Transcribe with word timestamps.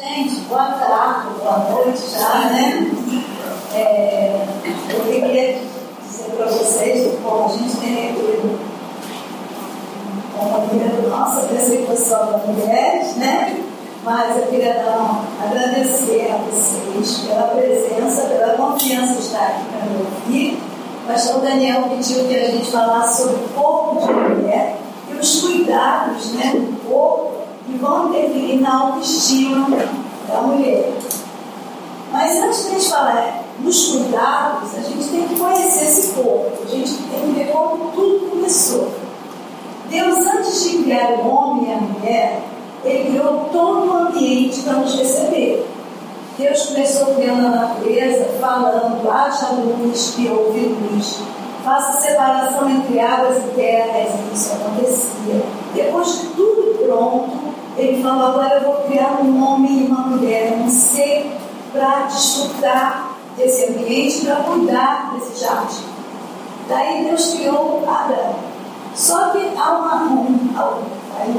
Gente, 0.00 0.40
boa 0.48 0.64
tarde, 0.64 1.28
boa 1.40 1.58
noite 1.58 2.00
já, 2.10 2.48
né? 2.48 2.90
É, 3.74 4.46
eu 4.88 5.00
queria 5.04 5.58
dizer 6.02 6.30
para 6.38 6.46
vocês, 6.46 7.18
bom, 7.22 7.44
a 7.44 7.48
gente 7.52 7.76
tem 7.76 8.08
aqui 8.08 8.58
uma 10.40 10.60
primeira 10.60 11.06
nossa 11.06 11.46
persecução 11.48 12.32
das 12.32 12.46
mulheres, 12.46 13.16
né? 13.16 13.62
Mas 14.02 14.38
eu 14.38 14.46
queria 14.46 14.72
dar, 14.72 15.22
agradecer 15.44 16.32
a 16.32 16.38
vocês 16.50 17.26
pela 17.26 17.42
presença, 17.48 18.22
pela 18.22 18.54
confiança 18.54 19.12
de 19.12 19.18
estar 19.18 19.48
aqui 19.48 19.64
para 19.66 19.84
me 19.84 19.98
ouvir. 19.98 20.62
O 21.04 21.12
pastor 21.12 21.42
Daniel 21.42 21.90
pediu 21.90 22.26
que 22.26 22.36
a 22.36 22.50
gente 22.50 22.70
falasse 22.70 23.20
sobre 23.20 23.36
o 23.36 23.48
corpo 23.50 24.00
de 24.06 24.12
mulher 24.14 24.78
e 25.10 25.12
os 25.12 25.40
cuidados 25.42 26.32
né, 26.32 26.52
do 26.54 26.88
corpo 26.88 27.19
que 27.70 27.78
vão 27.78 28.08
interferir 28.08 28.60
na 28.60 28.80
autoestima 28.80 29.66
da 30.28 30.40
mulher. 30.42 30.92
Mas 32.12 32.42
antes 32.42 32.64
de 32.64 32.68
a 32.68 32.72
gente 32.72 32.88
falar 32.88 33.42
nos 33.60 33.88
cuidados, 33.88 34.74
a 34.76 34.80
gente 34.80 35.08
tem 35.08 35.28
que 35.28 35.36
conhecer 35.36 35.84
esse 35.84 36.12
corpo, 36.14 36.62
a 36.64 36.68
gente 36.68 36.94
tem 36.94 37.20
que 37.20 37.38
ver 37.38 37.52
como 37.52 37.92
tudo 37.92 38.30
começou. 38.30 38.88
Deus, 39.88 40.18
antes 40.18 40.64
de 40.64 40.78
criar 40.84 41.10
o 41.12 41.28
homem 41.28 41.68
e 41.68 41.72
a 41.72 41.76
mulher, 41.76 42.42
ele 42.84 43.10
criou 43.10 43.48
todo 43.52 43.90
o 43.90 43.96
ambiente 44.06 44.60
para 44.62 44.74
nos 44.74 44.94
receber. 44.94 45.66
Deus 46.38 46.66
começou 46.66 47.14
criando 47.14 47.46
a 47.46 47.50
natureza, 47.50 48.24
falando, 48.40 49.10
haja 49.10 49.48
luz 49.50 50.14
que 50.16 50.28
houve 50.28 50.60
luz. 50.60 51.18
Faça 51.64 52.00
separação 52.00 52.70
entre 52.70 52.98
águas 52.98 53.36
e 53.36 53.54
terras, 53.54 54.08
e 54.14 54.34
isso 54.34 54.52
acontecia. 54.54 55.42
Depois 55.74 56.20
de 56.20 56.26
tudo 56.28 56.78
pronto, 56.82 57.49
ele 57.80 58.02
falou, 58.02 58.26
agora 58.26 58.56
eu 58.56 58.62
vou 58.62 58.74
criar 58.86 59.20
um 59.22 59.42
homem 59.42 59.80
e 59.80 59.86
uma 59.86 60.06
mulher, 60.06 60.52
um 60.52 60.68
ser 60.68 61.30
para 61.72 62.02
desfrutar 62.02 63.10
desse 63.36 63.70
ambiente, 63.70 64.24
para 64.24 64.36
cuidar 64.36 65.12
desse 65.14 65.40
jardim. 65.40 65.84
Daí 66.68 67.04
Deus 67.04 67.34
criou 67.34 67.82
Adão. 67.88 68.34
Só 68.94 69.30
que 69.30 69.38
há 69.56 69.70
uma, 69.72 70.02
um, 70.02 70.50
algo 70.56 70.84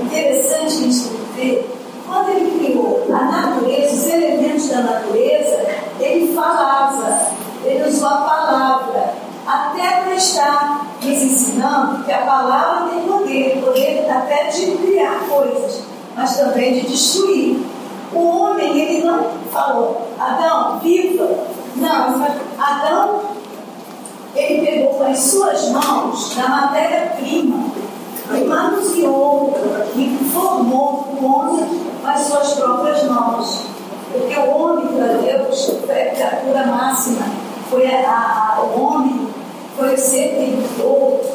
interessante 0.06 0.66
a 0.66 0.70
gente 0.70 1.10
ver. 1.36 1.78
Quando 2.08 2.30
ele 2.30 2.60
criou 2.60 3.06
a 3.10 3.24
natureza, 3.24 3.94
os 3.94 4.08
elementos 4.08 4.70
da 4.70 4.82
natureza, 4.82 5.66
ele 6.00 6.34
falava, 6.34 7.28
ele 7.64 7.88
usou 7.88 8.08
a 8.08 8.18
palavra, 8.18 9.14
até 9.48 10.02
para 10.02 10.16
estar 10.16 10.86
nos 11.02 11.22
ensinando 11.22 12.04
que 12.04 12.12
a 12.12 12.26
palavra 12.26 12.90
tem 12.90 13.02
poder, 13.08 13.62
poder 13.64 14.10
até 14.10 14.46
de 14.46 14.72
criar 14.78 15.20
coisas, 15.30 15.84
mas 16.16 16.38
também 16.38 16.74
de 16.74 16.88
destruir. 16.88 17.60
O 18.14 18.20
homem, 18.20 18.78
ele 18.78 19.06
não 19.06 19.26
falou, 19.52 20.08
Adão, 20.20 20.80
viva. 20.80 21.28
Não, 21.78 22.28
Adão, 22.60 23.22
ele 24.36 24.66
pegou 24.66 24.94
com 24.96 25.04
as 25.06 25.20
suas 25.20 25.70
mãos 25.70 26.36
da 26.36 26.48
matéria-prima 26.48 27.66
e 28.34 28.44
manuseou 28.46 29.58
e 29.96 30.30
formou 30.34 31.08
o 31.20 31.26
homem 31.26 31.82
com 32.02 32.08
as 32.08 32.22
suas 32.22 32.54
próprias 32.54 33.04
mãos. 33.04 33.66
Porque 34.12 34.36
o 34.36 34.50
homem 34.50 34.88
para 34.88 35.14
Deus 35.14 35.72
foi 35.86 36.02
a 36.02 36.12
criatura 36.12 36.66
máxima, 36.66 37.26
foi 37.70 37.88
a, 37.88 38.58
a, 38.58 38.62
o 38.62 38.82
homem, 38.82 39.28
foi 39.78 39.94
o 39.94 39.98
ser 39.98 40.30
que 40.30 40.36
ele 40.36 40.68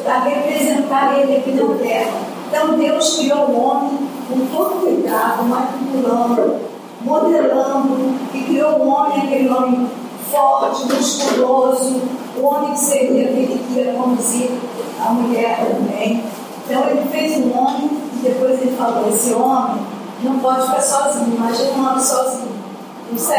para 0.03 0.19
representar 0.19 1.19
ele 1.19 1.37
aqui 1.37 1.51
na 1.51 1.75
terra. 1.79 2.36
Então 2.47 2.77
Deus 2.77 3.17
criou 3.17 3.49
o 3.49 3.61
homem 3.61 4.09
com 4.29 4.45
todo 4.47 4.81
cuidado, 4.81 5.43
manipulando, 5.43 6.55
modelando, 7.01 8.15
e 8.33 8.43
criou 8.43 8.79
o 8.79 8.87
homem, 8.87 9.17
aquele 9.19 9.49
homem 9.49 9.89
forte, 10.31 10.85
musculoso, 10.93 12.01
o 12.37 12.45
homem 12.45 12.73
que 12.73 12.79
seria 12.79 13.29
aquele 13.29 13.63
que 13.67 13.79
ia 13.79 13.93
conduzir 13.93 14.51
a 15.05 15.09
mulher 15.11 15.65
também. 15.65 16.23
Então 16.65 16.89
ele 16.89 17.07
fez 17.09 17.37
um 17.37 17.57
homem 17.57 17.89
e 18.13 18.19
depois 18.23 18.61
ele 18.61 18.75
falou, 18.77 19.09
esse 19.09 19.33
homem 19.33 19.81
não 20.23 20.39
pode 20.39 20.67
ficar 20.67 20.81
sozinho, 20.81 21.35
imagina 21.35 21.71
um 21.73 21.85
homem 21.87 21.99
sozinho. 21.99 22.57
Não 23.09 23.17
sei, 23.17 23.37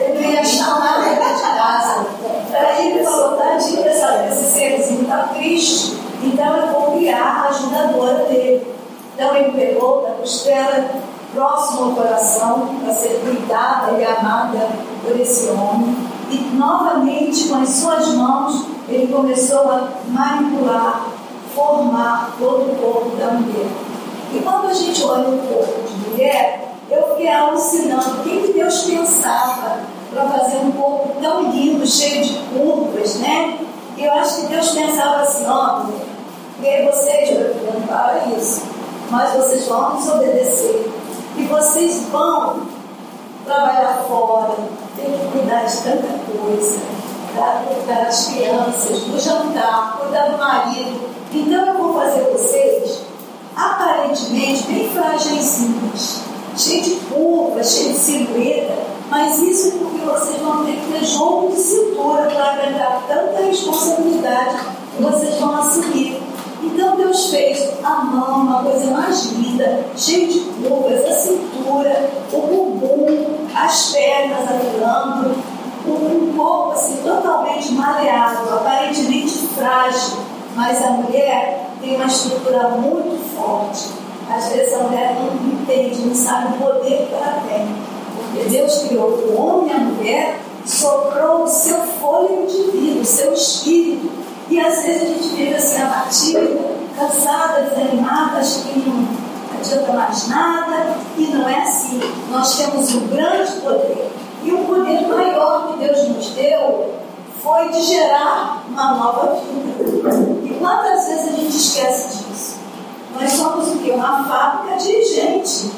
ele 0.00 0.20
não 0.20 0.30
ia 0.32 0.44
chamar 0.44 1.06
ele 1.06 1.34
de 1.34 1.40
casa. 1.42 2.06
Aí 2.52 2.90
ele 2.90 3.04
falou, 3.04 3.36
tadinho 3.36 3.84
dessa, 3.84 4.26
esse 4.28 4.52
serzinho 4.52 5.02
está 5.02 5.28
triste, 5.34 5.96
então 6.22 6.56
eu 6.56 6.92
criar 6.92 7.22
a 7.22 7.48
ajudadora 7.48 8.24
dele. 8.24 8.66
Então 9.14 9.34
ele 9.36 9.52
pegou 9.52 10.02
da 10.02 10.10
costela 10.12 10.90
próximo 11.34 11.84
ao 11.84 11.90
coração 11.92 12.76
para 12.82 12.94
ser 12.94 13.20
cuidada 13.24 13.92
e 13.92 14.04
amada 14.04 14.68
por 15.02 15.18
esse 15.18 15.50
homem. 15.50 15.94
E 16.30 16.38
novamente, 16.56 17.48
com 17.48 17.56
as 17.56 17.68
suas 17.68 18.08
mãos, 18.14 18.66
ele 18.88 19.12
começou 19.12 19.60
a 19.70 19.88
manipular, 20.08 21.06
formar 21.54 22.32
todo 22.38 22.72
o 22.72 22.76
corpo 22.76 23.16
da 23.16 23.32
mulher. 23.32 23.66
E 24.32 24.38
quando 24.40 24.68
a 24.68 24.74
gente 24.74 25.02
olha 25.04 25.28
o 25.28 25.38
corpo 25.38 25.80
de 25.88 26.10
mulher, 26.10 26.74
eu 26.90 27.02
fiquei 27.10 27.28
alucinando 27.28 28.10
o 28.10 28.22
que 28.22 28.52
Deus 28.52 28.84
pensava 28.84 29.80
para 30.12 30.28
fazer 30.28 30.58
um 30.58 30.72
corpo 30.72 31.20
tão 31.20 31.50
lindo, 31.50 31.86
cheio 31.86 32.24
de 32.24 32.38
curvas, 32.52 33.16
né? 33.16 33.58
E 33.96 34.04
eu 34.04 34.12
acho 34.12 34.40
que 34.40 34.46
Deus 34.46 34.70
pensava 34.70 35.22
assim, 35.22 35.44
ó, 35.46 35.82
e 36.70 36.72
aí 36.72 36.86
vocês, 36.86 37.30
não 37.64 37.82
para 37.82 38.28
isso, 38.38 38.62
mas 39.10 39.32
vocês 39.32 39.66
vão 39.66 39.96
nos 39.96 40.08
obedecer. 40.08 40.88
E 41.36 41.42
vocês 41.46 42.02
vão 42.12 42.60
trabalhar 43.44 44.04
fora, 44.06 44.54
tem 44.96 45.06
que 45.06 45.32
cuidar 45.32 45.64
de 45.64 45.76
tanta 45.78 46.08
coisa, 46.30 46.78
tá? 47.34 47.64
cuidar 47.66 48.04
das 48.04 48.26
crianças, 48.28 49.00
do 49.00 49.18
jantar, 49.18 49.98
cuidar 50.00 50.26
do 50.26 50.38
marido. 50.38 51.10
Então 51.32 51.66
eu 51.66 51.74
vou 51.76 51.94
fazer 51.94 52.22
vocês 52.30 53.00
aparentemente 53.56 54.62
bem 54.68 54.88
frágeis, 54.90 55.62
cheios 56.56 56.84
de 56.84 56.96
curvas, 57.12 57.68
cheios 57.68 57.94
de 57.94 57.98
silhueta, 57.98 58.78
mas 59.08 59.40
isso 59.40 59.68
é 59.68 59.70
porque 59.72 60.04
vocês 60.04 60.40
vão 60.40 60.64
ter 60.64 60.76
que 60.76 60.92
ter 60.92 61.04
jogo 61.04 61.52
de 61.52 61.60
cintura 61.60 62.30
para 62.30 62.52
aguentar 62.52 63.02
tanta 63.08 63.42
responsabilidade 63.42 64.56
que 64.96 65.02
vocês 65.02 65.34
vão 65.40 65.56
assumir. 65.56 66.30
Então 66.62 66.96
Deus 66.96 67.30
fez 67.30 67.70
a 67.82 68.04
mão, 68.04 68.42
uma 68.42 68.62
coisa 68.62 68.90
mais 68.90 69.32
linda, 69.32 69.86
cheia 69.96 70.26
de 70.26 70.40
curvas, 70.40 71.06
a 71.06 71.12
cintura, 71.12 72.10
o 72.32 72.40
bumbum, 72.40 73.46
as 73.54 73.92
pernas 73.92 74.40
afilando, 74.42 75.36
um 75.86 76.34
corpo 76.36 76.72
assim 76.72 76.96
totalmente 77.02 77.72
maleável, 77.72 78.54
aparentemente 78.54 79.48
frágil, 79.54 80.18
mas 80.54 80.82
a 80.84 80.90
mulher 80.90 81.70
tem 81.80 81.96
uma 81.96 82.06
estrutura 82.06 82.68
muito 82.68 83.18
forte. 83.34 83.88
Às 84.30 84.52
vezes 84.52 84.74
a 84.74 84.84
mulher 84.84 85.16
não 85.18 85.60
entende, 85.60 86.02
não 86.02 86.14
sabe 86.14 86.54
o 86.54 86.58
poder 86.58 87.08
que 87.08 87.14
ela 87.14 87.42
tem. 87.48 87.66
Porque 88.14 88.48
Deus 88.48 88.84
criou 88.86 89.08
o 89.08 89.40
homem 89.40 89.70
e 89.70 89.74
a 89.74 89.78
mulher, 89.78 90.40
soprou 90.64 91.44
o 91.44 91.48
seu 91.48 91.78
fôlego 91.78 92.46
de 92.46 92.70
vida, 92.70 93.00
o 93.00 93.04
seu 93.04 93.32
espírito 93.32 94.19
e 94.50 94.58
às 94.58 94.82
vezes 94.82 95.02
a 95.02 95.06
gente 95.06 95.28
fica 95.28 95.56
assim 95.56 95.80
abatida, 95.80 96.70
cansada, 96.98 97.62
desanimada, 97.62 98.38
acha 98.38 98.62
que 98.62 98.80
não 98.80 99.08
adianta 99.56 99.92
mais 99.92 100.28
nada. 100.28 100.96
E 101.16 101.26
não 101.26 101.48
é 101.48 101.62
assim. 101.62 102.00
Nós 102.32 102.56
temos 102.56 102.92
um 102.96 103.06
grande 103.06 103.52
poder. 103.60 104.10
E 104.42 104.52
o 104.52 104.58
poder 104.64 105.06
maior 105.06 105.68
que 105.68 105.84
Deus 105.84 106.08
nos 106.08 106.30
deu 106.30 106.94
foi 107.40 107.68
de 107.68 107.80
gerar 107.80 108.64
uma 108.68 108.94
nova 108.94 109.36
vida. 109.36 110.10
E 110.44 110.58
quantas 110.58 111.06
vezes 111.06 111.28
a 111.28 111.36
gente 111.36 111.56
esquece 111.56 112.24
disso? 112.24 112.58
Nós 113.14 113.32
somos 113.32 113.68
o 113.68 113.78
quê? 113.78 113.92
Uma 113.92 114.24
fábrica 114.24 114.78
de 114.78 115.04
gente. 115.04 115.70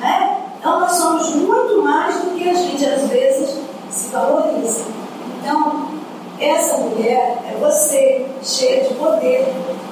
Né? 0.00 0.36
Então 0.58 0.80
nós 0.80 0.92
somos 0.92 1.32
muito 1.36 1.80
mais 1.80 2.16
do 2.16 2.30
que 2.36 2.48
a 2.48 2.54
gente 2.54 2.84
às 2.84 3.08
vezes 3.08 3.56
se 3.88 4.08
valoriza. 4.08 4.82
Então, 5.40 5.95
essa 6.40 6.76
mulher 6.78 7.38
é 7.50 7.56
você, 7.58 8.26
cheia 8.42 8.84
de 8.84 8.94
poder. 8.94 9.46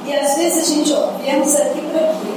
E 0.05 0.15
às 0.15 0.35
vezes 0.35 0.63
a 0.63 0.75
gente, 0.75 0.95
viemos 1.23 1.57
aqui 1.57 1.81
para 1.81 2.09
quê? 2.09 2.35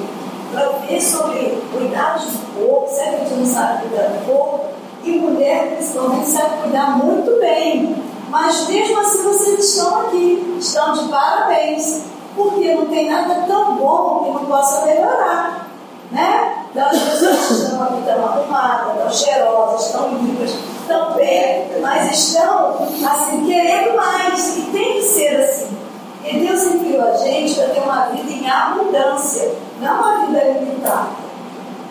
Para 0.54 0.69
ver 0.88 1.01
sobre 1.01 1.62
cuidados 1.71 2.25
do 2.25 2.68
corpo, 2.68 2.95
que 2.95 3.01
a 3.01 3.12
gente 3.12 3.33
não 3.33 3.45
sabe 3.45 3.88
cuidar 3.88 4.07
do 4.07 4.25
corpo? 4.25 4.65
E 5.04 5.12
mulher, 5.12 5.75
principalmente, 5.75 6.27
sabe 6.27 6.62
cuidar 6.63 6.98
muito 6.98 7.39
bem. 7.39 7.95
Mas 8.30 8.68
mesmo 8.68 9.00
assim 9.00 9.24
vocês 9.24 9.59
estão 9.59 10.01
aqui, 10.01 10.57
estão 10.59 10.94
de 10.94 11.09
parabéns, 11.09 12.04
porque 12.36 12.74
não 12.74 12.86
tem 12.88 13.09
nada 13.09 13.45
tão 13.48 13.75
bom 13.75 14.24
que 14.24 14.31
não 14.31 14.45
possa 14.45 14.86
melhorar. 14.86 15.68
Né? 16.12 16.65
Então, 16.71 16.88
as 16.88 17.00
pessoas 17.00 17.51
estão 17.51 17.83
aqui 17.83 18.04
tão 18.06 18.25
arrumadas, 18.25 18.98
tão 18.98 19.12
cheirosas, 19.12 19.92
tão 19.92 20.09
limpas, 20.09 20.56
tão 20.88 21.13
bem, 21.13 21.68
mas 21.81 22.12
estão 22.12 22.88
assim, 23.06 23.45
querendo 23.45 23.95
mais. 23.95 24.57
E 24.57 24.62
tem 24.71 24.94
que 24.94 25.01
ser 25.01 25.36
assim. 25.39 25.77
E 26.24 26.39
Deus 26.39 26.63
enviou 26.63 27.07
a 27.07 27.18
gente 27.18 27.56
para 27.56 27.69
ter 27.69 27.80
uma 27.80 28.06
vida 28.07 28.31
em 28.31 28.50
abundância, 28.50 29.51
não 29.81 30.00
uma 30.00 30.25
vida 30.25 30.44
limitada. 30.59 31.07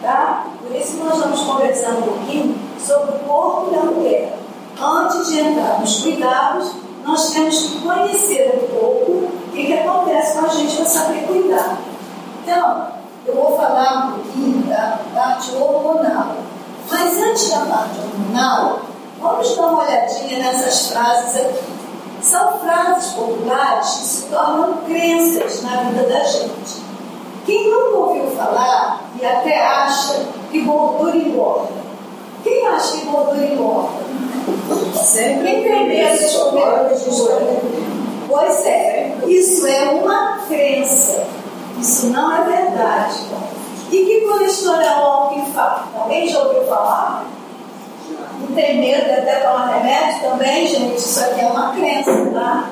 Tá? 0.02 0.46
Por 0.62 0.76
isso 0.76 0.98
que 0.98 1.04
nós 1.04 1.18
vamos 1.18 1.40
conversar 1.40 1.90
um 1.90 2.02
pouquinho 2.02 2.54
sobre 2.78 3.16
o 3.16 3.18
corpo 3.20 3.70
da 3.70 3.82
mulher. 3.82 4.38
Antes 4.80 5.28
de 5.28 5.40
entrar 5.40 5.80
nos 5.80 6.02
cuidados, 6.02 6.72
nós 7.04 7.30
temos 7.30 7.58
que 7.58 7.80
conhecer 7.80 8.60
um 8.62 8.76
pouco 8.76 9.12
o 9.12 9.52
que, 9.52 9.66
que 9.66 9.72
acontece 9.72 10.38
com 10.38 10.44
a 10.44 10.48
gente 10.48 10.76
para 10.76 10.84
saber 10.84 11.26
cuidar. 11.26 11.78
Então, 12.42 12.95
eu 13.26 13.34
vou 13.34 13.56
falar 13.56 14.06
um 14.06 14.12
pouquinho 14.12 14.62
da 14.68 14.98
parte 15.14 15.50
hormonal. 15.56 16.36
Mas 16.90 17.20
antes 17.20 17.50
da 17.50 17.60
parte 17.60 17.98
hormonal, 17.98 18.80
vamos 19.20 19.56
dar 19.56 19.66
uma 19.66 19.84
olhadinha 19.84 20.38
nessas 20.38 20.88
frases 20.90 21.36
aqui. 21.36 21.76
São 22.22 22.58
frases 22.58 23.12
populares 23.12 23.88
que 23.88 24.04
se 24.04 24.22
tornam 24.26 24.78
crenças 24.86 25.62
na 25.62 25.82
vida 25.82 26.08
da 26.08 26.24
gente. 26.24 26.86
Quem 27.44 27.70
nunca 27.70 27.96
ouviu 27.96 28.30
falar 28.30 29.02
e 29.20 29.24
até 29.24 29.64
acha 29.64 30.20
que 30.50 30.60
gordura 30.62 31.16
engorda? 31.16 31.68
Quem 32.42 32.66
acha 32.66 32.98
que 32.98 33.06
gordura 33.06 33.46
engorda? 33.46 34.06
Sempre 34.94 35.50
entender 35.50 36.02
as 36.02 36.20
escolhas 36.20 37.04
Pois 38.28 38.66
é, 38.66 39.14
isso 39.26 39.66
é 39.66 39.84
uma 39.90 40.38
crença. 40.48 40.95
Isso 41.86 42.08
não 42.08 42.36
é 42.36 42.42
verdade. 42.42 43.20
E 43.92 44.04
que 44.04 44.20
colesterol 44.22 45.04
alto 45.04 45.38
infarto? 45.38 45.84
Alguém 45.96 46.26
já 46.26 46.42
ouviu 46.42 46.64
falar? 46.64 47.24
Não 48.40 48.56
tem 48.56 48.80
medo 48.80 49.04
de 49.04 49.12
até 49.12 49.36
tomar 49.36 49.66
remédio 49.68 50.28
também, 50.28 50.66
gente? 50.66 50.96
Isso 50.96 51.20
aqui 51.20 51.42
é 51.42 51.46
uma 51.46 51.72
crença, 51.76 52.10
tá? 52.34 52.70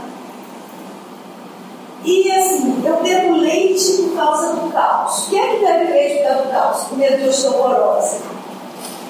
E 2.04 2.32
assim, 2.32 2.82
eu 2.84 2.96
bebo 2.96 3.36
leite 3.36 4.02
por 4.02 4.16
causa 4.16 4.54
do 4.54 4.72
caos. 4.72 5.26
Quem 5.30 5.38
é 5.38 5.46
que 5.46 5.64
bebe 5.64 5.92
leite 5.92 6.16
por 6.16 6.28
causa 6.28 6.42
do 6.42 6.50
caos? 6.50 6.82
Com 6.88 6.96
medo 6.96 7.22
de 7.22 7.28
osteoporose. 7.28 8.16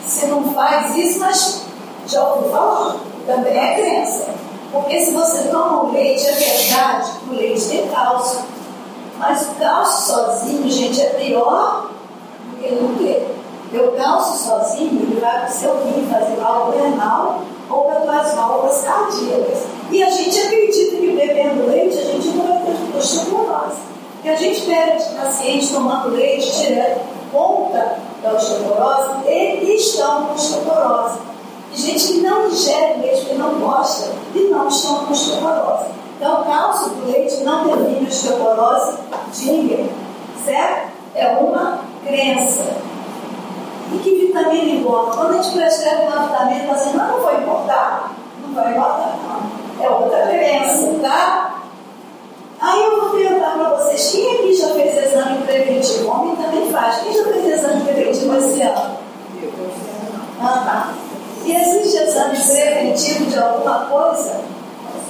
Você 0.07 0.27
não 0.27 0.53
faz 0.53 0.95
isso, 0.97 1.19
mas 1.19 1.63
já 2.07 2.29
ouviu 2.29 2.51
falar. 2.51 2.97
Também 3.27 3.57
é 3.57 3.75
crença. 3.75 4.27
Porque 4.71 5.01
se 5.01 5.13
você 5.13 5.49
toma 5.49 5.85
o 5.85 5.93
leite, 5.93 6.27
é 6.29 6.33
verdade 6.33 7.11
que 7.21 7.31
o 7.31 7.39
leite 7.39 7.69
tem 7.69 7.89
cálcio. 7.89 8.54
Mas 9.19 9.43
o 9.43 9.55
cálcio 9.55 10.15
sozinho, 10.15 10.71
gente, 10.71 11.01
é 11.01 11.11
pior 11.11 11.91
do 12.51 12.57
que 12.57 12.75
não 12.75 12.95
ter. 12.97 13.35
Porque 13.63 13.79
o 13.79 13.93
cálcio 13.93 14.47
sozinho, 14.47 15.03
ele 15.03 15.21
vai 15.21 15.41
para 15.41 15.49
o 15.49 15.53
seu 15.53 15.75
rim 15.85 16.07
fazer 16.11 16.37
válvula 16.37 16.83
renal 16.83 17.43
ou 17.71 17.85
para 17.85 18.21
as 18.21 18.35
válvulas 18.35 18.83
cardíacas. 18.83 19.65
E 19.91 20.03
a 20.03 20.11
gente 20.11 20.39
acredita 20.39 20.97
que 20.97 21.13
bebendo 21.13 21.67
leite 21.67 21.99
a 21.99 22.05
gente 22.05 22.29
não 22.29 22.47
vai 22.47 22.59
ter 22.59 22.97
osteoporose. 22.97 23.79
Porque 24.15 24.29
a 24.29 24.37
gente 24.37 24.63
perde 24.63 25.05
pacientes 25.15 25.71
tomando 25.71 26.11
leite 26.11 26.51
direto 26.59 27.15
conta 27.35 27.99
da 28.23 28.33
osteoporose 28.33 29.29
e 29.29 29.75
estão 29.77 30.27
com 30.27 30.35
osteoporose. 30.35 31.19
E 31.73 31.77
gente 31.77 32.07
que 32.07 32.21
não 32.21 32.47
ingere 32.47 33.01
leite 33.01 33.21
porque 33.23 33.35
não 33.35 33.55
gosta 33.59 34.11
e 34.35 34.39
não 34.45 34.69
estão 34.69 35.05
com 35.05 35.13
osteoporose. 35.13 35.87
Então, 36.25 36.41
o 36.41 36.45
cálcio 36.47 36.89
do 36.89 37.13
leite 37.13 37.45
não 37.45 37.69
previne 37.69 38.09
osteoporose 38.09 38.97
de 39.35 39.53
ninguém. 39.53 39.91
Certo? 40.43 40.93
É 41.15 41.29
uma 41.37 41.81
crença. 42.03 42.63
E 43.93 43.99
que 43.99 44.15
vitamina 44.15 44.71
importa? 44.71 45.19
Quando 45.19 45.33
a 45.33 45.43
gente 45.43 45.55
prescreve 45.55 46.07
uma 46.07 46.27
vitamina, 46.27 46.73
assim, 46.73 46.97
não, 46.97 47.09
não 47.09 47.21
vai 47.21 47.43
importar. 47.43 48.15
Não 48.43 48.55
vai 48.55 48.73
importar, 48.73 49.19
não. 49.23 49.85
É 49.85 49.91
outra 49.91 50.27
crença, 50.29 50.95
tá? 51.03 51.57
Aí 52.59 52.85
eu 52.85 53.01
vou 53.03 53.11
perguntar 53.11 53.59
para 53.59 53.77
vocês, 53.77 54.11
quem 54.11 54.35
aqui 54.35 54.55
já 54.55 54.69
fez 54.69 54.97
exame 54.97 55.43
preventivo? 55.43 56.11
Homem 56.11 56.37
também 56.37 56.73
faz. 56.73 57.03
Quem 57.03 57.13
já 57.13 57.25
fez 57.25 57.47
exame 57.49 57.85
preventivo 57.85 58.35
esse 58.39 58.63
ano? 58.63 58.97
Ah, 60.41 60.63
tá. 60.65 60.95
E 61.45 61.55
existe 61.55 61.99
exame 61.99 62.39
preventivo 62.39 63.27
de 63.27 63.39
alguma 63.39 63.81
coisa? 63.81 64.54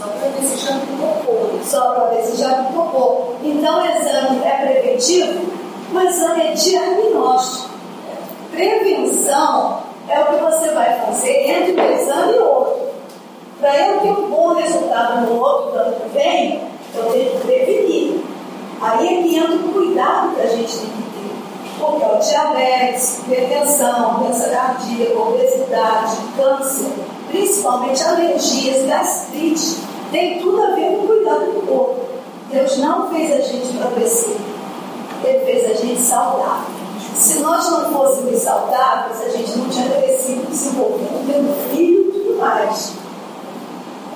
Só 0.05 0.11
para 0.11 0.29
ver 0.29 0.47
se 0.47 0.67
já 0.67 0.73
tocou. 0.75 1.61
Só 1.65 1.81
para 1.95 2.05
ver 2.11 2.23
se 2.25 2.37
já 2.37 2.65
tocou. 2.65 3.37
Então 3.43 3.81
o 3.81 3.87
exame 3.87 4.45
é 4.45 4.51
preventivo? 4.51 5.51
O 5.95 6.01
exame 6.01 6.43
é 6.43 6.53
diagnóstico. 6.53 7.71
Prevenção 8.51 9.81
é 10.09 10.21
o 10.21 10.27
que 10.27 10.45
você 10.45 10.69
vai 10.73 11.01
fazer 11.01 11.51
entre 11.51 11.81
um 11.81 11.91
exame 11.91 12.35
e 12.35 12.39
outro. 12.39 12.85
Para 13.59 13.79
eu 13.79 14.01
ter 14.01 14.11
um 14.11 14.29
bom 14.29 14.55
resultado 14.55 15.23
no 15.23 15.41
outro 15.41 15.79
ano 15.79 15.97
que 15.97 16.09
vem, 16.11 16.61
eu 16.95 17.05
tenho 17.05 17.31
que 17.31 17.47
prevenir. 17.47 18.21
Aí 18.83 19.07
é 19.07 19.23
que 19.23 19.37
entra 19.39 19.55
o 19.55 19.73
cuidado 19.73 20.35
que 20.35 20.43
a 20.43 20.47
gente 20.49 20.77
tem 20.77 20.91
que 20.91 21.03
ter. 21.03 21.81
Porque 21.81 22.05
o 22.05 22.19
diabetes, 22.19 23.21
hipertensão, 23.21 24.19
doença 24.19 24.51
cardíaca, 24.51 25.19
obesidade, 25.19 26.17
câncer, 26.37 26.93
principalmente 27.31 28.05
alergias, 28.05 28.87
gastrite, 28.87 29.94
tem 30.15 30.39
tudo 30.39 30.63
a 30.63 30.67
ver 30.77 30.97
com 30.97 31.09
cuidado 31.09 31.47
do 31.47 31.67
corpo. 31.67 31.97
Deus 32.49 32.79
não 32.79 33.11
fez 33.11 33.33
a 33.33 33.41
gente 33.41 33.83
adoecer, 33.83 34.37
Ele 35.25 35.39
fez 35.41 35.71
a 35.71 35.75
gente 35.75 36.01
saudável. 36.01 36.73
Se 37.17 37.41
nós 37.41 37.69
não 37.69 37.93
fôssemos 37.93 38.39
saudáveis, 38.39 39.21
a 39.23 39.29
gente 39.37 39.59
não 39.59 39.69
tinha 39.69 39.91
crescido, 39.91 40.47
desenvolvido, 40.47 41.27
tendo 41.27 41.71
filho 41.71 42.11
e 42.11 42.13
tudo 42.13 42.39
mais. 42.39 42.93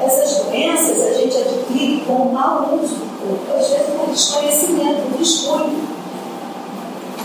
Essas 0.00 0.44
doenças 0.44 1.04
a 1.04 1.14
gente 1.14 1.36
adquire 1.36 2.04
com 2.06 2.12
o 2.12 2.32
mau 2.32 2.78
uso 2.80 2.94
do 2.94 3.18
corpo, 3.20 3.58
às 3.58 3.68
vezes 3.68 3.86
com 3.96 4.12
desconhecimento, 4.12 5.18
descuido. 5.18 5.98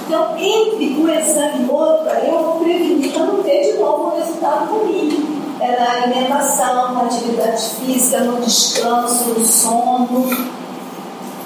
Então, 0.07 0.35
entre 0.35 0.99
um 0.99 1.09
exame 1.09 1.65
e 1.67 1.69
outro, 1.69 2.09
aí 2.09 2.27
eu 2.27 2.39
vou 2.39 2.59
prevenir 2.59 3.13
para 3.13 3.25
não 3.25 3.43
ter 3.43 3.71
de 3.71 3.77
novo 3.77 4.07
um 4.07 4.19
resultado 4.19 4.73
ruim. 4.73 5.42
É 5.63 5.79
na 5.79 6.03
alimentação, 6.03 6.93
na 6.93 7.03
atividade 7.03 7.63
física, 7.75 8.19
no 8.19 8.41
descanso, 8.41 9.29
no 9.29 9.45
sono, 9.45 10.29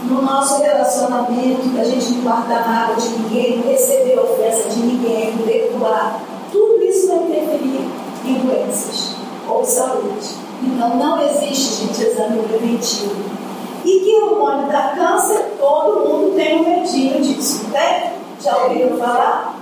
no 0.06 0.22
nosso 0.24 0.60
relacionamento, 0.64 1.70
que 1.70 1.80
a 1.80 1.84
gente 1.84 2.14
não 2.14 2.22
guarda 2.24 2.62
nada 2.62 2.96
de 2.96 3.10
ninguém, 3.10 3.58
não 3.58 3.72
receber 3.72 4.18
ofensa 4.18 4.70
de 4.70 4.80
ninguém, 4.80 5.36
não 5.36 5.46
perdoar. 5.46 6.20
Tudo 6.52 6.84
isso 6.84 7.10
vai 7.10 7.18
interferir 7.18 7.88
em 8.26 8.34
doenças 8.40 9.12
ou 9.48 9.64
saúde. 9.64 10.30
Então, 10.64 10.98
não 10.98 11.22
existe, 11.22 11.86
gente, 11.86 12.02
exame 12.02 12.42
preventivo. 12.42 13.24
E 13.86 14.00
que 14.00 14.16
hormônio 14.16 14.68
dá 14.68 14.96
câncer, 14.96 15.58
todo 15.60 16.10
mundo 16.10 16.34
tem 16.36 16.60
um 16.60 16.64
medinho 16.64 17.22
disso, 17.22 17.68
né? 17.68 18.14
Já 18.42 18.64
ouviram 18.64 18.98
falar? 18.98 19.60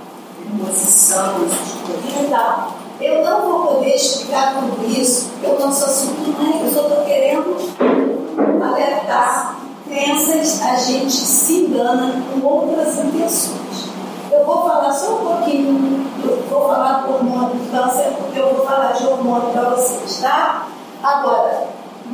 Posição, 0.58 1.34
Então, 2.18 2.85
eu 3.00 3.24
não 3.24 3.42
vou 3.42 3.74
poder 3.74 3.94
explicar 3.94 4.54
tudo 4.54 4.86
isso, 4.88 5.30
eu 5.42 5.58
não 5.58 5.70
sou 5.70 5.88
surpresa, 5.88 6.64
eu 6.64 6.72
só 6.72 6.88
estou 6.88 7.04
querendo 7.04 8.62
alertar 8.62 9.58
crenças, 9.86 10.62
a 10.62 10.76
gente 10.76 11.12
se 11.12 11.66
engana 11.66 12.22
com 12.32 12.46
outras 12.46 12.98
intenções. 12.98 13.86
Eu 14.30 14.44
vou 14.44 14.62
falar 14.62 14.92
só 14.92 15.14
um 15.14 15.26
pouquinho, 15.26 16.06
eu 16.24 16.42
vou 16.50 16.68
falar 16.68 17.06
do 17.06 17.14
hormônio 17.14 17.54
do 17.54 17.70
câncer, 17.70 18.12
porque 18.18 18.38
eu 18.38 18.54
vou 18.54 18.66
falar 18.66 18.92
de 18.92 19.06
hormônio 19.06 19.50
para 19.50 19.70
vocês, 19.70 20.18
tá? 20.20 20.66
Agora, 21.02 21.68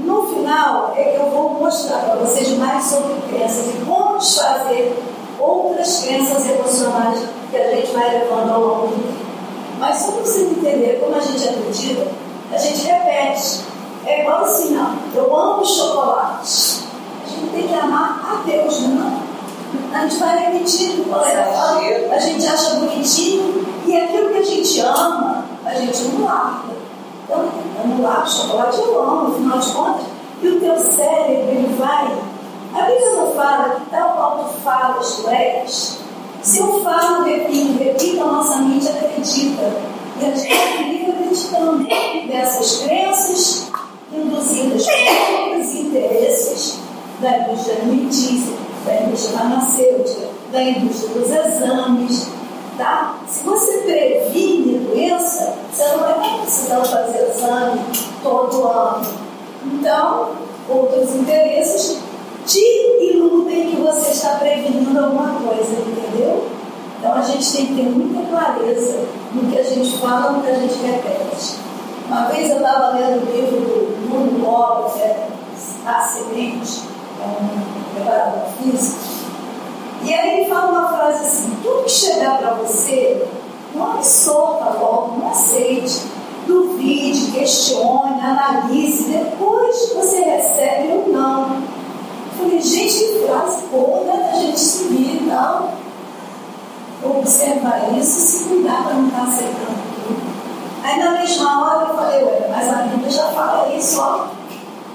no 0.04 0.26
final 0.26 0.92
é 0.96 1.04
que 1.04 1.16
eu 1.20 1.30
vou 1.30 1.50
mostrar 1.50 1.98
para 1.98 2.16
vocês 2.16 2.56
mais 2.58 2.84
sobre 2.84 3.14
crenças 3.28 3.68
e 3.68 3.84
como 3.84 4.18
desfazer 4.18 4.96
outras 5.38 6.04
crenças 6.04 6.48
emocionais 6.48 7.20
que 7.50 7.56
a 7.56 7.74
gente 7.74 7.92
vai 7.92 8.10
levando 8.18 8.52
ao 8.52 8.60
longo 8.60 8.86
do 8.88 8.94
tempo. 8.94 9.21
Mas 9.82 9.98
só 9.98 10.12
para 10.12 10.20
vocês 10.22 10.52
entenderem 10.52 11.00
como 11.00 11.16
a 11.16 11.18
gente 11.18 11.48
acredita, 11.48 12.06
a 12.52 12.56
gente 12.56 12.86
repete. 12.86 13.62
É 14.06 14.20
igual 14.20 14.44
assim, 14.44 14.78
ó, 14.78 15.18
eu 15.18 15.36
amo 15.36 15.66
chocolate. 15.66 16.84
A 17.24 17.28
gente 17.28 17.50
tem 17.52 17.66
que 17.66 17.74
amar 17.74 18.20
a 18.24 18.48
Deus, 18.48 18.80
não? 18.82 19.22
A 19.92 20.06
gente 20.06 20.20
vai 20.20 20.38
repetindo, 20.38 21.02
o 21.02 21.12
colega 21.12 21.46
fala, 21.46 21.80
a 22.12 22.18
gente 22.20 22.46
acha 22.46 22.76
bonitinho, 22.76 23.66
e 23.84 24.00
aquilo 24.00 24.30
que 24.30 24.38
a 24.38 24.44
gente 24.44 24.80
ama, 24.80 25.44
a 25.66 25.74
gente 25.74 26.00
não 26.04 26.26
larga. 26.26 26.74
Então, 27.24 27.48
eu 27.82 27.88
não 27.88 28.02
largo 28.02 28.30
chocolate, 28.30 28.78
eu 28.78 29.02
amo, 29.02 29.32
afinal 29.32 29.58
de 29.58 29.72
contas, 29.72 30.06
e 30.42 30.48
o 30.48 30.60
teu 30.60 30.78
cérebro, 30.78 31.50
ele 31.50 31.76
vai. 31.76 32.06
A 32.72 32.86
Bíblia 32.86 33.16
não 33.16 33.32
fala 33.32 33.70
que 33.70 33.90
tal 33.90 34.10
qual 34.10 34.44
tu 34.44 34.60
falas, 34.62 35.16
tu 35.16 35.28
és. 35.28 35.98
Se 36.42 36.58
eu 36.58 36.82
falo, 36.82 37.24
repito, 37.24 37.78
repito, 37.78 38.20
a 38.20 38.26
nossa 38.26 38.56
mente 38.56 38.88
acredita. 38.88 39.62
E 40.20 40.24
a 40.24 40.34
gente 40.34 40.98
fica 40.98 41.12
acreditando 41.12 41.86
dessas 42.28 42.82
crenças 42.82 43.70
induzidas 44.12 44.86
outros 45.40 45.74
interesses 45.74 46.78
da 47.20 47.38
indústria 47.38 47.76
alimentícia, 47.76 48.54
da 48.84 49.02
indústria 49.02 49.38
farmacêutica, 49.38 50.28
da 50.50 50.62
indústria 50.62 51.08
dos 51.10 51.30
exames. 51.30 52.26
Tá? 52.76 53.18
Se 53.28 53.44
você 53.44 53.78
previne 53.78 54.78
doença, 54.78 55.54
você 55.70 55.84
não 55.88 55.98
vai 56.00 56.40
precisar 56.40 56.84
fazer 56.84 57.28
exame 57.30 57.80
todo 58.22 58.66
ano. 58.66 59.06
Então, 59.64 60.30
outros 60.68 61.14
interesses 61.14 61.98
te 62.46 62.60
iludem 63.00 63.70
que 63.70 63.76
você 63.76 64.10
está 64.10 64.36
prevenindo 64.36 64.98
alguma 64.98 65.40
coisa, 65.40 65.72
entendeu? 65.72 66.48
Então 66.98 67.14
a 67.14 67.22
gente 67.22 67.52
tem 67.52 67.66
que 67.66 67.74
ter 67.74 67.82
muita 67.82 68.28
clareza 68.28 69.02
fala, 70.02 70.32
muita 70.32 70.54
gente 70.54 70.74
repete. 70.84 71.56
Uma 72.08 72.26
vez 72.26 72.50
eu 72.50 72.56
estava 72.56 72.98
lendo 72.98 73.22
o 73.22 73.32
livro 73.32 73.60
do 73.60 74.08
Nuno 74.08 74.44
Lopes, 74.44 75.00
é 75.00 75.28
A 75.86 76.00
Semente, 76.00 76.82
é 77.20 77.24
um 77.24 77.94
preparador 77.94 78.42
físico, 78.60 78.98
e 80.04 80.12
aí 80.12 80.40
ele 80.40 80.50
fala 80.50 80.72
uma 80.72 80.88
frase 80.88 81.24
assim: 81.24 81.56
tudo 81.62 81.84
que 81.84 81.90
chegar 81.90 82.38
para 82.38 82.54
você, 82.54 83.24
não 83.74 83.92
absorva 83.92 84.76
logo, 84.80 85.20
não 85.20 85.30
aceite. 85.30 86.02
Duvide, 86.44 87.30
questione, 87.30 88.20
analise, 88.20 89.04
depois 89.04 89.92
você 89.94 90.22
recebe 90.22 90.88
ou 90.88 91.12
não. 91.12 91.62
Falei, 92.38 92.60
gente, 92.60 92.98
que 92.98 93.26
frase 93.26 93.64
boa, 93.70 94.04
né? 94.04 94.30
Da 94.32 94.40
gente 94.40 94.60
subir 94.60 95.22
e 95.22 95.30
tal. 95.30 95.74
Observar 97.04 97.98
isso 97.98 98.18
e 98.18 98.22
se 98.22 98.44
cuidar 98.44 98.84
para 98.84 98.94
não 98.94 99.08
estar 99.08 99.22
aceitando 99.22 99.82
tudo. 100.04 100.22
Aí 100.84 100.98
na 100.98 101.10
mesma 101.12 101.64
hora 101.64 101.88
eu 101.88 101.94
falei, 101.94 102.24
ué, 102.24 102.48
mas 102.50 102.68
a 102.68 102.82
Bíblia 102.82 103.10
já 103.10 103.24
fala 103.28 103.74
isso, 103.74 104.00
ó. 104.00 104.26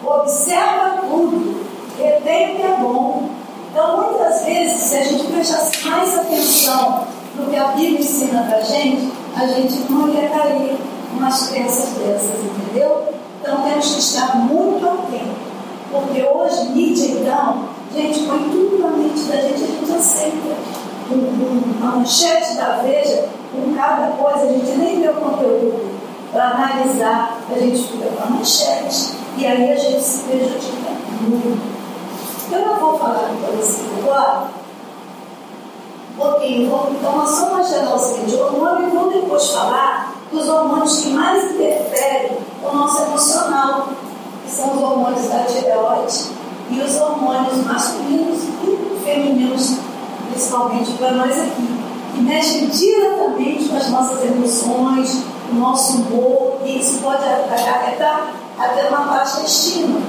Observa 0.06 1.02
tudo, 1.02 1.66
retém 1.98 2.54
o 2.54 2.56
que 2.58 2.62
é 2.64 2.78
bom. 2.80 3.30
Então, 3.72 3.98
muitas 4.02 4.44
vezes, 4.44 4.80
se 4.80 4.98
a 4.98 5.04
gente 5.04 5.28
prestasse 5.28 5.88
mais 5.88 6.18
atenção 6.18 7.04
no 7.36 7.50
que 7.50 7.56
a 7.56 7.68
Bíblia 7.68 8.00
ensina 8.00 8.44
para 8.44 8.58
a 8.58 8.62
gente, 8.62 9.12
a 9.36 9.46
gente 9.46 9.92
não 9.92 10.08
ia 10.10 10.30
cair 10.30 10.78
umas 11.14 11.50
crenças 11.50 11.90
dessas, 11.90 12.40
entendeu? 12.44 13.04
Então 13.42 13.62
temos 13.62 13.94
que 13.94 14.00
estar 14.00 14.36
muito 14.38 14.86
atento. 14.86 15.47
Porque 15.92 16.22
hoje, 16.22 16.70
mídia, 16.70 17.08
então, 17.12 17.70
gente, 17.94 18.24
põe 18.28 18.50
tudo 18.50 18.80
na 18.80 18.90
mente 18.90 19.22
da 19.22 19.38
gente, 19.38 19.64
a 19.64 19.68
gente 19.68 19.92
aceita. 19.92 20.56
Um, 21.10 21.16
um, 21.16 21.78
uma 21.80 21.96
manchete 21.98 22.56
da 22.56 22.82
Veja, 22.84 23.30
com 23.52 23.74
cada 23.74 24.08
coisa, 24.12 24.44
a 24.44 24.54
gente 24.54 24.78
nem 24.78 25.02
vê 25.02 25.10
o 25.10 25.14
conteúdo 25.14 25.90
para 26.34 26.50
analisar, 26.50 27.40
a 27.50 27.58
gente 27.58 27.84
fica 27.84 28.10
com 28.10 28.24
a 28.24 28.38
manchete. 28.38 29.14
E 29.38 29.46
aí 29.46 29.72
a 29.72 29.76
gente 29.76 30.02
se 30.02 30.24
prejudica 30.24 30.92
muito. 31.22 31.78
Eu 32.52 32.66
não 32.66 32.76
vou 32.78 32.98
falar 32.98 33.30
para 33.42 33.56
vocês 33.56 33.88
agora, 34.02 34.48
pouquinho, 36.18 36.70
vou 36.70 36.92
tomar 37.02 37.26
só 37.26 37.50
uma 37.50 37.64
geralzinha 37.64 38.26
de 38.26 38.36
hormônio 38.36 38.88
e 38.88 38.92
vou 38.92 39.12
depois 39.12 39.50
falar 39.50 40.16
dos 40.32 40.48
hormônios 40.48 41.00
que 41.00 41.10
mais 41.12 41.52
interferem 41.52 42.38
com 42.62 42.70
o 42.70 42.76
nosso 42.76 43.04
emocional, 43.04 43.90
que 44.44 44.52
são 44.52 44.76
os 44.76 44.82
hormônios 44.82 45.28
da 45.28 45.44
tireoide 45.44 46.38
e 46.70 46.82
os 46.82 46.96
hormônios 46.98 47.66
masculinos 47.66 48.44
e 48.64 49.00
femininos, 49.06 49.78
principalmente 50.30 50.92
para 50.94 51.12
nós 51.12 51.32
aqui, 51.32 51.80
que 52.14 52.22
mexem 52.22 52.68
diretamente 52.68 53.70
com 53.70 53.78
as 53.78 53.90
nossas 53.90 54.24
emoções, 54.24 55.24
o 55.52 55.56
nosso 55.56 55.98
humor, 55.98 56.58
e 56.66 56.80
isso 56.80 57.00
pode 57.00 57.24
acarretar 57.24 58.34
até 58.58 58.90
uma 58.90 59.06
baixa 59.28 59.44
estima, 59.44 60.00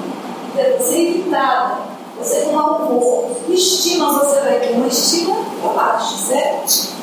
irritada, 0.92 1.78
você 2.16 2.42
com 2.42 2.52
mau 2.52 2.82
humor, 2.82 3.30
estima 3.48 4.12
você 4.12 4.40
vai 4.40 4.60
ter 4.60 4.72
uma 4.74 4.86
estima 4.86 5.36
para 5.60 5.72
baixo, 5.72 6.18
certo? 6.18 6.98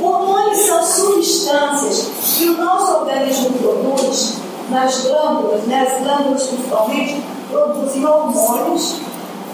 Hormônios 0.00 0.58
são 0.58 0.82
substâncias 0.82 2.10
que 2.36 2.48
o 2.48 2.58
nosso 2.58 2.96
organismo 2.96 3.50
produz 3.58 4.34
nas 4.68 5.02
glândulas, 5.02 5.62
né? 5.62 5.86
as 5.90 6.02
glândulas 6.02 6.42
principalmente, 6.44 7.22
produzem 7.50 8.04
hormônios. 8.04 8.96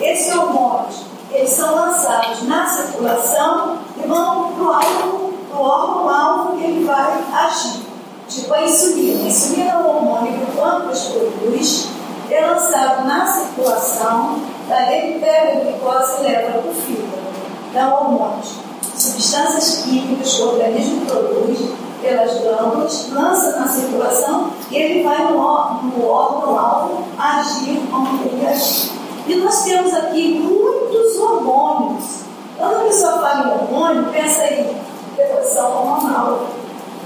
Esses 0.01 0.35
hormônios, 0.35 0.97
eles 1.31 1.51
são 1.51 1.75
lançados 1.75 2.43
na 2.43 2.67
circulação 2.67 3.79
e 4.03 4.07
vão 4.07 4.53
para 4.53 5.57
o 5.57 5.63
órgão-alvo 5.63 6.57
que 6.57 6.65
ele 6.65 6.85
vai 6.85 7.23
agir. 7.33 7.92
Tipo 8.35 8.55
a 8.55 8.65
insulina. 8.65 9.25
A 9.25 9.27
insulina 9.27 9.71
é 9.71 9.77
um 9.77 9.89
hormônio 9.89 10.33
que 10.33 10.51
o 10.51 10.57
pâncreas 10.57 11.05
produz, 11.05 11.89
é 12.31 12.47
lançado 12.47 13.07
na 13.07 13.27
circulação, 13.27 14.41
daí 14.69 15.11
ele 15.11 15.21
pega 15.21 15.53
a 15.53 15.61
glicose 15.61 16.21
e 16.21 16.23
leva 16.23 16.59
para 16.59 16.71
o 16.71 16.75
fígado. 16.75 17.23
Então, 17.71 17.93
hormônios 17.95 18.73
substâncias 19.03 19.83
químicas 19.83 20.35
que 20.35 20.43
o 20.43 20.49
organismo 20.49 21.07
produz 21.07 21.59
pelas 22.01 22.39
glândulas, 22.39 23.09
lança 23.11 23.59
na 23.59 23.67
circulação 23.67 24.51
e 24.71 24.77
ele 24.77 25.03
vai 25.03 25.33
no, 25.33 25.39
órgão-alvo 25.39 27.05
agir 27.19 27.81
como 27.91 28.25
ele 28.25 28.47
agir. 28.47 28.91
E 29.27 29.37
nós 29.37 29.63
temos 29.63 29.95
aqui 29.95 30.41
muitos 30.41 31.17
hormônios. 31.19 32.23
Quando 32.59 32.77
a 32.77 32.85
pessoa 32.85 33.13
fala 33.13 33.47
em 33.47 33.53
hormônio, 33.53 34.13
pensa 34.13 34.47
em 34.53 34.77
depressão 35.17 35.71
hormonal, 35.71 36.47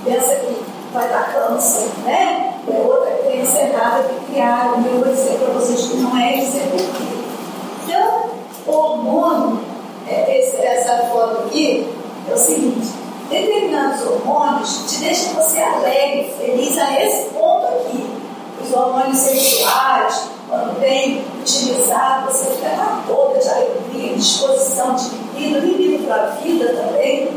pensa 0.05 0.37
que 0.37 0.65
vai 0.93 1.09
dar 1.09 1.33
câncer, 1.33 1.89
né? 2.05 2.55
É 2.69 2.81
outra 2.81 3.13
crença 3.23 3.59
errada 3.59 4.05
que 4.05 4.33
criaram. 4.33 4.85
Eu 4.85 5.05
vou 5.05 5.15
dizer 5.15 5.39
para 5.39 5.55
vocês 5.55 5.81
que 5.83 5.97
não 5.99 6.17
é 6.17 6.39
isso, 6.39 6.57
é 6.57 6.67
porque. 6.71 7.17
Então, 7.85 8.31
o 8.67 8.73
hormônio 8.73 9.61
é, 10.09 10.39
esse, 10.39 10.57
essa 10.57 11.07
foto 11.09 11.47
aqui 11.47 11.89
é 12.31 12.33
o 12.33 12.39
seguinte: 12.39 12.89
determinados 13.29 14.07
hormônios 14.07 14.85
te 14.89 14.99
deixam 14.99 15.35
você 15.35 15.59
alegre, 15.59 16.33
feliz 16.39 16.79
a 16.79 17.03
esse 17.03 17.31
ponto 17.31 17.67
aqui. 17.67 18.07
Os 18.63 18.73
hormônios 18.73 19.19
sexuais, 19.19 20.29
quando 20.49 20.81
bem 20.81 21.25
utilizado, 21.41 22.31
você 22.31 22.47
fica 22.53 22.69
na 22.77 23.03
toda 23.07 23.39
de 23.39 23.49
alegria, 23.49 24.17
disposição 24.17 24.95
de 24.95 25.09
vida, 25.37 25.59
libido 25.59 26.05
para 26.07 26.23
a 26.23 26.27
vida 26.27 26.69
também. 26.73 27.29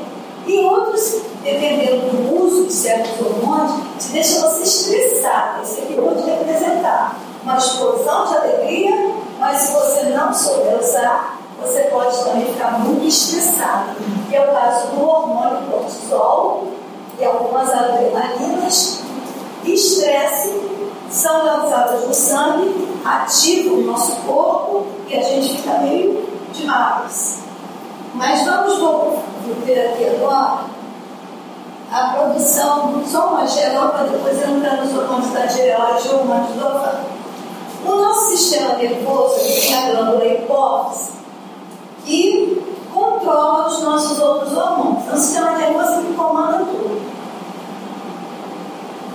E 0.47 0.59
outros, 0.59 1.21
dependendo 1.43 2.07
do 2.11 2.43
uso 2.43 2.65
de 2.65 2.73
certos 2.73 3.19
hormônios, 3.25 3.71
te 3.99 4.11
deixam 4.11 4.41
você 4.41 4.63
estressado. 4.63 5.63
Esse 5.63 5.81
aqui 5.81 5.93
pode 5.95 6.21
representar 6.23 7.17
uma 7.43 7.57
explosão 7.57 8.27
de 8.27 8.37
alegria, 8.37 9.15
mas 9.39 9.57
se 9.57 9.73
você 9.73 10.03
não 10.09 10.33
souber 10.33 10.77
usar, 10.79 11.39
você 11.61 11.81
pode 11.83 12.17
também 12.23 12.45
ficar 12.45 12.79
muito 12.79 13.05
estressado, 13.05 13.95
que 14.29 14.35
é 14.35 14.41
o 14.41 14.53
caso 14.53 14.87
do 14.87 15.07
hormônio 15.07 15.61
cortisol 15.69 16.67
e 17.19 17.25
algumas 17.25 17.69
adrenalinas. 17.69 19.01
Estresse 19.65 20.53
são 21.09 21.45
lançadas 21.45 22.07
no 22.07 22.13
sangue, 22.13 22.87
ativam 23.03 23.79
o 23.79 23.81
nosso 23.83 24.15
corpo 24.21 24.87
e 25.07 25.15
a 25.15 25.21
gente 25.21 25.57
fica 25.57 25.79
meio 25.79 26.25
demais. 26.53 27.39
Mas 28.13 28.45
vamos 28.45 29.19
ver 29.65 29.87
aqui 29.87 30.07
agora 30.07 30.78
a 31.91 32.13
produção, 32.13 33.03
só 33.05 33.29
uma 33.29 33.47
geral 33.47 33.89
para 33.89 34.03
depois 34.03 34.37
entrar 34.41 34.77
nos 34.77 34.95
hormônios 34.95 35.33
da 35.33 35.47
tireoide 35.47 36.09
ou 36.09 36.19
do 36.19 37.09
o 37.85 37.95
nosso 37.95 38.29
sistema 38.29 38.75
nervoso 38.75 39.39
tem 39.39 39.73
a 39.73 39.91
glândula 39.91 40.25
hipófise, 40.25 41.11
e 42.05 42.61
controla 42.93 43.67
os 43.67 43.81
nossos 43.81 44.19
outros 44.19 44.57
hormônios. 44.57 45.03
Então, 45.03 45.15
o 45.15 45.17
sistema 45.17 45.51
nervoso 45.57 46.01
que 46.01 46.13
comanda 46.13 46.57
tudo. 46.59 47.01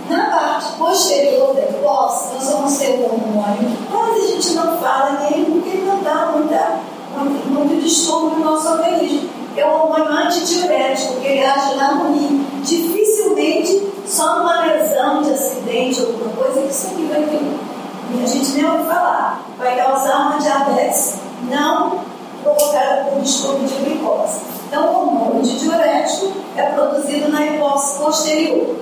Na 0.09 0.26
parte 0.26 0.73
posterior 0.78 1.54
da 1.54 1.62
hipófise, 1.62 2.35
nós 2.35 2.50
vamos 2.52 2.78
ter 2.78 3.00
o 3.00 3.04
hormônio, 3.04 3.71
mas 3.90 4.25
a 4.25 4.26
gente 4.26 4.54
não 4.54 4.78
fala 4.78 5.21
nele 5.21 5.47
porque 5.47 5.78
não 5.78 6.02
dá 6.02 6.33
muita, 6.33 6.81
muito, 7.16 7.49
muito 7.49 7.83
distúrbio 7.83 8.38
no 8.38 8.45
nosso 8.45 8.69
organismo. 8.69 9.34
É 9.56 9.64
o 9.64 9.68
hormônio 9.68 10.08
antidiurético, 10.08 11.20
que 11.20 11.26
ele 11.26 11.44
age 11.44 11.76
no 11.76 12.12
rim. 12.12 12.46
Dificilmente, 12.62 13.92
só 14.06 14.38
numa 14.38 14.62
lesão 14.62 15.23
de 15.23 15.32
acidente, 15.32 16.00
alguma 16.00 16.34
coisa, 16.34 16.61
que 16.61 16.73
isso 16.73 16.88
aqui 16.88 17.04
vai 17.04 17.23
vir. 17.23 17.75
E 18.11 18.23
a 18.23 18.26
gente 18.26 18.50
nem 18.52 18.70
ouve 18.70 18.84
falar. 18.84 19.42
Vai 19.56 19.76
causar 19.76 20.28
uma 20.28 20.38
diabetes 20.38 21.14
não 21.49 22.00
provocada 22.42 23.04
por 23.04 23.20
distúrbio 23.23 23.68
de 23.68 23.75
glicose. 23.76 24.40
Então, 24.66 24.87
o 24.87 24.96
hormônio 24.96 25.42
de 25.42 25.58
diurético 25.58 26.32
é 26.56 26.62
produzido 26.64 27.30
na 27.30 27.46
hipófise 27.46 27.99
posterior. 28.02 28.76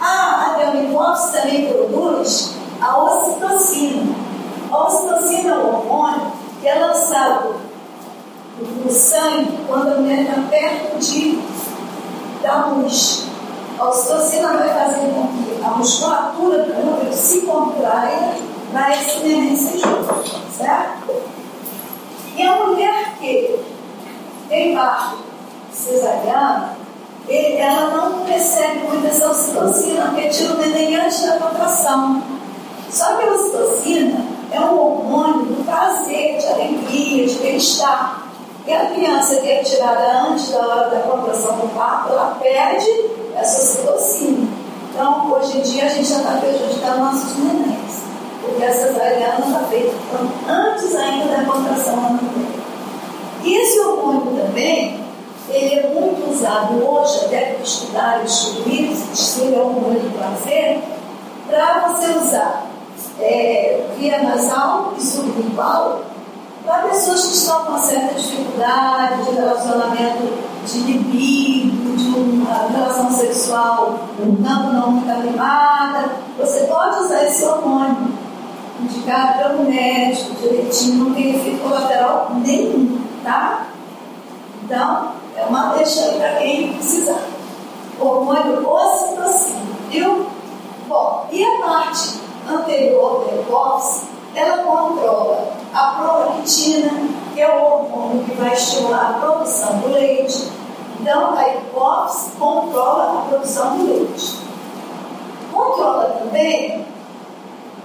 A 0.00 0.54
adenohipófise 0.54 1.32
também 1.32 1.66
produz 1.66 2.54
a 2.80 3.04
ocitocina. 3.04 4.14
A 4.72 4.86
ocitocina 4.86 5.50
é 5.50 5.54
um 5.56 5.68
hormônio 5.68 6.32
que 6.60 6.68
é 6.68 6.74
lançado 6.74 7.54
no 8.58 8.90
sangue 8.90 9.59
quando 9.70 9.92
a 9.92 9.96
mulher 9.98 10.22
está 10.22 10.42
perto 10.50 10.98
de, 10.98 11.38
da 12.42 12.66
luz. 12.66 13.26
A 13.78 13.88
ocitocina 13.88 14.48
vai 14.48 14.68
fazer 14.68 15.06
com 15.14 15.28
que 15.28 15.62
a 15.64 15.70
musculatura 15.70 16.64
do 16.64 16.72
útero 16.72 17.12
se 17.12 17.42
contraia 17.42 18.34
para 18.72 18.96
esse 18.96 19.20
neném 19.20 19.56
certo? 19.56 21.22
E 22.36 22.42
a 22.42 22.56
mulher 22.56 23.14
que 23.18 23.60
tem 24.48 24.74
parto 24.74 25.18
cesariano, 25.72 26.70
ela 27.28 27.90
não 27.90 28.24
recebe 28.24 28.80
muita 28.88 29.06
essa 29.06 29.30
ocitocina, 29.30 30.06
porque 30.06 30.28
tira 30.28 30.54
o 30.54 30.58
neném 30.58 30.96
antes 30.96 31.24
da 31.24 31.38
contração. 31.38 32.22
Só 32.90 33.16
que 33.16 33.22
a 33.22 33.32
ocitocina 33.32 34.26
é 34.50 34.60
um 34.60 34.76
hormônio 34.76 35.44
do 35.44 35.64
prazer, 35.64 36.38
de 36.38 36.46
alegria, 36.48 37.26
de 37.26 37.34
bem-estar. 37.36 38.19
E 38.66 38.72
a 38.72 38.86
criança 38.86 39.36
que 39.36 39.50
é 39.50 39.62
tirada 39.62 40.28
antes 40.28 40.50
da 40.50 40.58
hora 40.58 40.90
da 40.90 41.00
contração 41.00 41.56
do 41.56 41.74
parto, 41.74 42.12
ela 42.12 42.36
perde 42.40 43.10
essa 43.34 43.60
citocina. 43.60 44.48
Então, 44.90 45.32
hoje 45.32 45.58
em 45.58 45.62
dia, 45.62 45.84
a 45.84 45.88
gente 45.88 46.08
já 46.08 46.18
está 46.18 46.32
prejudicando 46.32 46.98
nossos 46.98 47.36
nenéns, 47.38 48.02
porque 48.42 48.62
essa 48.62 48.88
cesariana 48.88 49.46
está 49.46 49.60
feita 49.60 49.94
antes 50.48 50.94
ainda 50.94 51.36
da 51.36 51.44
contração. 51.44 52.18
E 53.42 53.56
esse 53.56 53.80
hormônio 53.80 54.44
também, 54.44 55.00
ele 55.48 55.74
é 55.74 55.88
muito 55.88 56.30
usado 56.30 56.84
hoje, 56.84 57.24
até 57.24 57.54
para 57.54 57.62
estudar 57.62 58.20
e 58.20 58.24
descobrir 58.24 58.96
se 59.14 59.40
ele 59.42 59.56
é 59.56 59.58
um 59.58 59.76
hormônio 59.76 60.00
do 60.00 60.18
prazer, 60.18 60.82
para 61.48 61.88
você 61.88 62.06
usar 62.18 62.66
é, 63.20 63.86
via 63.98 64.22
nasal 64.22 64.94
e 64.98 65.02
sublingual 65.02 66.02
para 66.64 66.88
pessoas 66.88 67.26
que 67.26 67.34
estão 67.34 67.64
com 67.64 67.78
certa 67.78 68.14
dificuldade 68.14 69.24
de 69.24 69.34
relacionamento 69.34 70.50
de 70.66 70.78
libido, 70.80 71.96
de 71.96 72.18
uma 72.18 72.68
relação 72.68 73.10
sexual 73.10 73.98
não, 74.18 74.72
não 74.72 74.90
muito 74.92 75.10
animada, 75.10 76.10
você 76.38 76.64
pode 76.64 77.04
usar 77.04 77.24
esse 77.24 77.44
hormônio 77.44 78.12
indicado 78.80 79.38
pelo 79.38 79.64
médico 79.64 80.34
direitinho, 80.36 81.04
não 81.04 81.14
tem 81.14 81.36
efeito 81.36 81.62
colateral 81.62 82.32
nenhum, 82.44 83.00
tá? 83.22 83.66
Então, 84.64 85.12
é 85.36 85.44
uma 85.44 85.74
deixa 85.74 86.02
aí 86.02 86.18
para 86.18 86.34
quem 86.36 86.74
precisar. 86.74 87.20
Hormônio 87.98 88.66
ocitocina, 88.66 89.60
viu? 89.90 90.26
Bom, 90.88 91.26
e 91.30 91.44
a 91.44 91.60
parte 91.60 92.20
anterior 92.48 93.26
da 93.26 93.36
hipófise, 93.36 94.06
ela 94.34 94.64
controla 94.64 95.52
a 95.74 95.94
prolactina, 95.94 96.90
que 97.34 97.40
é 97.40 97.48
o 97.48 97.64
hormônio 97.64 98.24
que 98.24 98.34
vai 98.34 98.52
estimular 98.52 99.10
a 99.10 99.20
produção 99.20 99.78
do 99.78 99.88
leite. 99.88 100.50
Então, 101.00 101.36
a 101.36 101.48
hipófise 101.48 102.32
controla 102.38 103.20
a 103.20 103.28
produção 103.28 103.78
do 103.78 103.86
leite. 103.86 104.36
Controla 105.52 106.16
também 106.18 106.86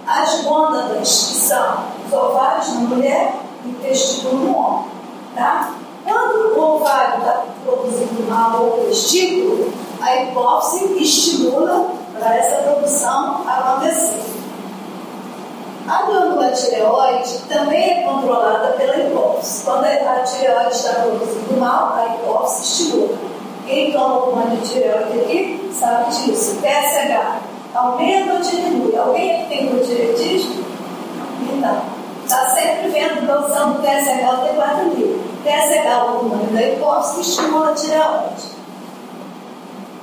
as 0.05 0.43
gônadas, 0.43 0.99
que 0.99 1.35
são 1.35 1.85
os 2.05 2.13
ovários 2.13 2.73
na 2.73 2.79
mulher 2.81 3.35
e 3.65 3.69
o 3.69 3.73
testículo 3.75 4.37
no 4.37 4.57
homem. 4.57 4.85
Tá? 5.35 5.73
Quando 6.03 6.55
o 6.55 6.75
ovário 6.75 7.19
está 7.19 7.43
produzindo 7.63 8.29
mal 8.29 8.61
ou 8.61 8.85
testículo, 8.85 9.73
a 9.99 10.15
hipófise 10.15 11.01
estimula 11.01 11.89
para 12.13 12.37
essa 12.37 12.61
produção 12.61 13.41
acontecer. 13.47 14.44
A 15.87 16.01
glândula 16.01 16.49
tireoide 16.49 17.41
também 17.47 17.99
é 17.99 18.03
controlada 18.03 18.69
pela 18.69 18.97
hipófise. 18.97 19.63
Quando 19.63 19.85
a 19.85 20.23
tireoide 20.23 20.71
está 20.71 20.93
produzindo 20.93 21.59
mal, 21.59 21.93
a 21.95 22.15
hipófise 22.15 22.63
estimula. 22.63 23.17
Quem 23.67 23.91
toma 23.91 24.15
hormônio 24.15 24.57
de 24.57 24.67
tireoide 24.67 25.19
aqui 25.19 25.69
sabe 25.71 26.09
disso. 26.09 26.59
TSH 26.61 27.37
aumenta 27.75 28.33
ou 28.33 28.39
diminui? 28.39 28.97
Alguém 28.97 29.35
aqui 29.35 29.49
tem 29.49 29.65
hipotireoidismo? 29.67 30.65
Então, 31.53 31.81
está 32.23 32.49
sempre 32.49 32.89
vendo 32.89 33.27
produção 33.27 33.73
do 33.73 33.81
TSH 33.83 34.23
o 34.23 34.37
T4 34.43 34.95
mil. 34.95 35.23
TSH, 35.43 36.03
o 36.03 36.15
hormônio 36.15 36.47
da 36.47 36.61
hipófise, 36.63 37.21
estimula 37.21 37.69
a 37.69 37.73
tireoide. 37.75 38.55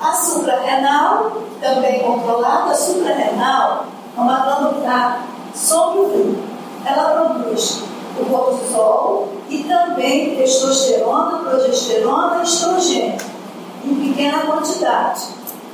A 0.01 0.13
suprarrenal, 0.13 1.33
também 1.61 2.01
controlada, 2.01 2.71
a 2.71 2.75
suprarrenal 2.75 3.87
é 4.17 4.21
uma 4.21 4.41
glândula 4.41 4.73
que 4.75 4.79
está 4.81 5.19
sobre 5.55 6.01
o 6.01 6.09
rim. 6.09 6.39
Ela 6.85 7.11
produz 7.11 7.83
o 8.21 8.25
cortisol 8.27 9.29
e 9.49 9.65
também 9.65 10.37
testosterona, 10.37 11.39
progesterona 11.39 12.41
e 12.41 12.43
estrogênio, 12.43 13.19
em 13.85 13.95
pequena 13.95 14.41
quantidade. 14.41 15.23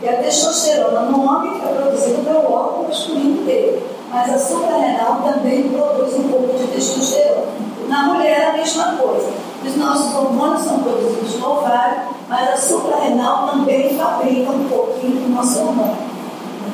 E 0.02 0.08
a 0.08 0.16
testosterona 0.18 1.02
no 1.02 1.25
homem 1.25 1.61
é 1.61 1.75
produzida 1.75 2.18
pelo 2.23 2.52
órgão 2.52 2.85
masculino 2.85 3.44
dele, 3.44 3.82
mas 4.11 4.32
a 4.32 4.38
suprarrenal 4.38 5.23
também 5.23 5.69
produz 5.71 6.14
um 6.14 6.28
pouco 6.28 6.56
de 6.58 6.67
testosterona. 6.69 7.47
Na 7.88 8.02
mulher 8.04 8.41
é 8.41 8.47
a 8.50 8.52
mesma 8.52 8.97
coisa. 8.97 9.30
Os 9.64 9.76
nossos 9.76 10.14
hormônios 10.14 10.62
são 10.62 10.78
produzidos 10.82 11.41
no 11.41 11.50
ovário, 11.50 12.02
mas 12.28 12.49
a 12.49 12.56
suprarrenal 12.56 13.49
também 13.49 13.97
fabrica 13.97 14.50
um 14.52 14.69
pouquinho 14.69 15.23
do 15.23 15.34
nosso 15.34 15.60
hormônio. 15.60 15.97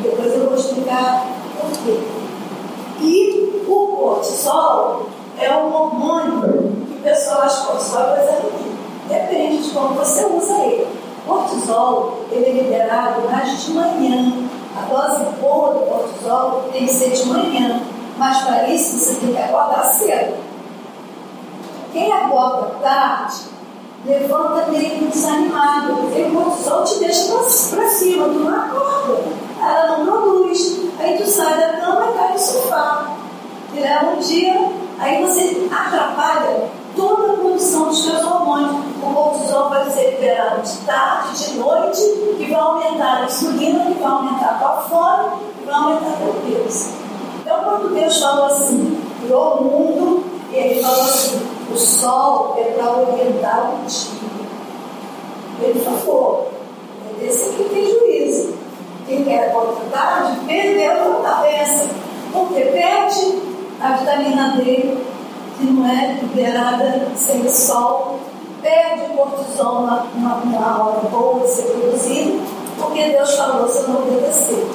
Depois 0.02 0.34
eu 0.34 0.46
vou 0.46 0.54
explicar 0.54 1.26
por 1.58 1.70
quê. 1.84 2.23
E 3.04 3.64
o 3.68 3.86
cortisol 3.86 5.06
é 5.38 5.54
um 5.54 5.74
hormônio 5.74 6.40
que 6.88 6.94
o 6.94 7.00
pessoal 7.02 7.42
acha 7.42 7.60
que 7.60 7.66
cortisol 7.66 8.00
é 8.00 8.16
coisa 8.16 8.32
ruim. 8.40 8.76
Depende 9.08 9.62
de 9.62 9.70
como 9.70 9.94
você 9.94 10.24
usa 10.24 10.64
ele. 10.64 10.86
Cortisol 11.26 12.20
ele 12.30 12.46
é 12.46 12.62
liberado 12.62 13.28
mais 13.30 13.62
de 13.62 13.72
manhã. 13.72 14.48
A 14.74 14.86
dose 14.86 15.24
boa 15.38 15.74
do 15.74 15.80
cortisol 15.80 16.64
tem 16.72 16.86
que 16.86 16.94
ser 16.94 17.10
de 17.10 17.26
manhã. 17.26 17.82
Mas 18.16 18.42
para 18.42 18.68
isso 18.68 18.96
você 18.96 19.14
tem 19.16 19.34
que 19.34 19.38
acordar 19.38 19.84
cedo. 19.84 20.36
Quem 21.92 22.10
acorda 22.10 22.74
tarde, 22.82 23.36
levanta 24.06 24.70
meio 24.70 25.08
desanimado, 25.08 25.94
porque 25.94 26.22
o 26.22 26.32
cortisol 26.32 26.84
te 26.84 26.98
deixa 27.00 27.34
para 27.34 27.86
cima, 27.88 28.24
tu 28.24 28.40
não 28.40 28.54
acorda. 28.54 29.43
Ela 29.64 29.98
não 29.98 30.06
produz. 30.06 30.80
Aí 30.98 31.16
tu 31.16 31.26
sai 31.26 31.58
da 31.58 31.78
cama 31.78 32.10
e 32.10 32.18
cai 32.18 32.32
no 32.32 32.38
sofá. 32.38 33.16
E 33.72 33.80
leva 33.80 34.06
um 34.06 34.18
dia, 34.18 34.70
aí 34.98 35.24
você 35.24 35.68
atrapalha 35.70 36.68
toda 36.94 37.32
a 37.32 37.36
produção 37.36 37.86
dos 37.86 38.04
seus 38.04 38.24
hormônios. 38.24 38.70
O 39.02 39.12
cortisol 39.12 39.68
vai 39.68 39.90
ser 39.90 40.12
liberado 40.12 40.62
de 40.62 40.76
tarde, 40.78 41.44
de 41.44 41.58
noite, 41.58 42.00
que 42.38 42.50
vai 42.50 42.60
aumentar 42.60 43.22
a 43.22 43.24
insulina, 43.24 43.84
que 43.86 44.00
vai 44.00 44.12
aumentar 44.12 44.50
a 44.50 44.58
tua 44.58 44.76
fome, 44.82 45.40
que 45.58 45.66
vai 45.66 45.74
aumentar 45.74 46.16
teu 46.18 46.34
peso. 46.46 46.90
Então, 47.40 47.64
quando 47.64 47.94
Deus 47.94 48.20
falou 48.20 48.46
assim, 48.46 49.02
criou 49.20 49.54
o 49.54 49.64
mundo, 49.64 50.24
e 50.52 50.56
ele 50.56 50.82
falou 50.82 51.00
assim, 51.02 51.40
o 51.72 51.76
sol 51.76 52.54
é 52.58 52.62
para 52.62 52.92
orientar 52.92 53.72
o 53.74 53.86
dia. 53.86 54.24
Ele 55.60 55.80
falou, 55.80 56.48
é 57.10 57.20
desse 57.20 57.50
que 57.50 57.64
tem 57.64 57.90
juízo. 57.90 58.63
Quem 59.06 59.22
quer 59.24 59.52
tarde, 59.92 60.40
perdeu 60.46 61.26
a 61.26 61.34
benção. 61.42 61.88
Porque 62.32 62.60
perde 62.64 63.42
a 63.80 63.92
vitamina 63.92 64.56
D, 64.56 64.96
que 65.58 65.64
não 65.64 65.86
é 65.86 66.18
liberada 66.20 67.08
sem 67.14 67.42
o 67.42 67.50
sol, 67.50 68.18
perde 68.62 69.02
o 69.12 69.16
cortisol 69.16 69.82
na, 69.82 70.06
na, 70.16 70.84
hora 70.84 71.08
boa 71.10 71.40
de 71.40 71.48
ser 71.48 71.64
produzido, 71.64 72.42
porque 72.78 73.10
Deus 73.10 73.36
falou, 73.36 73.68
você 73.68 73.86
não 73.86 74.00
obedecer. 74.00 74.66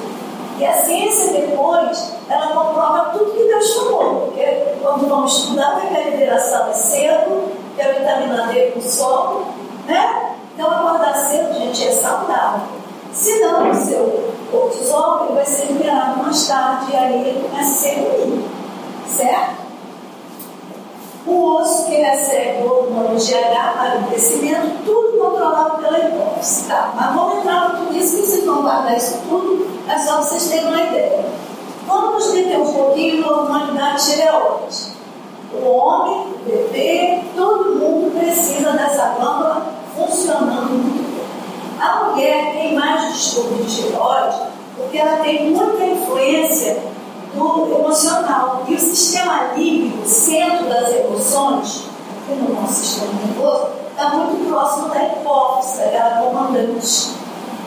E 0.58 0.64
a 0.64 0.74
ciência 0.74 1.32
depois, 1.32 2.12
ela 2.28 2.48
comprova 2.48 3.10
tudo 3.12 3.32
que 3.32 3.44
Deus 3.44 3.74
falou, 3.74 4.26
porque 4.26 4.74
quando 4.80 5.08
vamos 5.08 5.36
estudar, 5.38 5.80
que 5.80 5.96
a 5.96 6.10
liberação 6.10 6.68
é 6.68 6.72
cedo, 6.72 7.52
que 7.74 7.82
a 7.82 7.92
vitamina 7.92 8.46
D 8.46 8.70
com 8.72 8.80
sol, 8.80 9.46
né? 9.86 10.36
Então 10.54 10.70
acordar 10.70 11.14
cedo, 11.14 11.52
gente, 11.54 11.88
é 11.88 11.90
saudável. 11.90 12.79
Se 13.12 13.40
não, 13.40 13.70
o 13.70 13.74
seu 13.74 14.32
cortisol 14.50 15.32
vai 15.34 15.44
ser 15.44 15.66
liberado 15.66 16.22
mais 16.22 16.46
tarde 16.46 16.92
e 16.92 16.96
aí 16.96 17.28
ele 17.28 17.48
começa 17.48 17.70
a 17.70 17.74
ser 17.74 17.94
ruim, 17.96 18.44
certo? 19.06 19.60
O 21.26 21.56
osso 21.56 21.86
que 21.86 21.96
recebe 21.96 22.66
o 22.66 22.72
hormônio 22.72 23.18
GH 23.18 23.74
para 23.78 23.98
o 24.00 24.08
crescimento, 24.08 24.84
tudo 24.84 25.18
controlado 25.18 25.82
pela 25.82 25.98
hipófise, 25.98 26.64
tá? 26.64 26.92
Mas 26.96 27.14
vamos 27.14 27.38
entrar 27.38 27.68
no 27.68 27.78
tudo 27.78 27.96
isso, 27.96 28.16
que 28.16 28.26
vocês 28.26 28.44
vão 28.44 28.62
guardar 28.62 28.96
isso 28.96 29.18
tudo, 29.28 29.66
é 29.88 29.98
só 29.98 30.16
vocês 30.22 30.48
terem 30.48 30.68
uma 30.68 30.82
ideia. 30.82 31.24
Vamos 31.86 32.26
entender 32.28 32.56
um 32.56 32.72
pouquinho 32.72 33.22
do 33.22 33.32
hormônio 33.32 33.96
tireoide. 33.96 35.00
O 35.52 35.68
homem, 35.68 36.20
o 36.20 36.38
bebê, 36.46 37.22
todo 37.36 37.74
mundo 37.74 38.18
precisa 38.18 38.70
dessa 38.72 39.14
glândula 39.18 39.66
funcionando. 39.96 40.99
A 41.80 42.04
mulher 42.04 42.52
tem 42.52 42.74
mais 42.74 43.12
distúrbio 43.14 43.64
de 43.64 43.74
tireoide 43.74 44.36
porque 44.76 44.98
ela 44.98 45.16
tem 45.16 45.50
muita 45.50 45.84
influência 45.84 46.82
do 47.34 47.74
emocional. 47.78 48.64
E 48.68 48.74
o 48.74 48.78
sistema 48.78 49.52
límbico, 49.56 50.06
centro 50.06 50.66
das 50.68 50.94
emoções, 50.94 51.84
aqui 52.10 52.38
no 52.38 52.54
nosso 52.54 52.74
sistema 52.74 53.12
nervoso, 53.24 53.68
está 53.90 54.10
muito 54.10 54.48
próximo 54.48 54.88
da 54.88 55.04
hipófise, 55.04 55.78
daquela 55.78 56.22
comandante. 56.22 57.10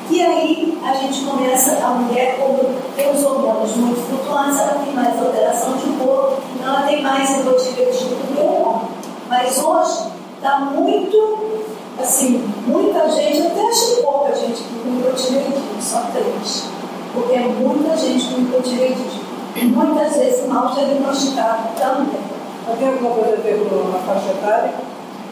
E 0.10 0.22
aí 0.22 0.80
a 0.84 0.94
gente 0.94 1.24
começa, 1.24 1.84
a 1.84 1.90
mulher, 1.90 2.38
quando 2.38 2.96
tem 2.96 3.12
os 3.12 3.24
hormônios 3.24 3.76
muito 3.78 4.02
flutuantes, 4.08 4.60
ela 4.60 4.84
tem 4.84 4.94
mais 4.94 5.20
alteração 5.20 5.74
de 5.78 5.86
humor, 5.86 6.38
então 6.54 6.68
ela 6.68 6.86
tem 6.86 7.02
mais 7.02 7.40
emotividade 7.40 8.06
do 8.06 8.36
que 8.36 8.40
o 8.40 8.62
homem. 8.62 8.88
Mas 9.30 9.64
hoje 9.64 10.12
está 10.36 10.60
muito, 10.60 11.63
assim, 12.00 12.44
muita 12.66 13.10
gente, 13.10 13.48
até 13.48 13.68
acho 13.68 14.02
pouca 14.02 14.36
gente 14.36 14.64
com 14.64 15.00
hipotireoidismo, 15.00 15.82
só 15.82 16.02
três. 16.12 16.66
Porque 17.14 17.34
é 17.34 17.40
muita 17.40 17.96
gente 17.98 18.26
com 18.34 18.42
hipotireoidismo 18.42 19.24
muitas 19.62 20.16
vezes 20.16 20.48
mal 20.48 20.74
diagnosticado 20.74 21.70
também. 21.78 22.20
Mas 22.68 22.80
tem 22.80 22.88
alguma 22.88 23.12
coisa 23.12 23.34
a 23.34 23.42
ver 23.42 23.68
com 23.70 23.96
a 23.96 24.00
faixa 24.00 24.32
etária? 24.32 24.74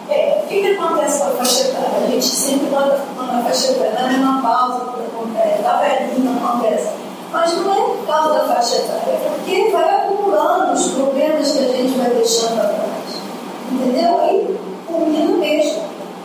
É, 0.09 0.41
o 0.43 0.47
que, 0.47 0.61
que 0.61 0.77
acontece 0.77 1.19
com 1.19 1.27
a 1.27 1.31
faixa 1.31 1.61
etária? 1.69 2.05
A 2.05 2.07
gente 2.07 2.25
sempre 2.25 2.67
bota 2.67 2.99
a 3.17 3.41
faixa 3.43 3.71
etária 3.71 3.93
na 3.93 4.07
mesma 4.09 4.41
pausa 4.41 4.85
quando 4.85 5.07
acontece, 5.07 5.63
da 5.63 5.77
velhinha 5.77 6.31
acontece. 6.37 6.89
Mas 7.31 7.57
não 7.57 7.73
é 7.73 7.79
por 7.79 8.05
causa 8.05 8.33
da 8.33 8.53
faixa 8.53 8.75
etária, 8.75 9.13
é 9.13 9.29
porque 9.29 9.69
vai 9.71 9.95
acumulando 9.95 10.73
os 10.73 10.87
problemas 10.91 11.51
que 11.51 11.59
a 11.59 11.67
gente 11.71 11.97
vai 11.97 12.09
deixando 12.09 12.59
atrás. 12.59 12.91
Entendeu? 13.71 14.19
Aí 14.19 14.59
culmina 14.85 15.40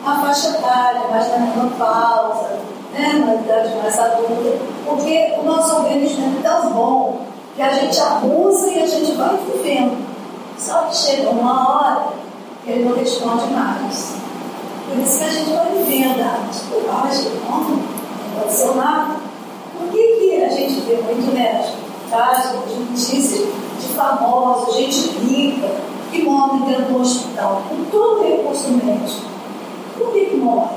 mesmo 0.07 0.11
a 0.11 0.14
faixa 0.21 0.51
etária, 0.51 1.09
mais 1.11 1.29
na 1.31 1.38
menopausa, 1.38 2.61
né, 2.92 3.25
na 3.27 3.35
idade 3.35 3.75
mais 3.77 3.99
adulta, 3.99 4.59
porque 4.87 5.35
o 5.38 5.42
nosso 5.42 5.77
organismo 5.77 6.38
é 6.38 6.42
tão 6.42 6.71
bom 6.71 7.21
que 7.57 7.62
a 7.62 7.73
gente 7.73 7.99
abusa 8.01 8.69
e 8.71 8.83
a 8.83 8.87
gente 8.87 9.12
vai 9.12 9.37
vivendo. 9.37 10.07
Só 10.57 10.83
que 10.83 10.97
chega 10.97 11.31
uma 11.31 11.69
hora 11.69 12.09
que 12.64 12.71
ele 12.71 12.88
não 12.88 12.97
responde 12.97 13.53
mais. 13.53 14.14
Por 14.88 15.03
isso 15.03 15.19
que 15.19 15.25
a 15.25 15.31
gente 15.31 15.51
vai 15.51 15.73
vivendo, 15.73 16.23
ah, 16.23 16.49
bobagem, 16.71 17.33
não, 17.45 18.38
aconteceu 18.38 18.75
nada. 18.77 19.16
Por 19.77 19.90
que, 19.90 19.99
que 19.99 20.45
a 20.45 20.49
gente 20.49 20.81
vê 20.81 20.97
muito 21.03 21.35
né, 21.35 21.69
casos 22.09 22.53
de 22.69 22.79
notícias 22.79 23.49
de 23.81 23.88
famosos, 23.95 24.77
gente 24.77 25.09
rica, 25.19 25.69
que 26.11 26.23
morre 26.23 26.61
dentro 26.66 26.95
do 26.95 27.01
hospital, 27.01 27.62
com 27.69 27.85
todo 27.90 28.21
o 28.21 28.23
recurso 28.23 28.71
médico? 28.71 29.36
Por 29.97 30.13
que, 30.13 30.27
que 30.27 30.37
morre? 30.37 30.77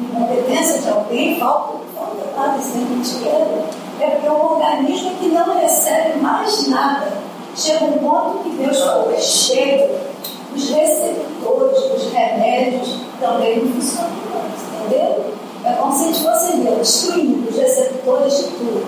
Incompetência 0.00 0.80
de 0.80 0.88
alguém, 0.88 1.38
falta, 1.38 1.78
falta 1.94 2.36
nada, 2.36 2.58
isso 2.58 3.24
é. 3.24 3.64
É 4.00 4.06
porque 4.10 4.28
o 4.28 4.52
organismo 4.54 5.10
é 5.10 5.14
que 5.14 5.28
não 5.28 5.58
recebe 5.58 6.18
mais 6.18 6.66
nada. 6.68 7.12
Chega 7.54 7.84
um 7.84 7.98
ponto 7.98 8.38
que 8.42 8.50
Deus 8.56 8.80
falou, 8.80 9.14
chega. 9.18 10.12
Os 10.54 10.68
receptores 10.68 11.82
dos 11.88 12.12
remédios 12.12 12.98
também 13.18 13.64
não 13.64 13.72
funcionam 13.72 14.10
mais, 14.34 14.84
entendeu? 14.84 15.32
É 15.64 15.72
como 15.74 15.92
se 15.92 16.04
a 16.04 16.06
gente 16.08 16.22
fosse 16.22 16.56
destruindo 16.56 17.48
os 17.48 17.56
receptores 17.56 18.36
de 18.36 18.44
tudo. 18.44 18.86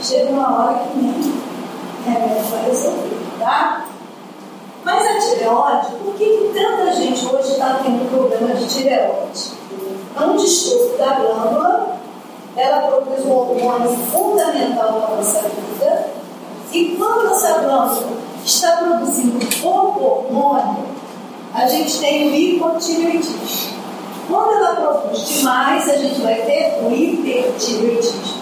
Chega 0.00 0.30
uma 0.30 0.58
hora 0.58 0.78
que 0.78 0.98
nem 0.98 1.12
remédio 2.06 2.44
vai 2.50 2.64
resolver, 2.64 3.20
tá? 3.38 3.86
Mas 4.84 5.06
a 5.06 5.18
tireoide, 5.20 5.86
por 6.02 6.14
que, 6.14 6.24
que 6.24 6.52
tanta 6.54 6.92
gente 6.92 7.26
hoje 7.26 7.52
está 7.52 7.80
tendo 7.82 8.10
problema 8.10 8.54
de 8.54 8.66
tireoide? 8.66 9.52
É 10.16 10.24
um 10.24 10.36
distúrbio 10.36 10.98
da 10.98 11.14
glândula, 11.14 11.96
ela 12.56 12.82
produz 12.88 13.24
um 13.24 13.30
hormônio 13.30 13.90
fundamental 14.10 14.92
para 14.92 15.14
a 15.14 15.16
nossa 15.16 15.40
vida, 15.42 16.06
e 16.72 16.96
quando 16.96 17.32
essa 17.32 17.60
glândula 17.60 18.08
está 18.44 18.76
produzindo 18.78 19.62
pouco 19.62 20.04
hormônio, 20.04 20.84
a 21.54 21.68
gente 21.68 21.98
tem 21.98 22.30
o 22.30 22.34
hipotireoidismo. 22.34 23.82
Quando 24.28 24.52
ela 24.52 24.74
produz 24.76 25.28
demais, 25.28 25.88
a 25.88 25.96
gente 25.96 26.20
vai 26.22 26.42
ter 26.42 26.80
o 26.82 26.90
hipertireoidismo. 26.92 28.41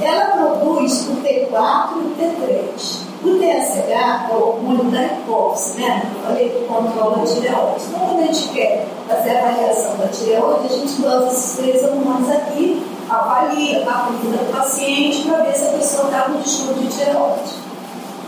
Ela 0.00 0.26
produz 0.26 1.08
o 1.08 1.16
T4 1.22 1.88
e 1.96 2.00
o 2.00 2.14
T3. 2.18 3.06
O 3.24 3.38
TSH 3.38 3.90
é 3.90 4.34
o 4.34 4.48
hormônio 4.48 4.84
da 4.90 5.04
hipófise, 5.04 5.80
né? 5.80 6.02
Eu 6.14 6.22
falei 6.22 6.48
que 6.50 6.64
controla 6.66 7.22
a 7.22 7.26
tireoide. 7.26 7.84
Então, 7.88 8.00
quando 8.00 8.20
a 8.20 8.26
gente 8.26 8.48
quer 8.48 8.86
fazer 9.08 9.30
a 9.30 9.48
avaliação 9.48 9.96
da 9.96 10.08
tireoide, 10.08 10.66
a 10.66 10.76
gente 10.76 11.00
usa 11.00 11.26
esses 11.26 11.56
três 11.56 11.82
hormônios 11.82 12.30
aqui, 12.30 12.86
avalia 13.08 13.88
a 13.88 14.10
vida 14.10 14.36
do 14.36 14.52
paciente 14.52 15.26
para 15.26 15.44
ver 15.44 15.54
se 15.54 15.64
a 15.64 15.72
pessoa 15.72 16.04
está 16.04 16.22
com 16.22 16.40
distúrbio 16.40 16.82
de 16.82 16.88
tireoide. 16.88 17.66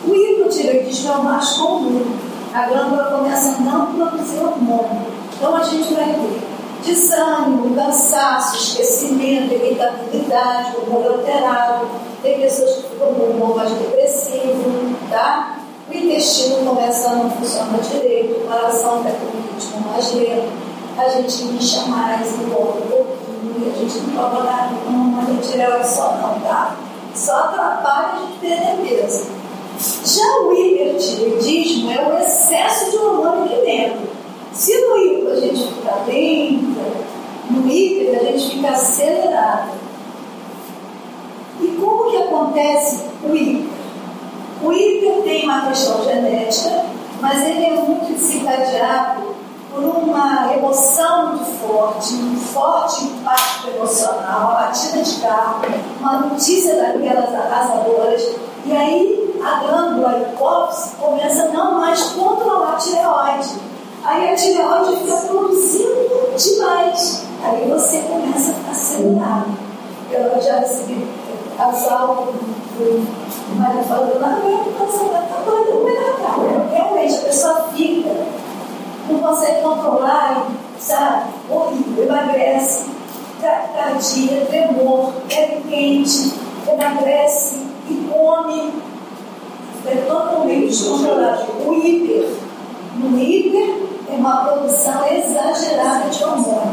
O 0.07 0.14
hipotireoidismo 0.14 1.12
é 1.12 1.16
o 1.16 1.24
mais 1.24 1.48
comum. 1.50 2.16
A 2.54 2.66
glândula 2.66 3.04
começa 3.04 3.57
a 3.57 3.61
não 3.61 3.87
produzir 3.92 4.40
hormônio. 4.40 5.07
Então, 5.37 5.54
a 5.54 5.62
gente 5.62 5.92
vai 5.92 6.14
ter 6.14 6.58
desânimo, 6.85 7.75
cansaço, 7.75 8.57
esquecimento, 8.57 9.55
irritabilidade, 9.55 10.77
humor 10.77 11.12
alterado. 11.12 11.87
Tem 12.23 12.41
pessoas 12.41 12.77
que 12.77 12.83
ficam 12.91 13.14
com 13.14 13.25
humor 13.25 13.57
mais 13.57 13.73
depressivo, 13.73 14.97
tá? 15.11 15.59
O 15.88 15.95
intestino 15.95 16.67
começa 16.67 17.09
a 17.09 17.17
não 17.17 17.31
funcionar 17.31 17.79
direito, 17.79 18.41
o 18.41 18.47
coração 18.47 18.99
está 18.99 19.11
com 19.12 19.27
o 19.27 19.55
ritmo 19.55 19.91
mais 19.91 20.12
lento, 20.12 20.53
a 20.99 21.09
gente 21.09 21.45
incha 21.45 21.87
mais, 21.87 22.35
engorda 22.35 22.81
um 22.81 22.88
pouquinho, 22.88 23.73
a 23.75 23.79
gente 23.79 23.99
não 24.01 24.23
toma 24.23 24.45
nada, 24.45 24.75
não, 24.87 25.19
a 25.19 25.25
gente 25.25 25.61
é 25.61 25.83
só 25.83 26.12
não, 26.21 26.41
tá? 26.41 26.77
Só 27.14 27.33
atrapalha 27.37 28.09
a 28.12 28.19
gente 28.19 28.38
perder 28.38 29.01
peso. 29.01 29.27
Já 30.05 30.41
o 30.43 30.53
hipertireoidismo 30.53 31.91
é 31.91 32.07
o 32.07 32.19
excesso 32.19 32.91
de 32.91 32.97
hormônio 32.97 33.45
aqui 33.45 33.64
dentro. 33.64 34.17
Se 34.53 34.81
no 34.81 34.97
hipo 34.97 35.31
a 35.31 35.37
gente 35.37 35.69
fica 35.69 35.95
lenta, 36.07 36.81
no 37.51 37.69
hiper 37.69 38.19
a 38.19 38.25
gente 38.25 38.57
fica 38.57 38.71
acelerado. 38.71 39.73
E 41.61 41.67
como 41.81 42.11
que 42.11 42.17
acontece 42.17 43.05
o 43.25 43.35
hiper? 43.35 43.79
O 44.63 44.73
hiper 44.73 45.23
tem 45.23 45.45
uma 45.45 45.67
questão 45.69 46.03
genética, 46.05 46.85
mas 47.21 47.45
ele 47.45 47.65
é 47.65 47.71
muito 47.71 48.13
desencadeado 48.13 49.39
por 49.73 49.85
uma 49.85 50.53
emoção 50.53 51.29
muito 51.29 51.45
forte, 51.45 52.15
um 52.15 52.37
forte 52.37 53.05
impacto 53.05 53.69
emocional, 53.69 54.51
uma 54.51 54.55
batida 54.55 55.03
de 55.03 55.21
carro, 55.21 55.61
uma 56.01 56.19
notícia 56.21 56.75
daquelas 56.77 57.35
arrasadoras, 57.35 58.35
e 58.65 58.73
aí 58.73 59.41
a 59.45 59.61
glândula 59.61 60.19
hipófise 60.19 60.97
começa 60.97 61.45
a 61.45 61.49
não 61.49 61.79
mais 61.79 62.03
controlar 62.11 62.75
a 62.75 62.77
tireoide. 62.77 63.67
Aí 64.09 64.31
a 64.31 64.35
tireoide 64.35 64.97
fica 65.03 65.16
produzindo 65.18 66.35
demais. 66.35 67.25
Aí 67.44 67.68
você 67.68 67.99
começa 67.99 68.55
a 68.66 68.71
acelerar. 68.71 69.47
Eu 70.11 70.40
já 70.40 70.61
recebi 70.61 71.07
casal 71.59 72.33
do 72.79 73.59
marido 73.59 73.85
falando, 73.85 74.18
não 74.18 74.29
aguento, 74.29 74.79
você 74.79 75.05
está 75.05 75.42
doida, 75.44 75.71
não 75.73 75.83
vai 75.83 76.71
Realmente, 76.73 77.16
a 77.16 77.21
pessoa 77.21 77.68
fica, 77.75 78.09
não 79.11 79.18
consegue 79.18 79.61
controlar, 79.61 80.47
sabe? 80.79 81.31
Horrível, 81.51 82.05
emagrece, 82.05 82.87
taquicardia, 83.42 84.47
tremor, 84.47 85.12
pele 85.29 85.62
quente, 85.68 86.33
emagrece 86.66 87.57
e 87.90 88.09
come. 88.11 88.73
É 89.87 89.97
totalmente 89.97 90.68
descontrolado. 90.68 91.47
O 91.66 91.75
hiper. 91.75 92.49
No 92.97 93.16
hiper, 93.16 93.88
é 94.11 94.14
uma 94.16 94.44
produção 94.44 95.07
exagerada 95.07 96.09
de 96.09 96.25
hormônio, 96.25 96.73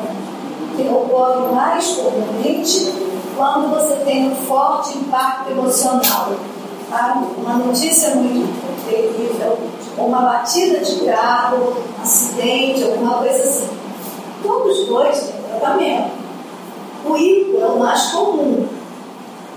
que 0.76 0.84
ocorre 0.84 1.54
mais 1.54 1.88
comumente 1.88 2.94
quando 3.36 3.70
você 3.72 3.96
tem 4.06 4.32
um 4.32 4.36
forte 4.36 4.98
impacto 4.98 5.52
emocional. 5.52 6.32
Tá? 6.90 7.22
Uma 7.38 7.56
notícia 7.56 8.16
muito 8.16 8.88
terrível, 8.90 9.58
uma 9.98 10.22
batida 10.22 10.80
de 10.80 11.06
carro, 11.06 11.76
um 12.00 12.02
acidente, 12.02 12.84
alguma 12.84 13.16
coisa 13.16 13.44
assim. 13.44 13.70
Todos 14.42 14.80
os 14.80 14.88
dois 14.88 15.20
têm 15.20 15.60
tratamento. 15.60 16.12
O 17.06 17.18
hipo 17.18 17.60
é 17.60 17.66
o 17.66 17.80
mais 17.80 18.12
comum. 18.12 18.68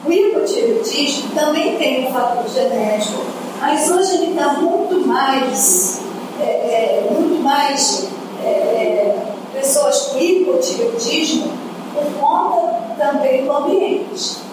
O 0.05 0.13
hipotireoidismo 0.13 1.31
também 1.35 1.77
tem 1.77 2.09
um 2.09 2.13
fator 2.13 2.49
genético, 2.49 3.23
mas 3.61 3.91
hoje 3.91 4.15
ele 4.15 4.31
está 4.31 4.55
muito 4.55 5.07
mais 5.07 6.08
é, 6.41 6.45
é, 6.45 7.09
muito 7.11 7.43
mais 7.43 8.09
é, 8.43 8.49
é, 8.49 9.33
pessoas 9.53 10.09
com 10.09 10.19
hipotireoidismo 10.19 11.51
por 11.95 12.05
conta 12.21 12.95
também 12.97 13.45
do 13.45 13.53
ambiente. 13.53 14.49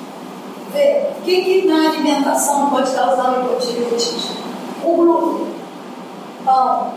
O 0.76 1.22
que, 1.24 1.42
que 1.42 1.68
na 1.68 1.90
alimentação 1.90 2.70
pode 2.70 2.92
causar 2.92 3.38
o 3.38 3.46
hipotireoidismo? 3.46 4.36
O 4.84 4.96
glúten, 4.96 5.48
pão, 6.44 6.94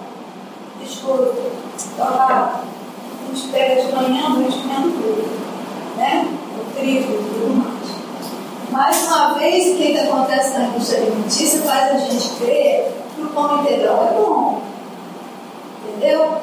biscoito, 0.80 1.52
torrado. 1.96 2.58
A 3.30 3.34
gente 3.34 3.48
pega 3.48 3.82
de 3.82 3.94
manhã, 3.94 4.24
a 4.26 4.42
gente 4.42 4.58
comendo 4.58 4.90
tudo, 4.90 5.96
né? 5.96 6.26
O 6.58 6.78
trigo 6.78 7.12
tudo 7.12 7.56
mais. 7.56 7.78
Mais 8.70 9.06
uma 9.06 9.34
vez, 9.34 9.74
o 9.74 9.78
que, 9.78 9.92
que 9.92 9.98
acontece 9.98 10.58
na 10.58 10.66
indústria 10.66 11.02
alimentícia 11.02 11.62
faz 11.62 11.94
a 11.94 11.98
gente 11.98 12.28
crer 12.36 12.92
que 13.14 13.22
o 13.22 13.28
pão 13.28 13.62
integral 13.62 14.08
é 14.10 14.14
bom. 14.14 14.62
Entendeu? 15.88 16.34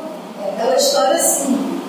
É 0.43 0.49
aquela 0.49 0.75
história 0.75 1.15
assim. 1.15 1.81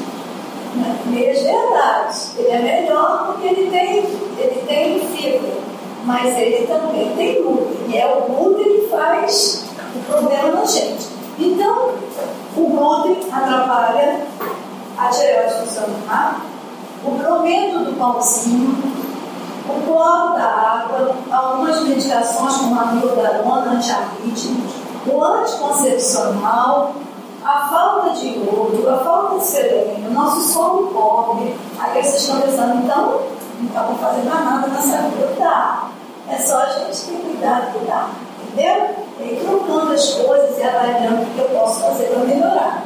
Né? 0.75 0.99
Meias 1.07 1.43
verdades. 1.43 2.33
Ele 2.39 2.49
é 2.49 2.59
melhor 2.59 3.27
porque 3.27 3.49
ele 3.49 3.71
tem, 3.71 3.99
ele 4.39 4.65
tem 4.67 5.01
fibra. 5.01 5.67
Mas 6.05 6.39
ele 6.39 6.67
também 6.67 7.15
tem 7.17 7.43
glúten. 7.43 7.89
E 7.89 7.99
é 7.99 8.07
o 8.07 8.33
glúten 8.33 8.81
que 8.81 8.89
faz 8.89 9.65
o 9.95 10.13
problema 10.13 10.53
na 10.53 10.65
gente. 10.65 11.09
Então, 11.39 11.91
o 12.57 12.67
glúten 12.69 13.19
atrapalha 13.33 14.27
a 14.97 15.09
tireoide 15.09 15.55
funcionar, 15.55 16.41
o 17.05 17.11
brometo 17.11 17.81
do 17.81 17.99
pãozinho, 17.99 18.83
o 19.69 19.87
cloro 19.87 20.35
da 20.35 20.45
água, 20.45 21.15
algumas 21.31 21.83
medicações 21.83 22.57
como 22.57 22.81
a 22.81 22.87
miodarona, 22.87 23.73
antiarrítmicos, 23.73 24.73
o 25.07 25.23
anticoncepcional, 25.23 26.95
a 27.47 27.69
falta 27.69 28.11
de 28.11 28.27
iodo, 28.27 28.91
a 28.91 28.99
falta 28.99 29.39
de 29.39 29.45
selênio, 29.45 30.11
o 30.11 30.13
nosso 30.13 30.41
solo 30.53 30.89
pobre, 30.89 31.57
aí 31.79 32.03
vocês 32.03 32.23
estão 32.23 32.41
pensando, 32.41 32.83
então, 32.83 33.21
não 33.61 33.67
estamos 33.67 34.01
fazendo 34.01 34.25
nada 34.25 34.67
nessa 34.67 34.97
vida. 35.03 35.33
Tá. 35.39 35.89
É 36.29 36.37
só 36.37 36.59
a 36.59 36.67
gente 36.67 37.03
ter 37.03 37.19
cuidado, 37.19 37.73
cuidar. 37.73 38.11
Entendeu? 38.43 38.97
E 39.21 39.37
trocando 39.37 39.93
as 39.93 40.15
coisas 40.15 40.59
e 40.59 40.63
avaliando 40.63 41.23
o 41.23 41.27
que 41.27 41.39
eu 41.39 41.49
posso 41.51 41.83
fazer 41.83 42.07
para 42.07 42.25
melhorar. 42.25 42.85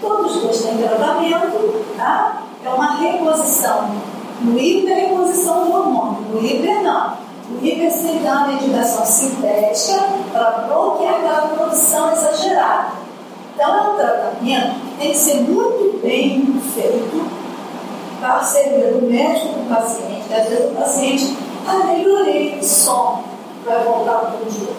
Todos 0.00 0.34
os 0.34 0.42
dois 0.42 0.62
têm 0.62 0.78
tratamento, 0.78 1.84
tá? 1.96 2.42
É 2.64 2.68
uma 2.68 2.96
reposição. 2.96 3.88
No 4.40 4.58
hiper, 4.58 4.96
reposição 4.96 5.64
do 5.64 5.76
hormônio. 5.76 6.22
No 6.32 6.44
hiper, 6.44 6.82
não. 6.82 7.16
O 7.52 7.64
hiper 7.64 7.92
se 7.92 8.18
dá 8.18 8.32
uma 8.32 8.48
medicação 8.48 9.06
sintética 9.06 10.02
para 10.32 10.50
bloquear 10.66 11.14
aquela 11.14 11.48
produção 11.48 12.12
exagerada. 12.12 13.01
Então, 13.62 13.76
é 13.76 13.90
um 13.90 13.96
tratamento 13.96 14.74
que 14.74 14.96
tem 14.98 15.12
que 15.12 15.16
ser 15.16 15.40
muito 15.42 16.02
bem 16.02 16.60
feito, 16.74 17.30
parceria 18.20 18.92
do 18.92 19.06
médico 19.06 19.54
com 19.54 19.60
o 19.60 19.66
paciente. 19.66 20.34
Às 20.34 20.48
vezes 20.48 20.72
o 20.72 20.74
paciente, 20.74 21.36
ah, 21.68 21.86
melhorei 21.86 22.58
o 22.58 22.64
som, 22.64 23.22
vai 23.64 23.84
voltar 23.84 24.18
para 24.18 24.44
o 24.44 24.50
jogo. 24.50 24.74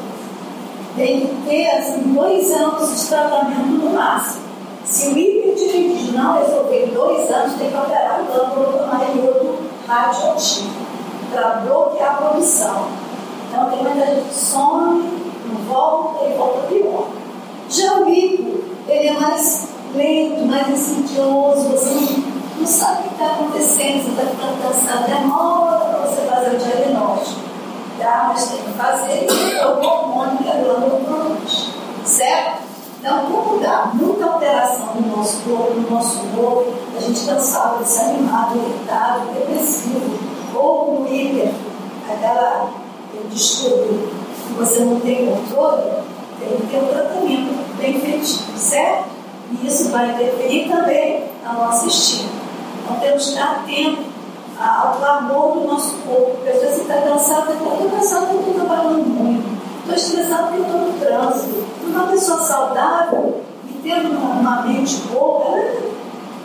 Tem 0.98 1.22
que 1.22 1.50
ter, 1.50 1.70
assim, 1.70 2.14
dois 2.14 2.52
anos 2.52 3.02
de 3.02 3.08
tratamento 3.08 3.68
no 3.68 3.90
máximo. 3.92 4.44
Se 4.84 5.08
o 5.08 5.18
hipertireoidismo 5.18 6.18
não 6.18 6.40
resolver 6.40 6.86
em 6.86 6.94
dois 6.94 7.32
anos, 7.32 7.54
tem 7.54 7.72
que 7.72 7.78
operar 7.78 8.20
a 8.20 8.24
glândula 8.24 8.98
do 8.98 9.18
iodo 9.18 9.60
radioativo 9.88 10.74
para 11.32 11.50
bloquear 11.62 12.16
a 12.16 12.18
produção. 12.18 12.88
Então, 13.50 13.70
tem 13.70 13.82
muita 13.82 14.06
gente 14.08 14.28
que 14.28 14.36
some, 14.36 15.04
não 15.46 15.56
volta 15.70 16.26
e 16.26 16.34
volta 16.34 16.68
pior. 16.68 17.08
Já 17.70 18.02
o 18.02 18.10
hipo, 18.10 18.53
ele 18.94 19.10
é 19.10 19.20
mais 19.20 19.68
lento, 19.96 20.46
mais 20.46 20.70
insidioso, 20.70 21.70
você 21.70 22.24
não 22.58 22.68
sabe 22.68 23.00
o 23.00 23.04
que 23.04 23.14
está 23.14 23.26
acontecendo, 23.26 24.04
você 24.04 24.10
está 24.12 24.24
ficando 24.24 24.62
cansado, 24.62 25.06
demora 25.06 25.78
para 25.78 26.00
você 26.00 26.22
fazer 26.22 26.56
o 26.56 26.60
diagnóstico. 26.60 27.42
Tá? 28.00 28.26
Mas 28.30 28.50
tem 28.50 28.64
que 28.64 28.72
fazer 28.72 29.28
é 29.60 29.66
o 29.66 29.80
hormônio 29.80 30.38
que 30.38 30.50
a 30.50 30.54
glândula 30.54 31.00
produz. 31.06 31.70
Certo? 32.06 32.64
Então, 33.00 33.26
como 33.26 33.60
dá 33.60 33.92
muita 33.94 34.26
alteração 34.26 34.96
no 34.96 35.18
nosso 35.18 35.42
corpo, 35.42 35.74
no 35.74 35.92
nosso 35.92 36.20
humor, 36.20 36.74
a 36.96 37.02
gente 37.02 37.26
cansado, 37.26 37.84
desanimado, 37.84 38.58
irritado, 38.58 39.28
depressivo, 39.34 40.20
ou 40.56 41.02
no 41.02 41.14
hiper, 41.14 41.52
aquela 42.10 42.70
distúrbio 43.30 44.10
que 44.48 44.54
você 44.54 44.80
não 44.86 45.00
tem 45.00 45.26
controle, 45.26 45.84
tem 46.40 46.58
que 46.58 46.68
ter 46.68 46.78
um 46.78 46.88
tratamento 46.88 47.73
bem 47.84 48.00
feito, 48.00 48.26
certo? 48.58 49.10
E 49.52 49.68
isso 49.68 49.90
vai 49.90 50.12
interferir 50.12 50.70
também 50.70 51.26
na 51.44 51.52
nossa 51.52 51.86
estima. 51.88 52.30
Então 52.82 52.96
temos 53.02 53.24
que 53.26 53.30
estar 53.32 53.52
atentos 53.52 54.06
ao 54.58 54.94
clamor 54.94 55.52
do 55.52 55.68
nosso 55.68 55.98
corpo, 55.98 56.32
porque 56.38 56.50
às 56.50 56.62
vezes 56.62 56.76
você 56.76 56.82
está 56.84 57.02
cansado, 57.02 57.48
você 57.48 57.84
está 57.84 57.98
cansado 57.98 58.28
porque 58.28 58.50
estou 58.52 58.66
trabalhando 58.66 59.06
muito, 59.06 59.44
estou 59.82 59.96
estressado 59.96 60.48
porque 60.48 60.62
estou 60.62 60.80
no 60.80 60.94
trânsito. 60.94 61.66
Uma 61.86 62.08
pessoa 62.08 62.42
saudável 62.42 63.42
e 63.70 63.74
tendo 63.84 64.10
uma 64.12 64.62
mente 64.62 64.96
boa, 65.12 65.58
ela 65.58 65.76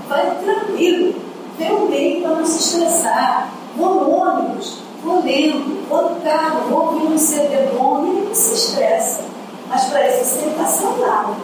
vai 0.09 0.39
tranquilo, 0.43 1.15
tem 1.57 1.73
um 1.73 1.89
meio 1.89 2.23
para 2.23 2.35
não 2.35 2.45
se 2.45 2.59
estressar. 2.59 3.49
Vou 3.77 3.95
no 3.95 4.11
ônibus, 4.11 4.81
vou 5.05 5.23
lendo, 5.23 5.89
vou 5.89 6.11
no 6.11 6.21
carro, 6.21 6.69
vou 6.69 6.87
ouvir 6.87 7.07
um 7.07 7.19
CD 7.19 7.69
bom 7.79 8.05
e 8.05 8.27
não 8.27 8.35
se 8.35 8.55
estressa. 8.55 9.38
Mas 9.69 9.85
tem 9.85 10.43
que 10.43 10.49
estar 10.51 10.67
saudável. 10.67 11.37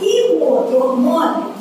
E 0.00 0.32
o 0.32 0.44
outro 0.44 0.84
hormônio 0.84 1.52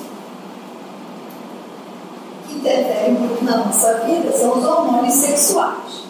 que 2.47 2.56
interfere 2.56 3.12
muito 3.12 3.43
na 3.45 3.58
nossa 3.58 3.93
vida 3.99 4.32
são 4.32 4.58
os 4.58 4.65
hormônios 4.65 5.13
sexuais. 5.13 6.04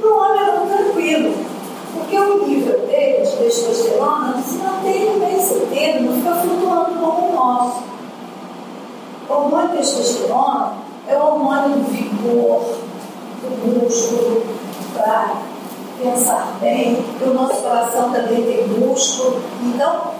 Para 0.00 0.08
o 0.08 0.18
homem 0.18 0.40
é 0.40 0.56
muito 0.56 0.76
tranquilo, 0.76 1.34
porque 1.94 2.18
o 2.18 2.46
nível 2.46 2.80
dele 2.86 3.24
de 3.24 3.36
testosterona 3.36 4.40
se 4.40 4.56
mantém 4.58 5.10
no 5.10 5.18
meio 5.18 5.40
centeiro, 5.40 6.02
não 6.04 6.14
fica 6.14 6.34
flutuando 6.36 7.00
como 7.00 7.28
o 7.28 7.34
nosso. 7.34 7.82
O 9.28 9.32
hormônio 9.32 9.76
testosterona 9.76 10.74
é 11.08 11.16
o 11.16 11.26
hormônio 11.26 11.70
do 11.70 11.84
vigor, 11.90 12.64
do 13.42 13.82
músculo, 13.82 14.42
para 14.94 15.53
pensar 16.04 16.58
bem, 16.60 17.02
que 17.18 17.24
o 17.24 17.34
nosso 17.34 17.62
coração 17.62 18.12
também 18.12 18.42
tem 18.42 18.68
músculo. 18.68 19.42
Então, 19.62 20.12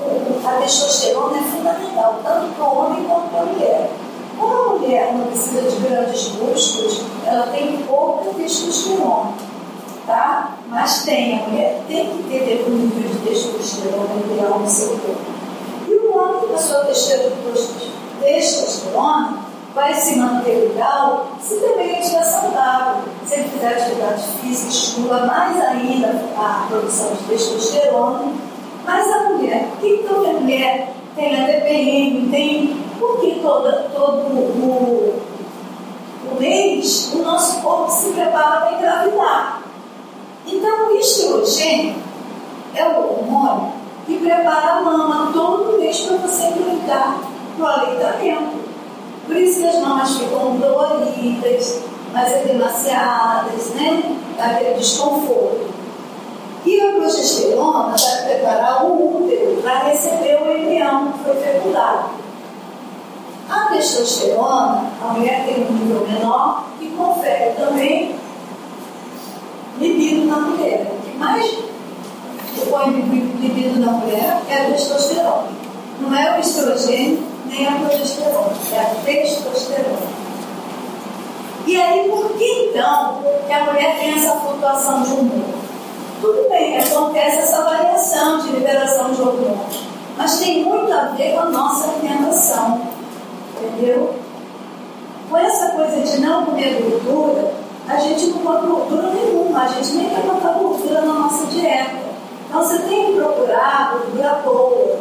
a 0.44 0.52
testosterona 0.60 1.38
é 1.38 1.42
fundamental, 1.42 2.20
tanto 2.24 2.54
para 2.54 2.64
o 2.64 2.78
homem 2.78 3.04
quanto 3.04 3.30
para 3.30 3.42
a 3.42 3.44
mulher. 3.44 3.90
Como 4.38 4.54
a 4.54 4.78
mulher 4.78 5.14
não 5.14 5.26
precisa 5.26 5.70
de 5.70 5.76
grandes 5.76 6.32
músculos, 6.32 7.02
ela 7.26 7.46
tem 7.48 7.76
pouca 7.86 8.30
testosterona. 8.34 9.32
Tá? 10.06 10.58
Mas 10.68 11.02
tem, 11.04 11.38
a 11.38 11.48
mulher 11.48 11.82
tem 11.88 12.10
que 12.10 12.22
ter 12.24 12.64
um 12.68 12.72
nível 12.72 13.10
de 13.10 13.28
testosterona 13.28 14.14
ideal 14.24 14.58
no 14.58 14.68
seu 14.68 14.88
corpo. 14.88 15.34
E 15.88 15.94
o 15.94 16.16
homem 16.16 16.48
com 16.48 16.54
a 16.54 16.58
sua 16.58 16.84
testosterona 16.84 17.34
vai 19.74 19.92
se 19.92 20.16
manter 20.18 20.68
legal 20.68 21.26
se 21.40 21.56
também 21.56 21.88
ele 21.88 22.00
estiver 22.00 22.24
saudável. 22.24 23.02
Se 23.26 23.34
ele 23.34 23.48
fizer 23.48 23.68
atividade 23.68 24.22
física, 24.40 24.70
estimula 24.70 25.26
mais 25.26 25.60
ainda 25.60 26.08
a 26.36 26.66
produção 26.68 27.12
de 27.14 27.24
testosterona. 27.24 28.32
Mas 28.84 29.10
a 29.12 29.30
mulher, 29.30 29.68
por 29.70 29.80
que 29.80 30.04
toda 30.06 30.32
mulher 30.34 30.92
tem 31.16 31.42
a 31.42 31.46
TPM, 31.46 32.28
tem. 32.30 32.84
Porque 32.98 33.38
toda, 33.42 33.90
todo 33.94 34.18
o, 34.18 35.22
o 36.30 36.40
mês 36.40 37.12
o 37.14 37.22
nosso 37.22 37.60
corpo 37.60 37.90
se 37.90 38.12
prepara 38.12 38.60
para 38.60 38.76
engravidar. 38.76 39.62
Então 40.46 40.88
o 40.88 40.96
estrogênio 40.96 41.96
é 42.74 42.86
o 42.86 42.98
hormônio 42.98 43.72
que 44.06 44.18
prepara 44.18 44.74
a 44.74 44.82
mama 44.82 45.30
todo 45.32 45.78
mês 45.78 46.00
para 46.00 46.16
você 46.18 46.46
engravidar 46.46 47.18
no 47.58 47.66
aleitamento. 47.66 48.63
Por 49.26 49.36
isso 49.36 49.60
que 49.60 49.66
as 49.66 49.80
mamas 49.80 50.18
ficam 50.18 50.56
doloridas, 50.56 51.80
mais 52.12 52.32
edemaciadas, 52.32 53.70
né? 53.74 54.16
Aquele 54.38 54.74
desconforto. 54.74 55.72
E 56.66 56.80
a 56.80 56.92
progesterona 56.92 57.94
vai 57.96 58.24
preparar 58.24 58.84
o 58.84 59.18
útero 59.18 59.60
para 59.62 59.80
receber 59.80 60.42
o 60.42 60.56
embrião 60.56 61.12
que 61.12 61.24
foi 61.24 61.34
fecundado. 61.36 62.10
A 63.48 63.66
testosterona, 63.66 64.90
a 65.02 65.12
mulher 65.12 65.44
tem 65.44 65.66
um 65.66 65.72
nível 65.72 66.06
menor 66.06 66.64
e 66.80 66.86
confere 66.88 67.50
também 67.52 68.16
libido 69.78 70.26
na 70.26 70.36
mulher. 70.38 70.90
O 70.90 71.02
que 71.02 71.16
mais 71.18 71.58
põe 72.70 72.90
libido 72.90 73.80
na 73.80 73.92
mulher 73.92 74.42
é 74.48 74.54
a 74.54 74.70
testosterona. 74.70 75.48
Não 76.00 76.14
é 76.14 76.36
o 76.36 76.40
estrogênio 76.40 77.33
nem 77.46 77.66
a 77.66 77.72
progesterona, 77.72 78.52
é 78.72 78.78
a 78.78 78.94
testosterona. 79.04 80.24
E 81.66 81.80
aí, 81.80 82.08
por 82.08 82.28
que 82.36 82.68
então 82.68 83.22
que 83.46 83.52
a 83.52 83.64
mulher 83.64 83.98
tem 83.98 84.14
essa 84.14 84.32
flutuação 84.36 85.02
de 85.02 85.12
humor? 85.12 85.54
Tudo 86.20 86.48
bem, 86.48 86.78
acontece 86.78 87.38
essa 87.38 87.62
variação 87.62 88.38
de 88.40 88.52
liberação 88.52 89.12
de 89.12 89.20
hormônios, 89.20 89.82
mas 90.16 90.38
tem 90.38 90.64
muito 90.64 90.92
a 90.92 91.06
ver 91.16 91.34
com 91.34 91.40
a 91.40 91.44
nossa 91.46 91.90
alimentação, 91.90 92.80
entendeu? 93.56 94.14
Com 95.28 95.36
essa 95.36 95.70
coisa 95.70 96.00
de 96.00 96.20
não 96.20 96.46
comer 96.46 96.82
gordura, 96.82 97.52
a 97.88 97.96
gente 97.96 98.26
não 98.26 98.38
come 98.38 98.66
gordura 98.66 99.08
nenhuma, 99.08 99.64
a 99.64 99.68
gente 99.68 99.96
nem 99.96 100.08
quer 100.08 100.22
botar 100.22 100.52
gordura 100.52 101.02
na 101.02 101.12
nossa 101.12 101.46
dieta. 101.46 102.04
Então 102.48 102.62
você 102.62 102.78
tem 102.78 103.06
que 103.06 103.12
procurar 103.18 103.92
gordura 103.92 104.40
boa, 104.44 104.98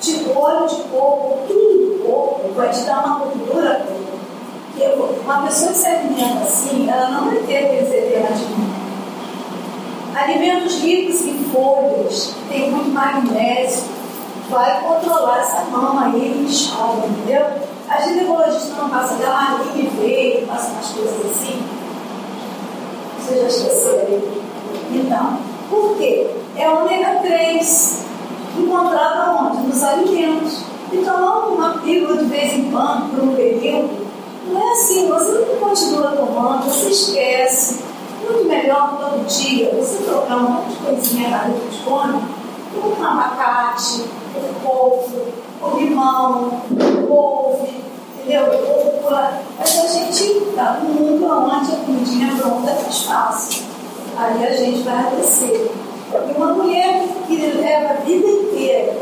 tipo 0.00 0.38
óleo 0.38 0.66
de 0.66 0.82
coco, 0.84 1.38
tudo 1.46 1.98
do 1.98 2.04
coco 2.04 2.52
vai 2.54 2.70
te 2.70 2.80
dar 2.80 3.04
uma 3.04 3.18
gordura 3.18 3.86
boa. 3.86 4.10
Uma 5.24 5.42
pessoa 5.42 5.72
que 5.72 5.78
se 5.78 5.86
alimenta 5.86 6.42
assim, 6.42 6.88
ela 6.88 7.10
não 7.10 7.26
vai 7.26 7.38
ter 7.40 7.84
edemas 7.84 8.38
de 8.38 8.44
mão. 8.46 8.70
Alimentos 10.14 10.80
ricos 10.80 11.22
em 11.22 11.44
folhas, 11.44 12.34
tem 12.48 12.70
muito 12.70 12.90
magnésio, 12.90 13.84
vai 14.48 14.80
controlar 14.80 15.40
essa 15.40 15.64
mão 15.70 15.98
aí 15.98 16.44
inchada, 16.44 17.06
entendeu? 17.06 17.46
A 17.88 18.00
ginecologistas 18.00 18.76
não 18.76 18.88
passa 18.88 19.14
dela 19.14 19.60
e 19.74 19.82
veio, 19.82 20.46
passa 20.46 20.72
umas 20.72 20.88
coisas 20.88 21.30
assim. 21.30 21.62
Você 23.18 23.40
já 23.40 23.46
esqueceu? 23.46 24.40
Então, 24.92 25.38
por 25.68 25.96
quê? 25.96 26.28
É 26.56 26.68
ômega 26.68 27.20
3 27.22 28.09
encontrada 28.62 29.32
onde? 29.32 29.66
Nos 29.66 29.82
alimentos. 29.82 30.60
E 30.92 30.98
tomar 30.98 31.46
uma 31.46 31.78
pílula 31.78 32.16
de 32.16 32.24
vez 32.24 32.52
em 32.52 32.70
quando, 32.70 33.14
por 33.14 33.24
um 33.24 33.34
período, 33.34 33.90
não 34.48 34.60
é 34.60 34.72
assim, 34.72 35.08
você 35.08 35.32
não 35.32 35.68
continua 35.68 36.10
tomando, 36.10 36.64
você 36.64 36.90
esquece. 36.90 37.84
Muito 38.24 38.48
melhor 38.48 38.98
todo 38.98 39.26
dia 39.26 39.72
você 39.74 40.02
trocar 40.04 40.36
um 40.36 40.50
monte 40.50 40.70
de 40.70 40.76
coisinha 40.76 41.28
na 41.30 41.50
come, 41.84 42.22
um 42.76 43.04
abacate, 43.04 44.04
um 44.36 44.64
couve, 44.64 45.16
o 45.62 45.78
limão, 45.78 46.62
o 46.70 47.06
couve, 47.06 47.82
entendeu? 48.18 48.46
Rúcula. 48.46 49.42
Mas 49.58 49.78
a 49.78 49.86
gente 49.88 50.22
está 50.48 50.80
num 50.82 50.94
mundo 50.94 51.26
onde 51.26 51.72
a 51.72 51.76
comidinha 51.76 52.36
pronta 52.36 52.70
é 52.70 52.82
mais 52.82 53.02
fácil. 53.02 53.64
Aí 54.16 54.46
a 54.46 54.52
gente 54.52 54.82
vai 54.82 55.06
adoecer. 55.06 55.70
E 56.12 56.32
uma 56.36 56.54
mulher 56.54 57.04
que 57.26 57.36
leva 57.36 57.94
a 57.94 57.96
vida 58.04 58.26
inteira 58.26 58.96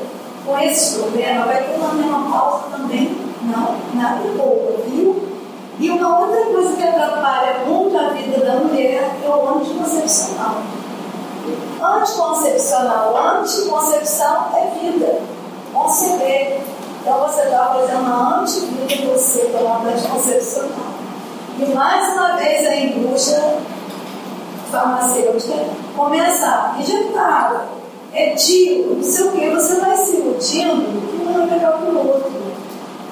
com 0.44 0.58
esse 0.58 0.98
problema 0.98 1.46
vai 1.46 1.62
ter 1.62 1.74
uma 1.76 1.94
menopausa 1.94 2.64
também, 2.70 3.16
não, 3.42 3.76
nada 3.94 4.28
boa, 4.36 4.78
viu? 4.86 5.28
E 5.78 5.90
uma 5.90 6.20
outra 6.20 6.44
coisa 6.46 6.76
que 6.76 6.82
atrapalha 6.82 7.60
muito 7.66 7.96
a 7.96 8.08
vida 8.10 8.44
da 8.44 8.56
mulher 8.56 9.16
é 9.24 9.28
o 9.28 9.56
anticoncepcional. 9.56 10.56
Anticoncepcional, 11.80 13.16
anticoncepção 13.16 14.48
é 14.54 14.70
vida, 14.80 15.20
conceber. 15.72 16.60
Então 17.00 17.20
você 17.20 17.42
está 17.42 17.66
fazendo 17.66 18.00
uma 18.00 18.40
antivida 18.40 19.12
você 19.12 19.44
tomando 19.46 19.88
anticoncepcional. 19.88 20.98
E 21.58 21.66
mais 21.74 22.12
uma 22.12 22.36
vez 22.36 22.66
a 22.66 22.76
indústria 22.76 23.58
farmacêutica 24.70 25.66
começa 25.96 26.46
a 26.46 26.80
injetar 26.80 27.68
é 28.12 28.30
tiro, 28.34 28.96
não 28.96 29.02
sei 29.02 29.24
o 29.26 29.32
que, 29.32 29.50
você 29.50 29.80
vai 29.80 29.96
se 29.96 30.16
iludindo 30.16 31.08
que 31.10 31.22
um 31.22 31.42
é 31.42 31.46
melhor 31.46 31.78
que 31.78 31.90
o 31.90 31.98
outro. 31.98 32.32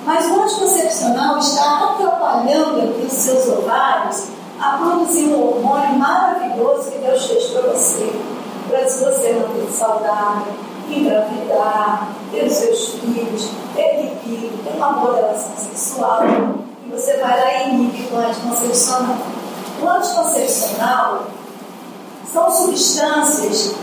Mas 0.04 0.26
o 0.26 0.40
anticoncepcional 0.40 1.38
está 1.38 1.90
atrapalhando 1.90 2.80
aqui 2.80 3.06
os 3.06 3.12
seus 3.12 3.46
ovários 3.48 4.28
a 4.60 4.78
produzir 4.78 5.26
um 5.26 5.48
hormônio 5.48 5.98
maravilhoso 5.98 6.90
que 6.90 6.98
Deus 6.98 7.26
fez 7.26 7.44
para 7.46 7.62
você. 7.72 8.12
Para 8.68 8.88
se 8.88 9.04
você 9.04 9.32
manter 9.34 9.70
saudável, 9.70 10.54
engravidar, 10.88 12.08
ter 12.32 12.46
os 12.46 12.52
seus 12.52 12.88
filhos, 12.94 13.50
ter 13.74 14.02
libido, 14.02 14.64
ter 14.64 14.76
uma 14.76 14.92
boa 14.92 15.16
relação 15.16 15.52
sexual. 15.56 16.22
E 16.86 16.90
você 16.90 17.16
vai 17.18 17.40
lá 17.40 17.52
e 17.52 17.74
inibe 17.74 18.08
com 18.08 18.16
o 18.16 18.20
anticoncepcional. 18.20 19.16
O 19.82 19.88
anticoncepcional 19.88 21.26
são 22.32 22.50
substâncias 22.50 23.74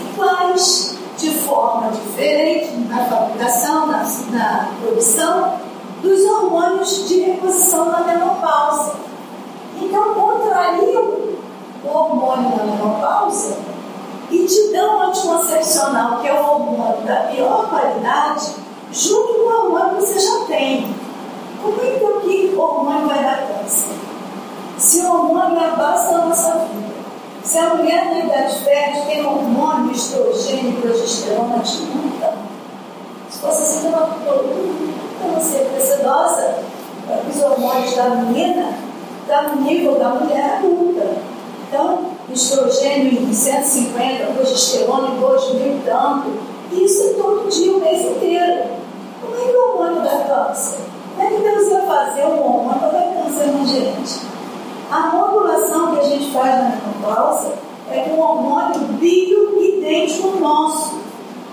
iguais, 0.00 0.96
de 1.16 1.30
forma 1.30 1.90
diferente 1.90 2.76
na 2.88 3.04
fabricação, 3.04 3.86
na, 3.86 4.02
na 4.32 4.68
produção, 4.80 5.54
dos 6.02 6.24
hormônios 6.24 7.08
de 7.08 7.20
reposição 7.20 7.90
da 7.90 8.00
menopausa. 8.00 8.94
Então, 9.80 10.14
contrariam 10.14 11.04
o 11.84 11.88
hormônio 11.88 12.56
da 12.56 12.64
menopausa 12.64 13.58
e 14.30 14.46
te 14.46 14.72
dão 14.72 14.98
um 14.98 15.02
anticoncepcional, 15.02 16.20
que 16.20 16.28
é 16.28 16.32
o 16.32 16.44
hormônio 16.44 17.02
da 17.02 17.16
pior 17.24 17.68
qualidade, 17.68 18.54
junto 18.92 19.34
com 19.34 19.40
o 19.40 19.64
hormônio 19.64 19.96
que 19.96 20.06
você 20.06 20.18
já 20.18 20.44
tem. 20.46 20.94
Como 21.62 21.76
é 21.82 21.90
que 21.90 22.54
o 22.54 22.60
hormônio 22.60 23.08
vai 23.08 23.22
dar 23.22 23.46
câncer? 23.46 23.88
Se 24.78 25.00
o 25.00 25.12
hormônio 25.12 25.58
é 25.58 25.66
a 25.66 25.76
base 25.76 26.12
da 26.12 26.24
nossa 26.24 26.52
vida. 26.60 26.89
Se 27.42 27.58
a 27.58 27.74
mulher 27.74 28.04
na 28.04 28.18
idade 28.18 28.64
fértil 28.64 29.04
tem 29.06 29.26
hormônio, 29.26 29.92
estrogênio 29.92 30.80
progesterona, 30.80 31.58
te 31.60 31.82
muda. 31.82 32.34
Se 33.30 33.38
fosse 33.38 33.62
assim, 33.62 33.88
uma 33.88 34.18
então 34.18 35.34
você 35.34 35.58
é 35.58 35.80
sedosa, 35.80 36.58
os 37.28 37.42
hormônios 37.42 37.94
da 37.94 38.10
menina, 38.10 38.74
está 39.22 39.42
no 39.42 39.62
nível 39.62 39.98
da 39.98 40.10
mulher 40.10 40.58
adulta. 40.58 41.16
Então, 41.66 42.00
estrogênio 42.32 43.22
em 43.22 43.32
150, 43.32 44.32
progesterona 44.34 45.08
em 45.08 45.20
2 45.20 45.54
mil 45.54 45.80
tanto. 45.84 46.30
Isso 46.72 47.10
é 47.10 47.12
todo 47.14 47.48
dia, 47.48 47.72
o 47.72 47.80
mês 47.80 48.00
inteiro. 48.02 48.64
Como 49.20 49.34
é 49.34 49.44
que 49.46 49.56
o 49.56 49.68
hormônio 49.70 50.02
dá 50.02 50.24
câncer? 50.24 50.80
Como 51.16 51.26
é 51.26 51.30
que 51.30 51.42
Deus 51.42 51.68
ia 51.68 51.82
fazer 51.82 52.26
um 52.26 52.42
hormônio 52.42 52.80
para 52.80 52.88
dar 52.88 53.14
câncer 53.14 53.46
na 53.46 53.64
gente? 53.64 54.29
A 54.90 55.06
modulação 55.06 55.94
que 55.94 56.00
a 56.00 56.02
gente 56.02 56.32
faz 56.32 56.52
na 56.52 56.70
menopausa 56.70 57.52
é 57.88 58.00
com 58.00 58.16
um 58.16 58.20
hormônio 58.20 58.80
bio 58.98 59.62
idêntico 59.62 60.30
ao 60.30 60.36
nosso. 60.40 60.98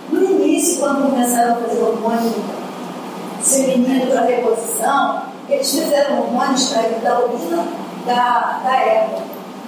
No 0.10 0.23
início, 0.23 0.80
quando 0.80 1.12
começaram 1.12 1.54
a 1.54 1.58
fazer 1.58 1.84
hormônio 1.84 2.34
feminino 3.43 4.08
para 4.08 4.21
reposição, 4.21 5.21
eles 5.47 5.71
fizeram 5.71 6.21
hormônio 6.21 6.56
extraído 6.56 7.00
da 7.02 7.19
urina 7.19 7.63
da, 8.08 8.60
da 8.63 8.76
égua. 8.76 9.19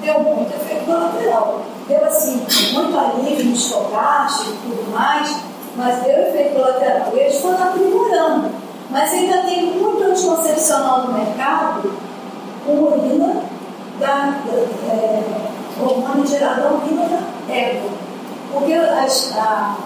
Deu 0.01 0.19
muito 0.19 0.51
efeito 0.51 0.86
colateral. 0.86 1.62
Deu 1.88 2.05
assim, 2.05 2.41
muito 2.73 2.97
alívio 2.97 3.53
estocástico 3.53 4.49
e 4.49 4.58
tudo 4.67 4.91
mais, 4.91 5.41
mas 5.75 6.01
deu 6.01 6.19
efeito 6.21 6.55
colateral. 6.55 7.12
E 7.13 7.19
eles 7.19 7.39
foram 7.39 7.63
aprimorando. 7.63 8.49
Mas 8.89 9.13
ainda 9.13 9.43
tem 9.43 9.77
muito 9.77 10.03
anticoncepcional 10.03 11.03
no 11.03 11.13
mercado 11.13 11.93
com 12.65 12.71
urina 12.71 13.48
da 13.99 14.39
é, 14.88 15.23
hormônio 15.81 16.25
gerado 16.25 16.62
da 16.62 16.71
urina 16.71 17.05
da 17.05 17.53
égua. 17.53 17.91
Porque 18.51 18.73
as, 18.73 19.35
a, 19.38 19.77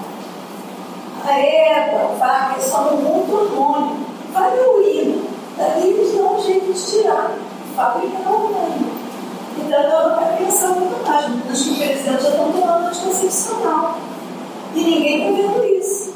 a 1.26 1.40
égua, 1.40 2.02
a 2.02 2.16
vaca, 2.16 2.62
falam 2.62 2.98
muito 2.98 3.34
hormônio. 3.34 3.98
Vai 4.32 4.52
urina. 4.60 5.22
Daí 5.58 5.90
eles 5.90 6.16
dão 6.16 6.36
um 6.36 6.42
jeito 6.42 6.74
de 6.74 6.86
tirar. 6.86 7.32
Fabrica 7.76 8.30
hormônio. 8.30 8.92
Então 9.58 9.80
ela 9.80 10.16
vai 10.16 10.38
pensar 10.38 10.70
muito 10.70 11.08
mais. 11.08 11.30
Meninas 11.30 11.62
que, 11.62 11.76
por 11.76 12.04
já 12.04 12.30
estão 12.30 12.52
tomando 12.52 12.88
anticoncepcional. 12.88 13.98
E 14.76 14.84
ninguém 14.84 15.36
está 15.36 15.54
vendo 15.54 15.66
isso. 15.66 16.14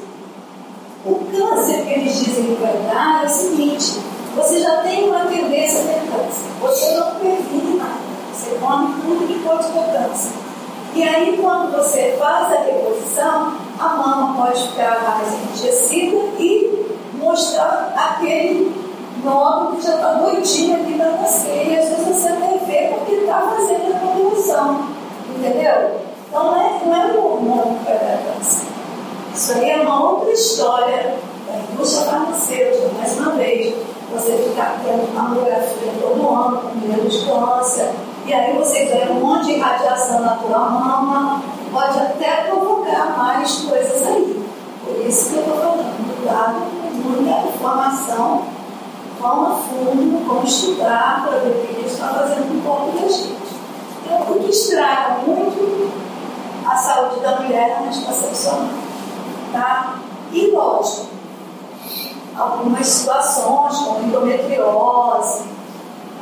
O 1.05 1.15
câncer 1.15 1.85
que 1.85 1.91
eles 1.91 2.15
dizem 2.17 2.45
que 2.45 2.61
vai 2.61 2.73
dar 2.91 3.23
é 3.23 3.25
o 3.25 3.29
seguinte 3.29 3.99
você 4.37 4.59
já 4.59 4.77
tem 4.83 5.09
uma 5.09 5.25
tendência 5.25 5.79
a 5.79 5.83
ter 5.85 6.11
câncer. 6.11 6.51
Você 6.61 6.91
não 6.91 7.15
previne 7.15 7.77
nada. 7.77 7.97
Você 8.31 8.55
come 8.61 8.93
tudo 9.01 9.27
que 9.27 9.39
pode 9.39 9.63
ter 9.63 9.91
câncer. 9.91 10.31
E 10.93 11.03
aí, 11.03 11.39
quando 11.41 11.75
você 11.75 12.15
faz 12.19 12.53
a 12.53 12.61
reposição, 12.61 13.53
a 13.79 13.89
mama 13.89 14.45
pode 14.45 14.67
ficar 14.67 15.01
mais 15.01 15.33
enrijecida 15.33 16.17
e 16.39 16.85
mostrar 17.15 17.93
aquele 17.95 18.71
nódulo 19.23 19.77
que 19.77 19.85
já 19.87 19.95
está 19.95 20.13
doidinho 20.13 20.81
aqui 20.81 20.93
para 20.93 21.11
você. 21.11 21.63
E 21.69 21.79
às 21.79 21.89
vezes 21.89 22.07
você 22.07 22.29
nem 22.29 22.59
vê 22.59 22.93
porque 22.93 23.15
está 23.15 23.41
fazendo 23.41 23.91
a 23.91 24.07
revolução. 24.07 24.87
Entendeu? 25.35 25.99
Então 26.29 26.43
não 26.43 26.61
é, 26.61 26.79
não 26.85 26.95
é 26.95 27.05
o 27.11 27.25
hormônio 27.25 27.79
vai 27.83 27.97
dar 27.97 28.33
câncer. 28.35 28.67
Isso 29.33 29.53
aí 29.53 29.69
é 29.71 29.81
uma 29.81 30.11
outra 30.11 30.31
história 30.31 31.15
da 31.47 31.73
indústria 31.73 32.05
farmacêutica, 32.05 32.89
mais 32.97 33.17
uma 33.17 33.31
vez 33.31 33.75
você 34.11 34.37
ficar 34.37 34.79
tendo 34.83 35.13
mamografia 35.13 35.93
todo 35.99 36.29
ano 36.29 36.57
com 36.61 36.87
medo 36.87 37.07
de 37.07 37.25
câncer, 37.25 37.93
e 38.25 38.33
aí 38.33 38.57
você 38.57 38.85
ganha 38.85 39.11
um 39.11 39.25
monte 39.25 39.45
de 39.45 39.59
radiação 39.59 40.21
na 40.21 40.35
tua 40.35 40.59
mama, 40.59 41.41
pode 41.71 41.99
até 41.99 42.43
provocar 42.43 43.17
mais 43.17 43.61
coisas 43.61 44.05
aí. 44.05 44.45
Por 44.85 45.05
isso 45.05 45.29
que 45.29 45.35
eu 45.35 45.41
estou 45.41 45.57
falando, 45.57 46.15
cuidado 46.15 46.61
com 46.81 47.09
muita 47.09 47.47
informação, 47.47 48.43
vão 49.19 49.47
a 49.47 49.55
fundo, 49.55 50.25
vão 50.25 50.43
estudar 50.43 51.25
para 51.27 51.39
ver 51.39 51.49
o 51.49 51.75
que 51.75 51.85
está 51.85 52.07
fazendo 52.07 52.47
com 52.47 52.57
o 52.57 52.61
corpo 52.61 52.99
da 52.99 53.07
gente. 53.07 53.37
Então, 54.05 54.35
o 54.35 54.39
que 54.39 54.49
estraga 54.49 55.19
muito 55.25 55.91
a 56.65 56.75
saúde 56.75 57.19
da 57.21 57.39
mulher 57.39 57.69
é 57.69 57.87
anticoncepcional. 57.87 58.67
Tá? 59.51 59.95
E 60.31 60.51
lógico, 60.51 61.07
algumas 62.37 62.85
situações, 62.85 63.77
como 63.79 64.07
endometriose, 64.07 65.43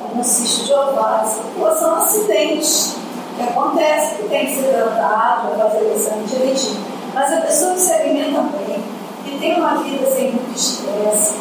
algum 0.01 0.23
cisto 0.23 0.65
de 0.65 0.73
ovário, 0.73 1.29
são 1.77 1.95
acidentes 1.95 2.95
que 3.35 3.43
acontecem, 3.43 4.17
que 4.17 4.29
tem 4.29 4.45
que 4.45 4.55
ser 4.55 4.73
tratado, 4.73 5.57
fazer 5.57 5.83
o 5.83 5.93
exame 5.93 6.23
direitinho. 6.25 6.85
Mas 7.13 7.33
a 7.33 7.41
pessoa 7.41 7.73
que 7.73 7.79
se 7.79 7.93
alimenta 7.93 8.41
bem, 8.41 8.83
que 9.25 9.39
tem 9.39 9.59
uma 9.59 9.75
vida 9.75 10.09
sem 10.09 10.31
muito 10.31 10.55
estresse, 10.55 11.33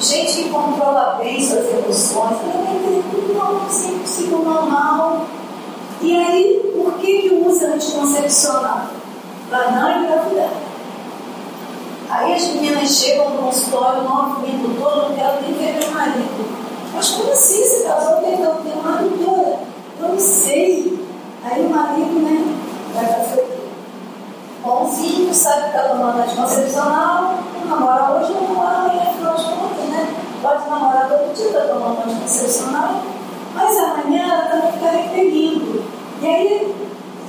gente 0.00 0.44
que 0.44 0.48
controla 0.50 1.16
bem 1.18 1.42
suas 1.42 1.66
emoções, 1.66 2.38
ela 2.42 2.64
vai 2.64 2.78
ter 2.78 3.04
tudo 3.10 3.34
normal, 3.34 3.70
ciclo 3.70 4.44
normal. 4.44 5.26
E 6.02 6.16
aí, 6.16 6.72
por 6.74 6.94
que, 6.94 7.28
que 7.28 7.34
usa 7.34 7.74
anticoncepcional? 7.74 8.86
Para 9.50 9.70
não 9.72 10.02
engravidar. 10.02 10.69
Aí 12.10 12.34
as 12.34 12.48
meninas 12.48 12.90
chegam 12.90 13.30
no 13.30 13.42
consultório, 13.42 14.02
novinha, 14.02 14.58
doutora, 14.58 15.08
não 15.08 15.14
quero 15.14 15.42
nem 15.42 15.52
ver 15.52 15.78
meu 15.78 15.90
marido. 15.92 16.60
Mas 16.92 17.08
como 17.10 17.30
assim 17.30 17.64
se 17.64 17.84
casou 17.84 18.16
perdão? 18.16 18.56
Tem 18.64 18.72
uma 18.72 18.96
doutora. 18.96 19.60
Eu 20.00 20.08
não 20.08 20.18
sei. 20.18 21.06
Aí 21.44 21.64
o 21.64 21.70
marido, 21.70 22.18
né, 22.20 22.44
vai 22.94 23.06
fazer? 23.06 23.60
Bonzinho, 24.62 25.32
sabe 25.32 25.62
que 25.62 25.66
está 25.68 25.88
tomando 25.88 26.20
anticoncepcional, 26.20 27.34
namora 27.66 28.12
hoje, 28.12 28.32
não 28.34 28.42
namora 28.42 28.76
amanhã, 28.76 29.02
afinal 29.02 29.36
de 29.36 29.44
contas, 29.44 29.84
né? 29.88 30.14
Pode 30.42 30.68
namorar 30.68 31.08
todo 31.08 31.34
dia, 31.34 31.46
está 31.46 31.60
tomando 31.60 32.02
anticoncepcional, 32.04 33.02
mas 33.54 33.78
amanhã 33.78 34.34
ela 34.34 34.44
também 34.46 34.72
fica 34.72 34.90
repelindo. 34.90 35.84
E 36.20 36.26
aí 36.26 36.74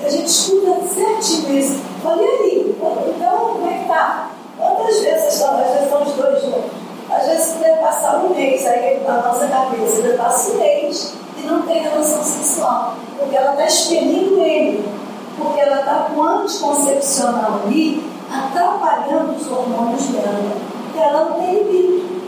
a 0.04 0.10
gente 0.10 0.26
escuta 0.26 0.82
certinho 0.94 1.58
isso. 1.58 1.80
Olha 2.04 2.28
ali, 2.28 2.76
então 2.78 3.38
como 3.38 3.68
é 3.68 3.74
que 3.76 3.82
está? 3.84 4.31
Quantas 4.62 5.00
vezes 5.00 5.34
estamos, 5.34 5.62
às 5.62 5.74
vezes 5.74 5.90
são 5.90 6.04
os 6.04 6.14
dois 6.14 6.42
juntos, 6.44 6.72
às 7.10 7.26
vezes 7.26 7.54
deve 7.56 7.82
passar 7.82 8.18
um 8.24 8.30
mês 8.30 8.64
aí 8.68 9.02
tá 9.04 9.14
na 9.14 9.22
nossa 9.24 9.48
cabeça, 9.48 10.04
deve 10.04 10.18
passar 10.18 10.52
um 10.52 10.58
mês 10.60 11.14
e 11.36 11.48
não 11.48 11.64
tem 11.64 11.82
relação 11.82 12.24
sexual, 12.24 12.94
porque 13.18 13.36
ela 13.36 13.52
está 13.54 13.66
expelindo 13.66 14.40
ele, 14.40 14.88
porque 15.36 15.62
ela 15.62 15.80
está 15.80 16.10
com 16.14 16.22
o 16.22 16.24
anticoncepcional 16.24 17.62
ali, 17.66 18.08
atrapalhando 18.32 19.34
os 19.34 19.52
hormônios 19.52 20.04
dela, 20.04 20.56
porque 20.84 21.00
ela 21.00 21.26
não 21.26 21.40
tem 21.40 21.64
libido. 21.64 22.22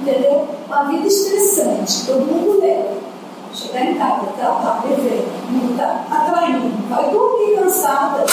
Entendeu? 0.00 0.48
Uma 0.66 0.82
vida 0.84 1.06
estressante, 1.06 2.06
todo 2.06 2.26
mundo 2.26 2.60
leva. 2.60 3.12
Chegar 3.54 3.84
em 3.84 3.94
casa, 3.94 4.26
tá, 4.36 4.46
tá, 4.46 4.82
bebê, 4.84 5.24
não 5.50 5.70
está 5.70 6.04
atraindo, 6.10 6.88
vai 6.88 7.08
dormir 7.08 7.54
cansada. 7.56 8.24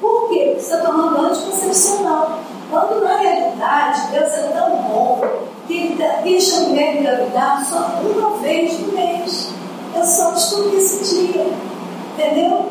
Por 0.00 0.28
quê? 0.28 0.52
Porque 0.54 0.60
está 0.60 0.78
tomando 0.78 1.20
anticoncepcional. 1.20 2.38
Quando 2.70 3.02
na 3.02 3.16
realidade 3.16 4.08
Deus 4.10 4.32
é 4.32 4.42
tão 4.52 4.70
bom 4.76 5.20
que 5.66 5.74
Ele 5.74 6.04
deixa 6.22 6.56
a 6.56 6.60
mulher 6.60 6.96
engravidar 6.96 7.64
só 7.64 8.00
uma 8.02 8.36
vez 8.38 8.78
no 8.80 8.92
mês. 8.92 9.50
Eu 9.94 10.04
só 10.04 10.30
descobri 10.32 10.76
esse 10.76 11.14
dia. 11.14 11.46
Entendeu? 12.14 12.66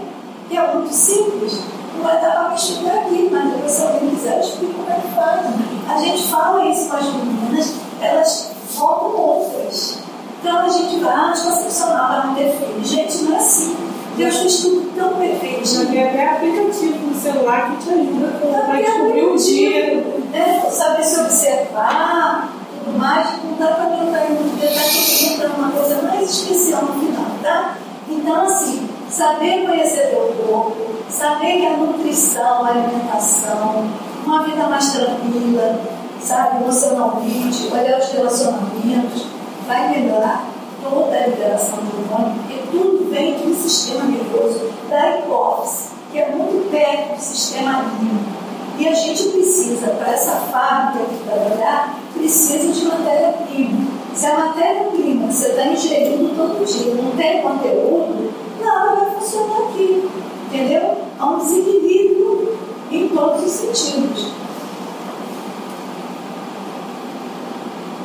Que 0.49 0.57
é 0.57 0.73
muito 0.73 0.93
simples. 0.93 1.61
Não 1.95 2.03
vai 2.03 2.19
dar 2.21 2.45
para 2.45 2.55
explicar 2.55 2.97
aqui, 2.97 3.29
mas 3.31 3.51
depois 3.51 3.71
se 3.71 3.85
alguém 3.85 4.09
quiser, 4.09 4.35
eu 4.35 4.39
explico 4.41 4.73
como 4.73 4.91
é 4.91 4.95
que 4.95 5.15
faz. 5.15 5.41
A 5.89 5.97
gente 5.99 6.27
fala 6.27 6.65
isso 6.65 6.89
com 6.89 6.97
as 6.97 7.05
meninas, 7.05 7.73
elas 8.01 8.51
voltam 8.75 9.15
outras. 9.15 9.99
Então 10.39 10.59
a 10.59 10.69
gente 10.69 10.99
vai, 10.99 11.13
ah, 11.13 11.29
anticoncepcional 11.29 12.07
para 12.07 12.27
não 12.27 12.35
ter 12.35 12.51
filho. 12.51 12.83
Gente, 12.83 13.23
não 13.23 13.35
é 13.35 13.39
assim. 13.39 13.75
Deus 14.17 14.37
fez 14.37 14.61
tudo 14.61 14.95
tão 14.95 15.13
perfeito. 15.15 15.67
Já 15.67 15.85
tem 15.85 16.03
até 16.03 16.29
aplicativo 16.29 17.07
no 17.07 17.15
celular 17.15 17.71
que 17.71 17.85
te 17.85 17.89
ajuda 17.93 18.71
a 18.71 18.75
descobrir 18.77 19.23
o 19.23 19.35
dia. 19.35 20.03
É, 20.33 20.69
saber 20.69 21.03
se 21.03 21.19
observar, 21.19 22.53
tudo 22.83 22.97
mais. 22.97 23.43
Não 23.43 23.57
dá 23.57 23.73
para 23.73 23.85
botar 23.85 24.29
no 24.29 24.57
dia, 24.57 24.69
está 24.69 25.33
entrando 25.33 25.57
uma 25.57 25.71
coisa 25.71 26.01
mais 26.01 26.29
especial 26.29 26.83
no 26.83 26.93
final, 26.93 27.25
tá? 27.43 27.77
Então, 28.09 28.43
assim, 28.43 28.87
saber 29.09 29.65
conhecer 29.65 30.09
teu 30.09 30.33
corpo, 30.47 30.75
saber 31.09 31.57
que 31.57 31.65
a 31.65 31.77
nutrição, 31.77 32.65
a 32.65 32.69
alimentação, 32.69 33.85
uma 34.25 34.43
vida 34.43 34.67
mais 34.67 34.91
tranquila, 34.91 35.79
sabe, 36.21 36.63
emocionalmente, 36.63 37.69
olhar 37.71 37.99
os 37.99 38.11
relacionamentos, 38.11 39.25
vai 39.67 39.89
melhorar 39.89 40.54
toda 40.89 41.15
a 41.15 41.27
liberação 41.27 41.79
do 41.79 42.13
hormônio, 42.13 42.35
porque 42.39 42.59
tudo 42.71 43.09
vem 43.09 43.33
do 43.33 43.55
sistema 43.55 44.05
nervoso 44.05 44.69
da 44.89 45.17
hipófise, 45.19 45.89
que 46.11 46.19
é 46.19 46.29
muito 46.29 46.69
perto 46.69 47.15
do 47.15 47.21
sistema 47.21 47.85
límbico. 47.99 48.45
E 48.77 48.87
a 48.87 48.93
gente 48.93 49.29
precisa, 49.29 49.87
para 49.87 50.11
essa 50.11 50.31
fábrica 50.31 51.05
aqui 51.05 51.23
trabalhar, 51.25 51.97
precisa 52.13 52.73
de 52.73 52.85
matéria-prima. 52.85 53.87
Se 54.13 54.25
a 54.25 54.37
matéria-prima 54.37 55.27
que 55.27 55.33
você 55.33 55.47
está 55.47 55.67
ingerindo 55.67 56.35
todo 56.35 56.65
dia 56.65 56.93
não 56.95 57.11
tem 57.11 57.41
conteúdo, 57.41 58.33
nada 58.61 58.95
vai 58.95 59.11
funcionar 59.11 59.69
aqui. 59.69 60.09
Entendeu? 60.47 60.97
Há 61.17 61.25
um 61.25 61.37
desequilíbrio 61.39 62.57
em 62.91 63.07
todos 63.09 63.45
os 63.45 63.51
sentidos. 63.51 64.27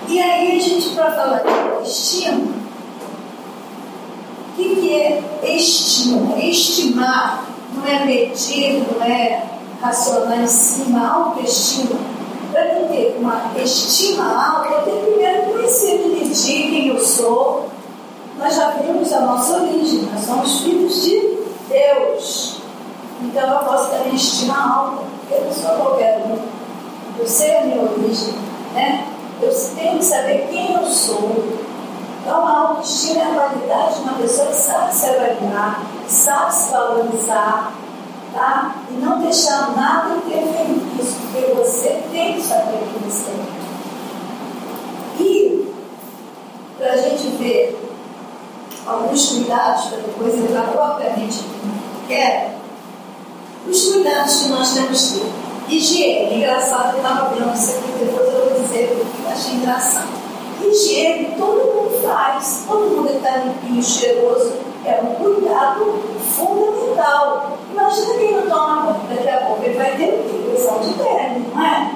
E 0.09 0.19
aí 0.21 0.57
a 0.57 0.61
gente, 0.61 0.91
para 0.91 1.13
falar 1.13 1.43
de 1.83 1.89
estímulo, 1.89 2.55
o 4.51 4.57
que, 4.57 4.77
que 4.77 4.95
é 4.95 5.23
estímulo? 5.57 6.39
Estimar 6.39 7.47
não 7.75 7.87
é 7.87 8.05
medir, 8.05 8.85
não 8.93 9.03
é 9.05 9.45
racionar 9.81 10.43
em 10.43 10.47
cima, 10.47 11.09
autoestima. 11.09 11.99
Para 12.53 12.81
eu 12.81 12.89
ter 12.89 13.17
uma 13.19 13.53
estima 13.63 14.25
alta, 14.25 14.75
eu 14.75 14.83
tenho 14.83 15.07
primeiro 15.07 15.43
que 15.43 15.53
conhecer, 15.53 15.99
medir 16.09 16.71
quem 16.71 16.89
eu 16.89 17.01
sou. 17.01 17.69
Nós 18.39 18.57
já 18.57 18.71
vimos 18.71 19.13
a 19.13 19.21
nossa 19.21 19.63
origem, 19.63 20.09
nós 20.13 20.25
somos 20.25 20.61
filhos 20.61 21.03
de 21.05 21.39
Deus. 21.69 22.57
Então 23.23 23.49
eu 23.49 23.59
posso 23.61 23.91
ter 23.91 24.03
uma 24.07 24.15
estima 24.15 24.75
alta, 24.75 25.05
eu 25.31 25.45
não 25.45 25.53
sou 25.53 25.71
qualquer 25.77 26.23
um. 26.27 26.39
Eu 27.19 27.27
sei 27.27 27.57
a 27.57 27.63
minha 27.63 27.83
origem, 27.83 28.35
né? 28.75 29.07
Eu 29.41 29.55
tenho 29.77 29.99
que 29.99 30.05
saber 30.05 30.49
quem 30.51 30.75
eu 30.75 30.87
sou. 30.87 31.60
Então, 32.31 32.47
a 32.47 32.61
autoestima 32.61 33.23
é 33.23 33.25
a 33.25 33.35
qualidade 33.35 33.95
de 33.97 34.01
uma 34.03 34.13
pessoa 34.13 34.47
que 34.47 34.55
sabe 34.55 34.95
se 34.95 35.07
avaliar, 35.07 35.83
sabe 36.07 36.55
se 36.55 36.71
valorizar, 36.71 37.73
tá? 38.33 38.77
E 38.89 38.93
não 39.05 39.21
deixar 39.21 39.75
nada 39.75 40.15
interferir 40.15 40.81
nisso, 40.95 41.17
porque 41.23 41.53
você 41.55 42.01
tem 42.13 42.35
que 42.35 42.43
saber 42.43 42.87
quem 42.87 43.11
você 43.11 43.31
é. 43.33 45.21
E, 45.21 45.75
para 46.79 46.93
a 46.93 46.97
gente 46.99 47.31
ver 47.37 47.77
alguns 48.87 49.29
cuidados, 49.31 49.87
para 49.87 49.99
depois 49.99 50.33
entrar 50.33 50.69
propriamente 50.69 51.39
que 51.39 52.07
quer, 52.07 52.55
os 53.69 53.93
cuidados 53.93 54.43
que 54.43 54.49
nós 54.51 54.73
temos 54.73 55.03
que 55.03 55.19
ter. 55.19 55.75
Higiene, 55.75 56.37
engraçado, 56.37 56.93
eu 56.93 57.03
estava 57.03 57.35
vendo 57.35 57.53
isso 57.53 57.73
aqui, 57.73 58.05
depois 58.05 58.33
eu 58.33 58.51
vou 58.51 58.61
dizer 58.61 59.03
o 59.03 59.25
que 59.25 59.33
achei 59.33 59.55
engraçado. 59.55 60.30
Higiene, 60.63 61.35
todo 61.39 61.57
mundo 61.57 62.03
faz, 62.03 62.65
todo 62.67 62.97
mundo 62.97 63.11
está 63.11 63.39
limpinho, 63.39 63.83
cheiroso, 63.83 64.53
é 64.85 65.01
um 65.03 65.15
cuidado 65.15 66.01
fundamental. 66.21 67.59
Imagina 67.73 68.15
quem 68.15 68.37
não 68.37 68.43
toma 68.43 68.93
banho, 68.93 68.99
daqui 69.09 69.29
a 69.29 69.47
pouco 69.47 69.65
ele 69.65 69.77
vai 69.77 69.97
ter 69.97 70.25
infecção 70.25 70.81
de 70.81 70.95
pele, 70.95 71.47
não 71.55 71.65
é? 71.65 71.95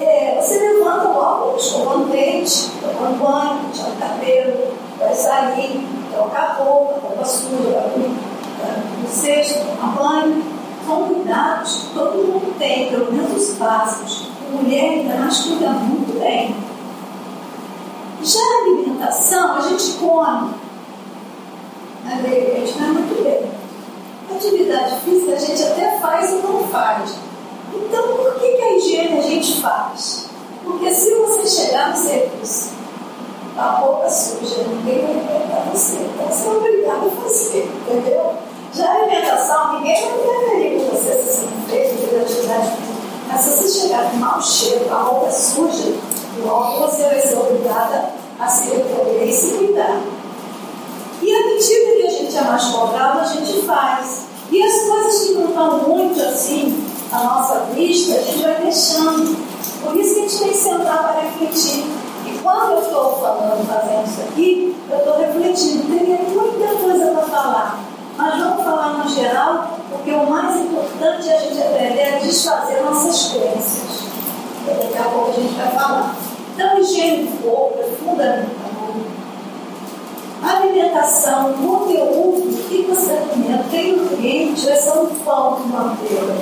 é? 0.00 0.40
Você 0.40 0.58
levanta 0.58 1.08
logo, 1.08 1.56
escovando 1.56 2.10
dente, 2.10 2.70
tomando 2.80 3.18
banho, 3.18 3.60
tirando 3.72 3.98
cabelo, 3.98 4.74
vai 4.98 5.14
sair, 5.14 5.86
trocar 6.12 6.56
roupa, 6.58 7.00
roupa 7.00 7.24
suja, 7.24 7.92
no 9.02 9.08
cesto, 9.08 9.64
tomar 9.64 9.96
banho 9.96 10.56
são 10.86 11.08
cuidados 11.08 11.82
que 11.82 11.94
todo 11.94 12.16
mundo 12.18 12.56
tem, 12.58 12.88
pelo 12.88 13.12
menos 13.12 13.32
os 13.32 13.54
básicos. 13.58 14.25
A 14.56 14.62
mulher 14.62 14.90
ainda 14.90 15.16
mais 15.16 15.38
cuida 15.40 15.68
muito 15.68 16.18
bem. 16.18 16.56
Já 18.22 18.40
a 18.40 18.62
alimentação, 18.62 19.54
a 19.54 19.60
gente 19.60 19.98
come. 19.98 20.54
De 22.04 22.28
repente 22.28 22.78
não 22.78 22.86
é 22.86 22.90
muito 22.92 23.22
bem. 23.22 23.50
Atividade 24.34 25.00
física 25.00 25.34
a 25.34 25.38
gente 25.38 25.62
até 25.62 25.98
faz 25.98 26.30
e 26.30 26.36
não 26.36 26.64
faz. 26.68 27.16
Então, 27.74 28.02
por 28.16 28.34
que, 28.40 28.48
que 28.48 28.62
a 28.62 28.76
higiene 28.76 29.18
a 29.18 29.22
gente 29.22 29.60
faz? 29.60 30.30
Porque 30.64 30.90
se 30.90 31.14
você 31.14 31.46
chegar 31.46 31.90
no 31.90 31.96
serviço, 31.96 32.70
a 33.58 33.70
roupa 33.72 34.08
suja, 34.08 34.64
ninguém 34.68 35.02
vai 35.02 35.12
alimentar 35.12 35.70
você. 35.70 35.96
Então, 35.96 36.28
você 36.28 36.48
é 36.48 36.50
obrigado 36.50 37.06
a 37.06 37.22
fazer, 37.22 37.70
entendeu? 37.82 38.34
Já 38.74 38.88
a 38.88 38.94
alimentação, 39.02 39.74
ninguém 39.74 40.02
vai 40.02 40.18
interferir 40.18 40.80
com 40.80 40.96
você 40.96 41.12
se 41.12 41.28
você 41.28 41.46
não 41.46 41.62
fez 41.68 41.92
atividade 41.92 42.76
física. 42.76 42.95
Mas 43.28 43.40
se 43.40 43.50
você 43.50 43.80
chegar 43.80 44.10
com 44.10 44.16
mau 44.18 44.40
cheiro, 44.40 44.92
a 44.92 45.02
roupa 45.02 45.30
suja, 45.30 45.94
logo 46.44 46.86
você 46.86 47.02
vai 47.04 47.20
ser 47.20 47.38
obrigada 47.38 48.10
a 48.38 48.48
se 48.48 48.70
recolher 48.70 49.28
e 49.28 49.32
se 49.32 49.48
cuidar. 49.52 50.00
E 51.22 51.34
à 51.34 51.46
medida 51.46 51.92
que 51.96 52.06
a 52.06 52.10
gente 52.10 52.36
é 52.36 52.40
mais 52.42 52.64
cobrado, 52.64 53.20
a 53.20 53.24
gente 53.24 53.66
faz. 53.66 54.26
E 54.50 54.62
as 54.62 54.82
coisas 54.82 55.24
que 55.24 55.32
não 55.32 55.48
estão 55.48 55.78
muito 55.88 56.20
assim 56.22 56.86
à 57.10 57.24
nossa 57.24 57.60
vista, 57.74 58.16
a 58.16 58.22
gente 58.22 58.42
vai 58.42 58.60
deixando. 58.62 59.36
Por 59.82 59.96
isso 59.96 60.14
que 60.14 60.20
a 60.20 60.22
gente 60.22 60.38
tem 60.38 60.48
que 60.50 60.56
sentar 60.56 60.98
para 61.02 61.20
refletir. 61.20 61.84
E 62.26 62.38
quando 62.42 62.72
eu 62.72 62.82
estou 62.82 63.18
falando, 63.20 63.66
fazendo 63.66 64.06
isso 64.06 64.20
aqui, 64.20 64.76
eu 64.90 64.98
estou 64.98 65.18
refletindo. 65.18 65.98
Teria 65.98 66.18
muita 66.18 66.74
coisa 66.76 67.06
para 67.06 67.22
falar. 67.22 67.95
Mas 68.16 68.38
vamos 68.38 68.64
falar 68.64 69.04
no 69.04 69.08
geral, 69.08 69.78
porque 69.90 70.10
o 70.10 70.30
mais 70.30 70.56
importante 70.56 71.28
é 71.28 71.36
a 71.36 71.40
gente 71.40 71.60
aprender 71.60 72.14
a 72.14 72.18
desfazer 72.18 72.82
nossas 72.82 73.32
crenças. 73.32 74.06
Daqui 74.66 74.98
a 74.98 75.02
pouco 75.10 75.30
a 75.30 75.34
gente 75.34 75.54
vai 75.54 75.70
falar. 75.70 76.16
Então, 76.54 76.78
higiene 76.78 77.24
do 77.24 77.42
corpo 77.42 77.78
é 77.78 77.84
fundamental. 77.84 78.66
Alimentação, 80.42 81.52
conteúdo, 81.54 82.48
o 82.48 82.68
que 82.68 82.82
você 82.82 83.20
comendo? 83.30 83.70
Tem 83.70 83.96
nutrientes, 83.96 84.66
é 84.66 84.76
só 84.76 85.02
um 85.02 85.14
pão 85.16 85.60
de 85.60 85.68
manteiga. 85.68 86.36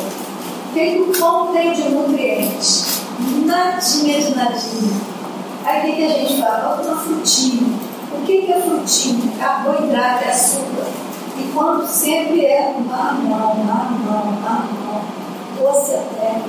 Que 0.72 1.00
o 1.00 1.18
pão 1.18 1.52
tem 1.52 1.72
de 1.72 1.88
nutrientes? 1.88 3.00
Nadinha 3.46 4.20
de 4.20 4.34
nadinha. 4.36 5.00
Aí 5.64 5.90
o 5.90 5.96
que 5.96 6.04
a 6.04 6.08
gente 6.08 6.40
fala? 6.40 6.76
Bota 6.76 6.88
uma 6.88 7.00
frutinha. 7.00 7.78
O 8.12 8.24
que 8.24 8.52
é 8.52 8.60
frutinha? 8.60 9.32
Carboidrato, 9.38 10.24
é 10.24 10.28
açúcar. 10.28 10.86
E 11.36 11.50
quando 11.52 11.86
sempre 11.86 12.44
é 12.46 12.74
na 12.88 13.12
mão, 13.12 13.64
na 13.64 13.74
mão, 13.74 14.40
na 14.40 14.50
mão, 14.50 15.02
doce 15.58 15.94
até. 15.94 16.40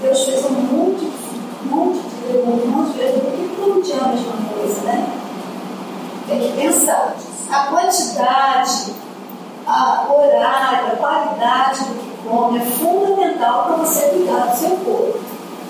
Deus 0.00 0.24
fez 0.24 0.44
um 0.46 0.50
monte, 0.50 1.12
um 1.64 1.76
monte 1.76 1.98
de 1.98 2.14
perguntas, 2.26 2.64
um 2.64 2.68
monte 2.68 2.92
de 2.92 2.98
vezes, 2.98 3.22
por 3.22 3.32
que 3.32 3.56
todo 3.56 3.82
dia 3.82 3.94
é 3.94 4.00
a 4.00 4.08
mesma 4.08 4.32
coisa, 4.54 4.80
né? 4.82 5.06
Tem 6.26 6.40
que 6.40 6.52
pensar. 6.52 7.14
A 7.50 7.66
quantidade, 7.66 8.94
a 9.66 10.06
horário, 10.10 10.92
a 10.92 10.96
qualidade 10.96 11.84
do 11.84 11.94
que 11.94 12.28
come 12.28 12.58
é 12.58 12.62
fundamental 12.62 13.64
para 13.64 13.76
você 13.76 14.08
cuidar 14.08 14.46
do 14.46 14.56
seu 14.56 14.70
corpo. 14.70 15.18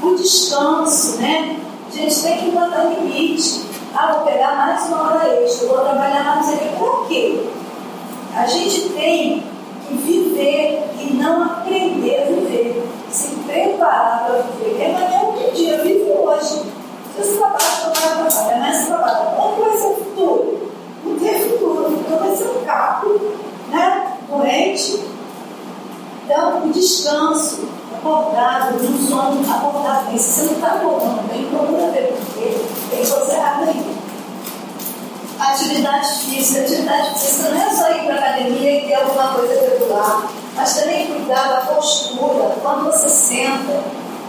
O 0.02 0.14
descanso, 0.14 1.16
né? 1.16 1.58
A 1.88 1.96
gente 1.96 2.22
tem 2.22 2.38
que 2.38 2.50
botar 2.52 2.84
limite. 2.84 3.63
Ah, 3.96 4.12
vou 4.12 4.24
pegar 4.24 4.56
mais 4.56 4.86
uma 4.88 5.12
hora 5.12 5.40
extra, 5.40 5.68
vou 5.68 5.78
trabalhar 5.78 6.24
mais 6.24 6.52
aqui. 6.52 6.68
Por 6.76 7.06
quê? 7.06 7.46
A 8.36 8.44
gente 8.44 8.88
tem 8.88 9.44
que 9.86 9.94
viver 9.94 10.82
e 10.98 11.14
não 11.14 11.44
aprender 11.44 12.22
a 12.22 12.26
viver. 12.26 12.88
Se 13.08 13.28
preparar 13.46 14.24
para 14.26 14.42
viver. 14.42 14.82
É 14.82 14.96
amanhã 14.96 15.20
outro 15.22 15.52
dia, 15.52 15.78
vive 15.78 16.10
hoje. 16.10 16.64
Se 17.14 17.22
você 17.22 17.38
trabalha, 17.38 17.60
trabalha, 17.92 18.28
trabalha, 18.28 18.56
mas 18.58 18.86
trabalha. 18.86 19.36
Quando 19.36 19.60
vai 19.60 19.76
ser 19.76 19.86
o 19.86 19.94
futuro? 19.94 20.70
Não 21.04 21.16
tem 21.16 21.50
futuro. 21.50 21.86
O 21.86 21.90
futuro 21.92 22.18
vai 22.18 22.36
ser 22.36 22.48
um 22.48 22.64
carro, 22.64 23.20
né? 23.70 24.16
Doente. 24.28 25.04
Então, 26.24 26.64
o 26.64 26.72
descanso, 26.72 27.68
acordado, 28.04 28.82
no 28.82 29.08
sono, 29.08 29.40
acordado 29.50 30.06
bem. 30.06 30.18
Se 30.18 30.32
você 30.32 30.42
não 30.42 30.52
está 30.52 30.66
acordando 30.74 31.22
bem, 31.28 31.46
procura 31.46 31.90
ver 31.90 32.14
porque 32.14 32.60
tem 32.90 33.06
coisa 33.06 33.32
errada 33.32 33.64
aí. 33.64 33.96
Atividade 35.40 36.18
física. 36.18 36.60
Atividade 36.60 37.18
física 37.18 37.48
não 37.48 37.62
é 37.62 37.74
só 37.74 37.90
ir 37.90 38.04
para 38.04 38.14
a 38.14 38.18
academia 38.18 38.78
e 38.78 38.86
ter 38.86 38.94
alguma 38.94 39.28
coisa 39.28 39.54
regular, 39.54 40.28
mas 40.54 40.74
também 40.74 41.06
cuidar 41.06 41.48
da 41.48 41.60
postura, 41.72 42.56
quando 42.62 42.84
você 42.84 43.08
senta. 43.08 43.82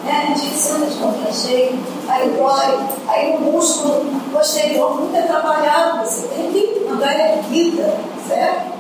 Né? 0.06 0.30
A 0.32 0.38
gente 0.38 0.56
senta 0.56 0.86
de 0.86 0.96
boca 0.96 1.34
cheia, 1.34 1.74
aí 2.08 2.30
dói, 2.30 2.80
aí 3.08 3.36
o 3.36 3.42
músculo 3.42 4.06
posterior 4.32 5.00
muito 5.00 5.16
é 5.18 5.24
trabalhado, 5.24 6.06
você 6.06 6.28
tem 6.28 6.52
que 6.52 6.88
andar 6.88 7.20
erguida, 7.20 7.98
certo? 8.28 8.75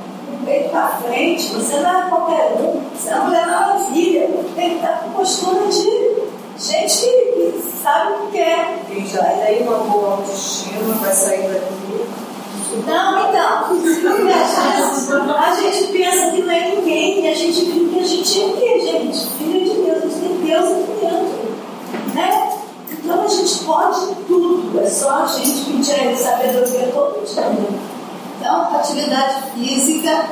Peito 0.46 0.70
para 0.70 1.00
frente, 1.04 1.54
você 1.54 1.78
não 1.78 1.89
é 1.89 2.10
qualquer 2.10 2.54
um, 2.60 2.82
você 2.96 3.10
é 3.10 3.16
uma 3.16 3.26
mulher 3.26 3.48
maravilha, 3.48 4.30
tem 4.56 4.70
que 4.70 4.76
estar 4.76 5.00
com 5.00 5.10
postura 5.12 5.68
de 5.68 6.16
gente 6.58 7.06
que, 7.06 7.64
sabe 7.82 8.14
o 8.14 8.28
que 8.28 8.38
quer. 8.38 8.80
Quem 8.88 9.06
já 9.08 9.24
tem 9.24 9.64
uma 9.64 9.78
boa 9.80 10.12
autoestima 10.14 10.93
vai 10.96 11.12
sair 11.12 11.48
daqui. 11.50 12.06
Não, 12.86 13.30
então, 13.30 13.66
a 15.38 15.56
gente 15.56 15.91
pensa 15.91 16.32
que 16.32 16.41
não 16.41 16.52
é 16.52 16.76
ninguém 16.76 17.26
e 17.26 17.30
a 17.30 17.34
gente 17.34 17.66
vive 17.66 17.89
que 17.89 18.00
a 18.00 18.04
gente 18.04 18.41
é 18.41 18.46
o 18.46 18.54
quê, 18.58 18.80
gente? 18.82 19.28
Filha 19.38 19.60
de 19.62 19.82
Deus, 19.82 19.98
a 19.98 20.08
gente 20.08 20.20
tem 20.20 20.38
Deus 20.46 20.66
aqui 20.66 20.91
dentro, 21.02 22.14
né? 22.14 22.60
Então 22.91 23.24
a 23.24 23.28
gente 23.28 23.64
pode 23.64 24.16
tudo, 24.28 24.80
é 24.82 24.89
só 24.89 25.24
a 25.24 25.28
gente 25.28 25.66
pedir 25.66 25.93
a 25.93 26.06
Ele 26.06 26.18
sabedoria 26.18 26.91
todo 26.93 27.24
dia. 27.24 27.95
Então, 28.46 28.76
atividade 28.76 29.41
física, 29.56 30.24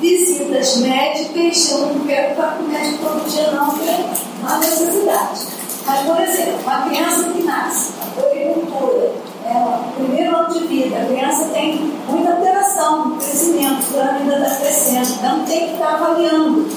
visitas 0.00 0.76
médicas, 0.76 1.72
eu 1.72 1.86
não 1.86 2.06
quero 2.06 2.30
estar 2.30 2.56
com 2.56 2.62
o 2.62 2.68
médico 2.68 2.98
todo 3.04 3.28
dia 3.28 3.50
não, 3.50 3.70
porque 3.70 3.90
é 3.90 4.08
uma 4.40 4.58
necessidade. 4.58 5.40
Mas, 5.84 6.06
por 6.06 6.20
exemplo, 6.20 6.60
uma 6.62 6.82
criança 6.82 7.24
que 7.30 7.42
nasce, 7.42 7.94
a 7.98 8.26
agricultura, 8.26 9.12
é 9.44 9.58
o 9.58 9.92
primeiro 9.96 10.36
ano 10.36 10.54
de 10.54 10.68
vida, 10.68 10.98
a 10.98 11.06
criança 11.06 11.46
tem 11.46 11.92
muita 12.08 12.30
alteração 12.30 13.08
no 13.08 13.16
crescimento, 13.16 13.98
a 13.98 14.14
ainda 14.14 14.36
está 14.36 14.54
crescendo, 14.54 15.08
então 15.14 15.44
tem 15.44 15.66
que 15.66 15.72
estar 15.72 15.94
avaliando 15.94 16.68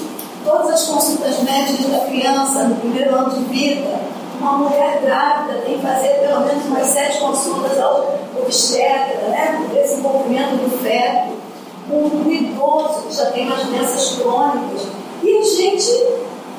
todas 0.44 0.68
as 0.68 0.82
consultas 0.82 1.44
médicas 1.44 1.92
da 1.92 2.06
criança 2.06 2.64
no 2.64 2.74
primeiro 2.74 3.14
ano 3.14 3.30
de 3.30 3.44
vida. 3.44 4.00
Uma 4.42 4.58
mulher 4.58 5.00
grávida 5.02 5.60
tem 5.60 5.78
que 5.78 5.86
fazer 5.86 6.14
pelo 6.14 6.40
menos 6.40 6.64
umas 6.66 6.88
sete 6.88 7.20
consultas 7.20 7.78
ao 7.78 8.18
obstetra, 8.36 9.28
né, 9.28 9.64
para 9.70 9.80
desenvolvimento 9.80 10.56
do 10.56 10.82
feto. 10.82 11.32
Um 11.88 12.28
idoso 12.28 13.02
que 13.02 13.14
já 13.14 13.26
tem 13.26 13.46
umas 13.46 13.62
doenças 13.66 14.16
crônicas. 14.16 14.88
E 15.22 15.38
a 15.38 15.42
gente 15.42 15.90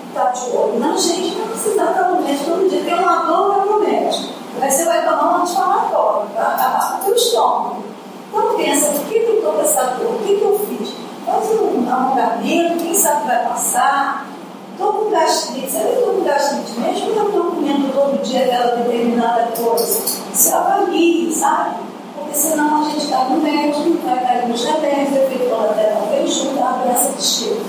está 0.07 0.29
de 0.29 0.55
olho 0.55 0.79
na 0.79 0.95
gente 0.95 1.35
não 1.35 1.47
precisar 1.47 1.89
estar 1.91 2.11
no 2.11 2.21
médico 2.21 2.51
todo 2.51 2.69
dia. 2.69 2.83
Tem 2.85 2.93
uma 2.93 3.25
dor, 3.25 3.49
vai 3.49 3.67
para 3.67 3.75
o 3.75 3.79
médico. 3.81 4.33
Aí 4.61 4.71
você 4.71 4.85
vai 4.85 5.01
tomar 5.03 5.39
um 5.39 5.41
anti-inflamatório 5.41 6.29
para 6.29 6.43
acabar 6.43 7.01
com 7.03 7.11
o 7.11 7.15
estômago. 7.15 7.83
Então 8.29 8.55
pensa, 8.55 8.91
por 8.93 9.05
que 9.09 9.15
eu 9.17 9.35
estou 9.35 9.51
com 9.51 9.61
essa 9.61 9.83
dor? 9.83 10.15
O 10.15 10.19
que, 10.19 10.37
que 10.37 10.41
eu 10.41 10.57
fiz? 10.69 10.93
Faz 11.25 11.49
um 11.51 11.93
alongamento, 11.93 12.81
quem 12.81 12.93
sabe 12.93 13.27
vai 13.27 13.43
passar. 13.43 14.32
Estou 14.73 14.91
com 14.93 15.11
gastrite, 15.11 15.67
que 15.67 15.75
eu 15.77 15.93
estou 15.93 16.13
com 16.15 16.23
gastrite 16.23 16.79
mesmo 16.79 17.09
eu 17.09 17.27
estou 17.27 17.43
comendo 17.43 17.93
todo 17.93 18.23
dia 18.23 18.43
aquela 18.43 18.75
determinada 18.77 19.51
coisa? 19.55 20.01
Se 20.33 20.51
avalie, 20.51 21.31
sabe? 21.31 21.75
Porque 22.15 22.33
senão 22.33 22.81
a 22.81 22.89
gente 22.89 23.05
está 23.05 23.25
no 23.25 23.37
médico, 23.37 23.99
vai 24.03 24.19
cair 24.19 24.47
nos 24.47 24.65
remédios, 24.65 25.15
efeito 25.15 25.49
colateral, 25.49 26.07
vem 26.09 26.25
juntar 26.25 26.69
a 26.69 26.83
doença 26.83 27.13
de 27.13 27.21
estilo. 27.21 27.61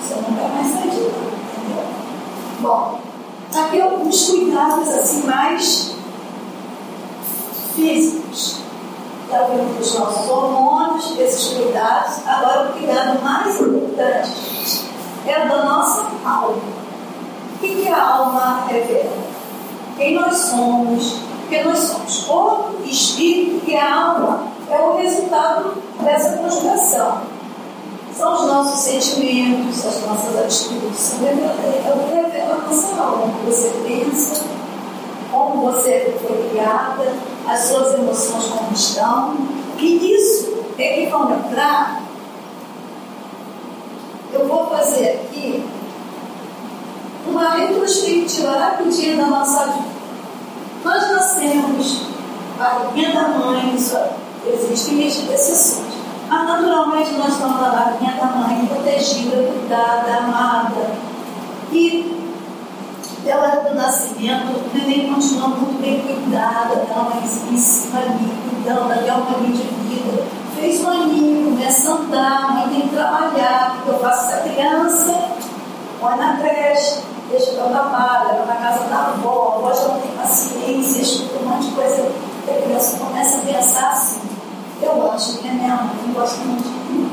Você 0.00 0.14
vai 0.14 0.48
mais 0.50 0.72
sair 0.72 0.90
de 0.90 1.00
lá, 1.00 1.18
entendeu? 1.58 1.84
Bom, 2.60 2.98
aqui 3.58 3.80
alguns 3.80 4.30
cuidados 4.30 4.88
assim 4.88 5.26
mais 5.26 5.94
físicos. 7.74 8.60
Já 9.28 9.44
vimos 9.44 9.76
dos 9.78 9.98
nossos 9.98 10.28
hormônios, 10.28 11.18
esses 11.18 11.54
cuidados. 11.54 12.26
Agora, 12.26 12.68
o 12.68 12.72
cuidado 12.72 13.20
mais 13.22 13.60
importante 13.60 14.90
é 15.26 15.44
o 15.44 15.48
da 15.48 15.64
nossa 15.64 16.09
alma. 16.24 16.56
O 17.54 17.58
que, 17.60 17.82
que 17.82 17.88
a 17.88 18.02
alma 18.02 18.64
revela? 18.68 19.18
Quem 19.96 20.14
nós 20.14 20.34
somos, 20.34 21.16
porque 21.40 21.62
nós 21.62 21.78
somos 21.78 22.18
corpo, 22.20 22.82
espírito 22.84 23.68
e 23.68 23.76
a 23.76 23.94
alma 23.94 24.44
é 24.70 24.78
o 24.78 24.96
resultado 24.96 25.74
dessa 26.00 26.38
conjugação. 26.38 27.22
São 28.16 28.34
os 28.34 28.46
nossos 28.46 28.80
sentimentos, 28.80 29.84
as 29.84 30.06
nossas 30.06 30.38
atitudes, 30.38 31.14
é 31.22 31.92
o 31.92 32.08
que 32.08 32.14
revela 32.14 32.54
a 32.54 32.68
nossa 32.68 33.00
alma, 33.00 33.26
o 33.26 33.30
que 33.30 33.46
você 33.46 33.70
pensa, 33.86 34.44
como 35.30 35.70
você 35.70 36.16
foi 36.26 36.50
criada, 36.50 37.14
as 37.46 37.60
suas 37.60 37.94
emoções 37.94 38.46
como 38.46 38.72
estão. 38.72 39.36
E 39.78 40.14
isso 40.14 40.64
é 40.78 40.94
que 40.94 41.06
vão 41.06 41.32
entrar. 41.32 42.02
Eu 44.32 44.46
vou 44.46 44.66
fazer 44.66 45.24
aqui 45.24 45.64
uma 47.30 47.50
retrospectiva 47.50 48.50
rapidinha 48.50 49.16
da 49.16 49.26
nossa 49.26 49.66
vida. 49.66 49.88
Nós 50.84 51.10
nascemos, 51.10 52.02
barriguinha 52.58 53.12
da 53.12 53.28
mãe, 53.28 53.74
isso 53.74 53.96
existem 54.46 55.06
exceções. 55.06 55.90
Mas 56.28 56.46
naturalmente 56.46 57.12
nós 57.14 57.32
estamos 57.32 57.60
na 57.60 57.70
barriguinha 57.70 58.14
da 58.14 58.26
mãe, 58.26 58.66
protegida, 58.66 59.36
cuidada, 59.36 60.16
amada. 60.18 60.90
E 61.72 62.20
pela 63.24 63.48
do 63.48 63.74
nascimento, 63.74 64.46
o 64.48 64.76
neném 64.76 65.12
continua 65.12 65.48
muito 65.48 65.80
bem 65.80 66.00
cuidada, 66.00 66.86
uma 66.90 67.20
em 67.20 67.56
cima 67.56 68.00
ali, 68.00 68.32
cuidando 68.48 68.92
até 68.92 69.12
uma 69.12 69.38
linha 69.38 69.56
de 69.56 69.62
vida. 69.62 70.24
Fez 70.56 70.80
um 70.82 70.88
aninho, 70.88 71.50
começa 71.50 71.90
a 71.90 71.94
andar, 71.94 72.44
a 72.44 72.52
mãe 72.52 72.68
tem 72.68 72.80
que 72.82 72.94
trabalhar, 72.94 73.76
porque 73.76 73.90
eu 73.90 73.98
faço 73.98 74.30
essa 74.30 74.48
criança, 74.48 75.14
põe 76.00 76.16
na 76.16 76.36
creche, 76.38 77.00
deixa 77.30 77.52
ela 77.52 77.70
trabalha, 77.70 78.42
vai 78.44 78.46
na 78.46 78.56
casa 78.56 78.88
da 78.88 78.98
avó, 79.08 79.52
a 79.52 79.56
avó 79.56 79.74
já 79.74 79.88
não 79.88 80.00
tem 80.00 80.10
paciência, 80.12 81.02
escuta 81.02 81.44
um 81.44 81.48
monte 81.48 81.66
de 81.66 81.72
coisa, 81.72 82.12
e 82.46 82.50
a 82.50 82.62
criança 82.62 82.98
começa 82.98 83.38
a 83.38 83.40
pensar 83.40 83.90
assim. 83.90 84.20
Eu 84.82 85.12
acho 85.12 85.38
que 85.38 85.48
a 85.48 85.52
minha 85.52 85.76
mãe 85.76 86.12
gosta 86.14 86.38
muito 86.38 86.62
de 86.62 86.92
mim, 86.92 87.10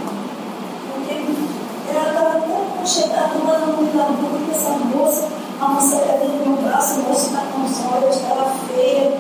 porque 0.94 1.96
ela 1.96 2.10
estava 2.10 2.42
tão 2.42 2.86
chegada, 2.86 3.32
ela 3.36 3.60
não 3.60 3.78
me 3.78 3.90
dá 3.92 4.04
muito 4.06 4.52
essa 4.52 4.70
moça 4.72 5.38
a 5.60 5.70
moça 5.70 5.98
perdeu 5.98 6.30
no 6.30 6.46
meu 6.46 6.70
braço, 6.70 7.00
o 7.00 7.04
moço 7.10 7.28
está 7.28 7.42
com 7.52 7.66
os 7.66 7.86
olhos, 7.92 8.16
estava 8.16 8.46
feia. 8.68 9.18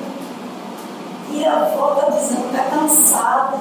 E 1.32 1.43
a 1.43 1.62
avó 1.62 1.93
está 1.93 2.12
dizendo 2.12 2.50
que 2.50 2.56
está 2.56 2.70
cansada. 2.70 3.58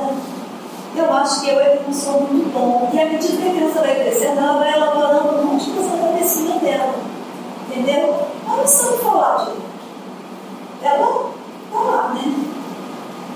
Eu 0.94 1.12
acho 1.14 1.40
que 1.40 1.48
eu 1.48 1.60
ele 1.60 1.80
não 1.86 1.94
sou 1.94 2.20
muito 2.20 2.52
bom. 2.52 2.90
E 2.92 3.00
à 3.00 3.06
medida 3.06 3.36
que 3.36 3.48
a 3.48 3.50
criança 3.50 3.80
vai 3.80 3.94
crescendo, 3.94 4.40
ela 4.40 4.58
vai 4.58 4.74
elaborando 4.74 5.38
um 5.38 5.46
monte 5.46 5.64
de 5.64 5.70
coisa 5.70 5.96
na 5.96 6.08
cabecinha 6.08 6.58
dela. 6.58 6.94
Entendeu? 7.76 8.26
Não 8.46 8.66
sabe 8.66 8.98
falar, 8.98 9.44
gente. 9.44 9.66
Ela 10.82 11.30
está 11.66 11.78
lá, 11.78 12.14
né? 12.14 12.34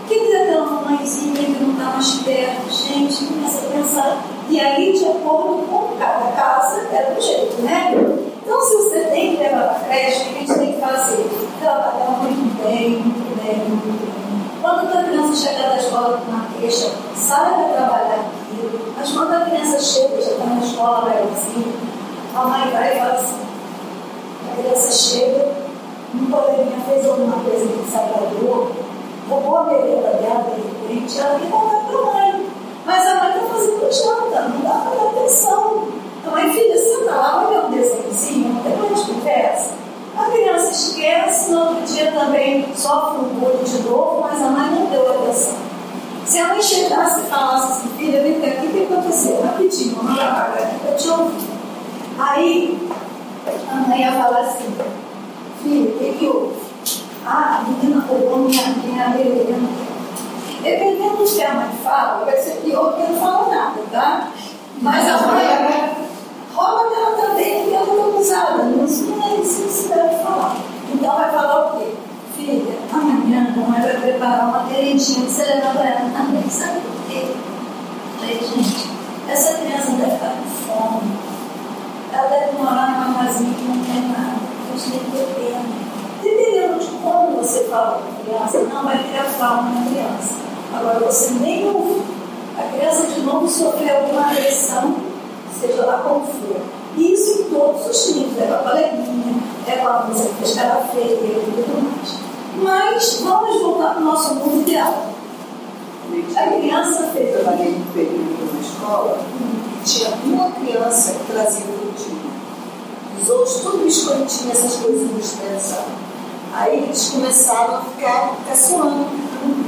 Quem 0.09 0.33
é 0.33 0.43
aquela 0.43 0.67
mamãezinha 0.67 1.45
que 1.45 1.63
não 1.63 1.73
está 1.73 1.85
mais 1.85 2.15
perto? 2.15 2.71
Gente, 2.71 3.27
começa 3.27 3.67
a 3.67 3.71
pensar. 3.71 4.23
E 4.49 4.59
aí, 4.59 4.93
de 4.99 5.05
acordo 5.05 5.67
com 5.69 5.97
cada 5.99 6.33
casa, 6.33 6.81
é 6.91 7.13
do 7.15 7.21
jeito, 7.21 7.61
né? 7.63 7.95
Então, 8.43 8.61
se 8.63 8.77
você 8.77 9.01
tem 9.11 9.37
que 9.37 9.43
levar 9.43 9.75
para 9.75 9.89
creche, 9.89 10.23
o 10.23 10.25
que 10.25 10.37
a 10.37 10.39
gente 10.41 10.55
tem 10.55 10.73
que 10.73 10.81
fazer? 10.81 11.31
Trabalhar 11.61 12.19
muito 12.23 12.63
bem, 12.65 12.91
muito 12.99 13.45
bem, 13.45 13.59
muito 13.69 14.01
bem. 14.01 14.61
Quando 14.63 14.99
a 14.99 15.05
criança 15.05 15.49
chega 15.49 15.69
da 15.69 15.77
escola 15.77 16.19
com 16.19 16.33
uma 16.33 16.47
queixa, 16.59 16.91
sai 17.15 17.55
para 17.55 17.75
trabalhar 17.75 18.21
aquilo. 18.21 18.95
Mas 18.97 19.13
quando 19.13 19.35
a 19.35 19.41
criança 19.41 19.79
chega, 19.79 20.21
já 20.21 20.31
está 20.33 20.45
na 20.47 20.65
escola, 20.65 21.01
vai 21.03 21.23
assim, 21.23 21.73
a 22.35 22.45
mãe 22.47 22.71
vai 22.71 22.97
e 22.97 22.99
fala 22.99 23.13
assim, 23.13 23.50
a 24.51 24.63
criança 24.63 24.91
chega, 24.91 25.49
um 26.15 26.31
coleguinha 26.31 26.81
fez 26.89 27.07
alguma 27.07 27.39
coisa 27.45 27.67
que 27.67 27.83
desagradou, 27.85 28.73
roubou 29.29 29.59
a 29.59 29.65
merenda 29.65 30.09
dela, 30.09 30.55
de 30.57 30.93
repente, 30.93 31.21
ela 31.21 31.39
tem 31.39 31.49
contar 31.49 31.87
para 31.87 31.99
a 31.99 32.15
mãe. 32.15 32.47
Mas 32.85 33.07
a 33.07 33.15
mãe 33.15 33.31
está 33.31 33.47
fazendo 33.47 33.93
janta, 33.93 34.49
não 34.49 34.61
dá 34.63 34.79
para 34.81 34.97
dar 34.97 35.11
atenção. 35.11 35.89
Então, 36.21 36.35
aí, 36.35 36.53
filha, 36.53 36.77
senta 36.77 37.15
lá, 37.15 37.47
ver 37.49 37.59
um 37.59 37.71
desenhozinho, 37.71 38.61
depois 38.63 39.01
conversa. 39.05 39.71
A 40.17 40.25
criança 40.25 40.71
esquece, 40.71 41.53
no 41.53 41.61
outro 41.61 41.83
dia 41.85 42.11
também 42.13 42.67
sofre 42.75 43.19
um 43.19 43.29
bullying 43.39 43.63
de 43.63 43.83
novo, 43.89 44.21
mas 44.23 44.43
a 44.43 44.49
mãe 44.49 44.71
não 44.71 44.87
deu 44.87 45.09
atenção. 45.09 45.55
Se 46.27 46.39
a 46.39 46.49
mãe 46.49 46.63
chegasse 46.63 47.21
e 47.21 47.25
falasse 47.25 47.73
assim, 47.73 47.89
filha, 47.97 48.23
vem 48.23 48.41
cá, 48.41 48.49
o 48.49 48.69
que 48.69 48.83
aconteceu? 48.93 49.41
Rapidinho, 49.43 49.97
lá, 50.05 50.55
eu 50.87 50.97
te 50.97 51.09
ouvi. 51.09 51.51
Aí 52.19 52.91
a 53.71 53.75
mãe 53.89 54.01
ia 54.01 54.13
falar 54.13 54.41
assim, 54.41 54.75
filho, 55.63 55.95
o 55.95 55.99
que, 55.99 56.13
que 56.19 56.27
houve? 56.27 56.57
Ah, 57.27 57.61
a 57.61 57.71
menina 57.71 58.05
roubou 58.09 58.39
minha, 58.39 58.69
minha 58.85 59.09
beleza. 59.09 59.55
Dependendo 60.63 61.17
do 61.17 61.25
que 61.25 61.43
a 61.43 61.55
mãe 61.55 61.71
fala, 61.83 62.25
vai 62.25 62.37
ser 62.37 62.57
pior 62.63 62.95
que 62.95 63.13
não 63.13 63.21
fala 63.21 63.55
nada, 63.55 63.81
tá? 63.91 64.29
Mas 64.83 65.09
a 65.09 65.27
mãe 65.27 65.97
rouba 66.55 66.91
dela 66.91 67.17
também, 67.17 67.63
porque 67.63 67.77
ela 67.77 67.87
foi 67.87 68.01
abusada. 68.01 68.85
Isso 68.85 69.05
não 69.05 69.27
é 69.27 69.35
isso 69.37 69.63
que 69.63 69.69
se 69.69 69.89
deve 69.89 70.23
falar. 70.23 70.57
Então 70.93 71.17
vai 71.17 71.31
falar 71.31 71.67
o 71.67 71.79
quê? 71.79 71.95
Filha, 72.37 72.79
amanhã 72.93 73.55
a 73.55 73.71
mãe 73.71 73.81
vai 73.81 74.01
preparar 74.01 74.49
uma 74.49 74.69
queridinha 74.69 75.27
que 75.27 75.33
você 75.33 75.45
leva 75.45 75.71
para 75.71 75.89
ela 75.89 76.11
também. 76.11 76.51
Sabe 76.51 76.81
por 76.81 77.07
quê? 77.09 77.27
Falei, 78.19 78.39
gente, 78.39 78.91
essa 79.29 79.55
criança 79.55 79.91
deve 79.93 80.15
estar 80.15 80.35
com 80.37 80.51
fome. 80.67 81.20
Ela 82.13 82.29
deve 82.29 82.59
morar 82.59 83.07
numa 83.07 83.25
casinha 83.25 83.55
que 83.55 83.65
não 83.65 83.85
tem 83.85 84.09
nada. 84.09 84.41
A 84.41 84.77
gente 84.77 84.91
tem 84.91 85.01
que 85.01 85.11
ter 85.11 85.27
pena. 85.35 85.81
Dependendo 86.23 86.79
de 86.79 86.87
como 87.03 87.37
você 87.37 87.65
fala 87.65 88.03
com 88.03 88.09
a 88.09 88.25
criança, 88.25 88.59
não 88.73 88.85
vai 88.85 88.99
criar 88.99 89.33
trauma 89.37 89.71
na 89.71 89.91
criança. 89.91 90.35
Agora, 90.75 90.99
você 91.01 91.31
nem 91.41 91.67
ouve. 91.69 92.03
A 92.59 92.63
criança 92.77 93.07
de 93.07 93.21
novo 93.23 93.49
sofreu 93.49 93.97
alguma 93.97 94.31
agressão, 94.31 94.95
seja 95.59 95.87
lá 95.87 95.99
como 95.99 96.27
for. 96.27 96.61
Isso 96.99 97.43
em 97.43 97.45
todos 97.45 97.87
os 97.87 98.15
níveis, 98.15 98.39
é 98.39 98.47
com 98.47 98.55
a 98.55 98.71
coleguinha, 98.71 99.43
é 99.67 99.77
com 99.77 99.89
a 99.89 100.05
música 100.05 100.29
que 100.43 100.55
cara 100.55 100.83
feia 100.93 101.15
e 101.15 101.53
tudo 101.57 101.83
mais. 101.83 102.31
Mas 102.63 103.21
vamos 103.23 103.63
voltar 103.63 103.95
para 103.95 104.03
o 104.03 104.05
nosso 104.05 104.35
mundo 104.35 104.61
ideal. 104.61 105.07
A 106.37 106.47
criança 106.49 107.05
fez. 107.15 107.35
Eu 107.35 107.45
trabalhei 107.45 107.75
um 107.75 107.93
período 107.95 108.53
na 108.53 108.61
escola 108.61 109.19
e 109.41 109.85
tinha 109.85 110.11
uma 110.25 110.51
criança 110.51 111.13
que 111.13 111.33
trazia. 111.33 111.90
Os 113.23 113.29
outros 113.29 113.61
tudo 113.61 113.85
biscoitinho, 113.85 114.53
essas 114.53 114.77
coisas 114.77 115.03
indispensáveis. 115.03 116.11
Aí 116.53 116.83
eles 116.83 117.11
começaram 117.11 117.77
a 117.77 117.81
ficar 117.83 118.37
caçoando 118.49 119.07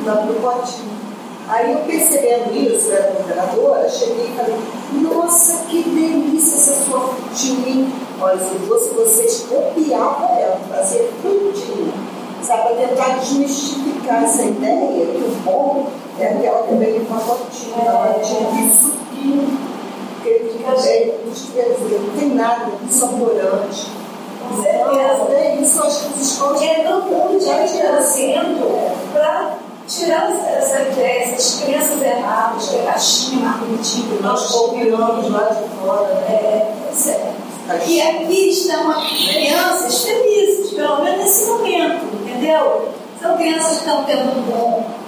lá 0.05 0.14
no 0.24 0.34
potinho. 0.34 0.92
Aí 1.48 1.72
eu 1.72 1.78
percebendo 1.80 2.55
isso, 2.57 2.88
eu 2.88 2.96
era 2.96 3.12
moderadora, 3.12 3.88
cheguei 3.88 4.32
e 4.32 4.36
falei, 4.36 4.57
nossa, 5.03 5.64
que 5.66 5.82
delícia 5.82 6.57
essa 6.57 6.84
sua 6.84 7.00
frutinha. 7.00 7.86
Olha, 8.20 8.38
se 8.38 8.66
fosse 8.66 8.88
vocês, 8.94 9.46
copiavam 9.48 10.30
ela, 10.38 10.59
fazer 10.70 11.12
frutinha. 11.20 11.92
Sabe, 12.42 12.62
para 12.62 12.88
tentar 12.88 13.18
desmistificar 13.20 14.24
essa 14.24 14.42
ideia 14.42 15.07
que 15.07 15.22
o 15.22 15.36
bom 15.44 15.86
é 16.18 16.26
aquela 16.26 16.62
que 16.66 16.74
vem 16.74 17.05
com 17.05 17.14
a 17.14 17.18
potinha, 17.18 17.84
ela 17.84 18.18
tinha 18.20 18.50
que 18.50 18.76
suquinho. 18.76 19.71
Porque 20.22 20.52
fica 20.56 20.70
bem, 20.82 21.14
quer 21.52 21.74
dizer, 21.74 22.00
não 22.00 22.16
tem 22.16 22.28
nada 22.28 22.70
saborante. 22.88 23.90
Com 24.48 24.62
certeza. 24.62 25.32
É 25.32 25.56
isso, 25.60 25.82
acho 25.82 26.00
que 26.00 26.20
os 26.20 26.30
escolas. 26.30 26.62
É 26.62 26.74
todo 26.84 27.06
mundo 27.06 27.44
já 27.44 27.66
trazendo 27.66 29.12
para 29.12 29.58
tirar 29.88 30.30
essa 30.30 30.80
ideia, 30.80 31.24
essas 31.24 31.60
crianças 31.60 32.00
erradas, 32.00 32.68
que 32.68 32.76
é 32.76 32.82
caixinha, 32.82 33.48
marketing, 33.48 34.18
Nós 34.20 34.46
copiamos 34.46 35.28
lá 35.28 35.48
de 35.48 35.68
fora. 35.80 36.12
É, 36.28 36.72
pois 36.84 37.08
é. 37.08 37.32
E 37.88 38.00
aqui 38.00 38.50
estão 38.50 38.92
crianças 38.92 40.04
felizes, 40.04 40.70
pelo 40.72 41.02
menos 41.02 41.18
nesse 41.18 41.50
momento, 41.50 42.04
entendeu? 42.22 42.88
São 43.20 43.36
crianças 43.36 43.78
que 43.78 43.88
estão 43.88 44.04
tendo 44.04 44.38
um 44.38 44.42
bom 44.42 45.01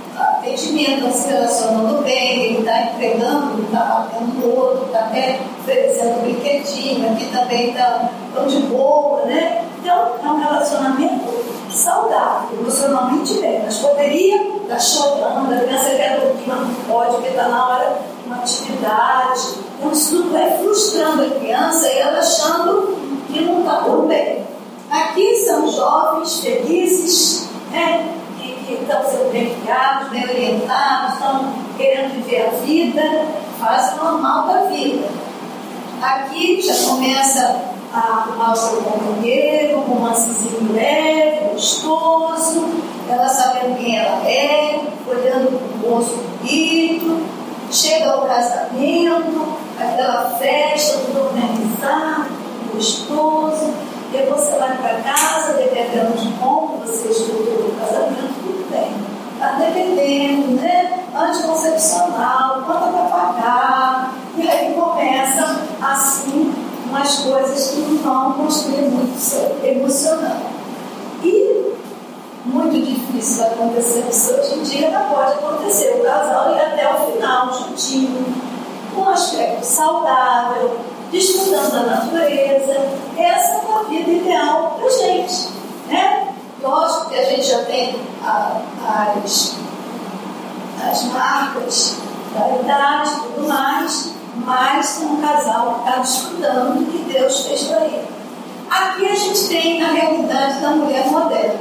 atendimento, 0.44 1.06
estão 1.06 1.12
se 1.12 1.28
relacionando 1.28 2.02
bem, 2.02 2.44
ele 2.44 2.58
está 2.60 2.82
entregando, 2.82 3.62
está 3.62 3.80
batendo 3.80 4.38
no 4.38 4.56
outro, 4.56 4.86
está 4.86 5.00
até 5.00 5.40
oferecendo 5.60 6.18
um 6.18 6.22
brinquedinho, 6.22 7.12
aqui 7.12 7.26
também 7.32 7.70
estão 7.70 8.10
tá, 8.34 8.42
de 8.46 8.58
boa, 8.62 9.22
né? 9.24 9.64
Então, 9.80 10.12
é 10.22 10.28
um 10.28 10.38
relacionamento 10.38 11.44
saudável, 11.70 12.58
emocionalmente 12.58 13.34
bem. 13.34 13.62
Mas 13.64 13.78
poderia 13.78 14.42
estar 14.42 14.78
chorando, 14.78 15.52
a 15.52 15.58
criança 15.58 15.90
quer 15.90 16.20
dormir, 16.20 16.44
mas 16.46 16.60
não 16.60 16.74
pode, 16.88 17.12
porque 17.12 17.28
está 17.28 17.48
na 17.48 17.68
hora 17.68 17.98
de 18.22 18.26
uma 18.26 18.36
atividade. 18.36 19.40
Então, 19.78 19.92
isso 19.92 20.16
tudo 20.16 20.32
vai 20.32 20.58
frustrando 20.58 21.22
a 21.22 21.30
criança 21.30 21.88
e 21.88 21.98
ela 21.98 22.18
achando 22.18 22.96
que 23.30 23.40
não 23.40 23.60
está 23.60 23.76
tudo 23.82 24.06
bem. 24.06 24.44
Aqui 24.90 25.36
são 25.36 25.70
jovens 25.70 26.40
felizes, 26.40 27.48
né? 27.70 28.14
Que 28.76 28.82
estão 28.82 29.04
sendo 29.04 29.32
bem 29.32 29.54
criados, 29.60 30.08
bem 30.08 30.24
orientados, 30.24 31.14
estão 31.14 31.52
querendo 31.76 32.14
viver 32.14 32.46
a 32.46 32.50
vida, 32.50 33.26
fase 33.58 33.96
normal 33.96 34.46
da 34.46 34.60
vida. 34.64 35.08
Aqui 36.02 36.60
já 36.60 36.74
começa 36.88 37.74
a 37.92 37.98
arrumar 37.98 38.52
o 38.52 38.56
seu 38.56 38.82
companheiro, 38.82 39.78
um 39.78 39.82
romancezinho 39.82 40.72
leve, 40.72 41.52
gostoso, 41.52 42.66
ela 43.08 43.28
sabendo 43.28 43.78
quem 43.78 43.96
ela 43.96 44.28
é, 44.28 44.80
olhando 45.06 45.80
para 45.80 45.88
o 45.88 45.94
rosto 45.94 46.16
bonito, 46.16 47.24
chega 47.70 48.10
ao 48.10 48.26
casamento, 48.26 49.56
aquela 49.78 50.30
festa, 50.38 50.98
tudo 50.98 51.26
organizado, 51.26 52.30
gostoso, 52.74 53.72
depois 54.10 54.42
você 54.42 54.58
vai 54.58 54.76
para 54.76 55.00
casa, 55.00 55.54
dependendo 55.54 56.16
de 56.16 56.32
como 56.34 56.78
você 56.78 57.03
construir 68.54 68.82
muito 68.82 69.66
emocional. 69.66 70.50
E 71.24 71.74
muito 72.44 72.86
difícil 72.86 73.44
acontecer 73.44 74.04
isso 74.08 74.34
hoje 74.34 74.54
em 74.54 74.62
dia, 74.62 74.90
mas 74.90 75.08
pode 75.08 75.32
acontecer 75.32 75.96
o 75.98 76.04
casal 76.04 76.54
ir 76.54 76.60
até 76.60 76.92
o 76.92 77.12
final 77.12 77.52
juntinho, 77.52 78.24
com 78.94 79.00
um 79.00 79.08
aspecto 79.08 79.64
saudável, 79.64 80.78
desfrutando 81.10 81.70
da 81.70 81.82
natureza. 81.82 82.90
Essa 83.16 83.54
é 83.54 83.60
uma 83.66 83.84
vida 83.84 84.10
ideal 84.10 84.78
para 84.78 84.90
gente. 84.90 85.48
Né? 85.88 86.34
Lógico 86.62 87.10
que 87.10 87.16
a 87.16 87.24
gente 87.24 87.42
já 87.42 87.64
tem 87.64 87.96
a, 88.24 88.60
as, 89.24 89.56
as 90.90 91.04
marcas 91.04 91.96
da 92.34 92.56
idade 92.60 93.10
e 93.10 93.20
tudo 93.20 93.48
mais, 93.48 94.14
mas 94.36 95.00
um 95.02 95.20
casal 95.20 95.74
que 95.74 95.88
está 95.88 96.00
desfrutando 96.00 96.84
do 96.84 96.92
que 96.92 97.12
Deus 97.12 97.46
fez 97.46 97.64
para 97.64 97.84
ele. 97.86 98.13
Aqui 98.74 99.06
a 99.06 99.14
gente 99.14 99.46
tem 99.46 99.80
a 99.84 99.92
realidade 99.92 100.60
da 100.60 100.70
mulher 100.70 101.06
moderna, 101.06 101.60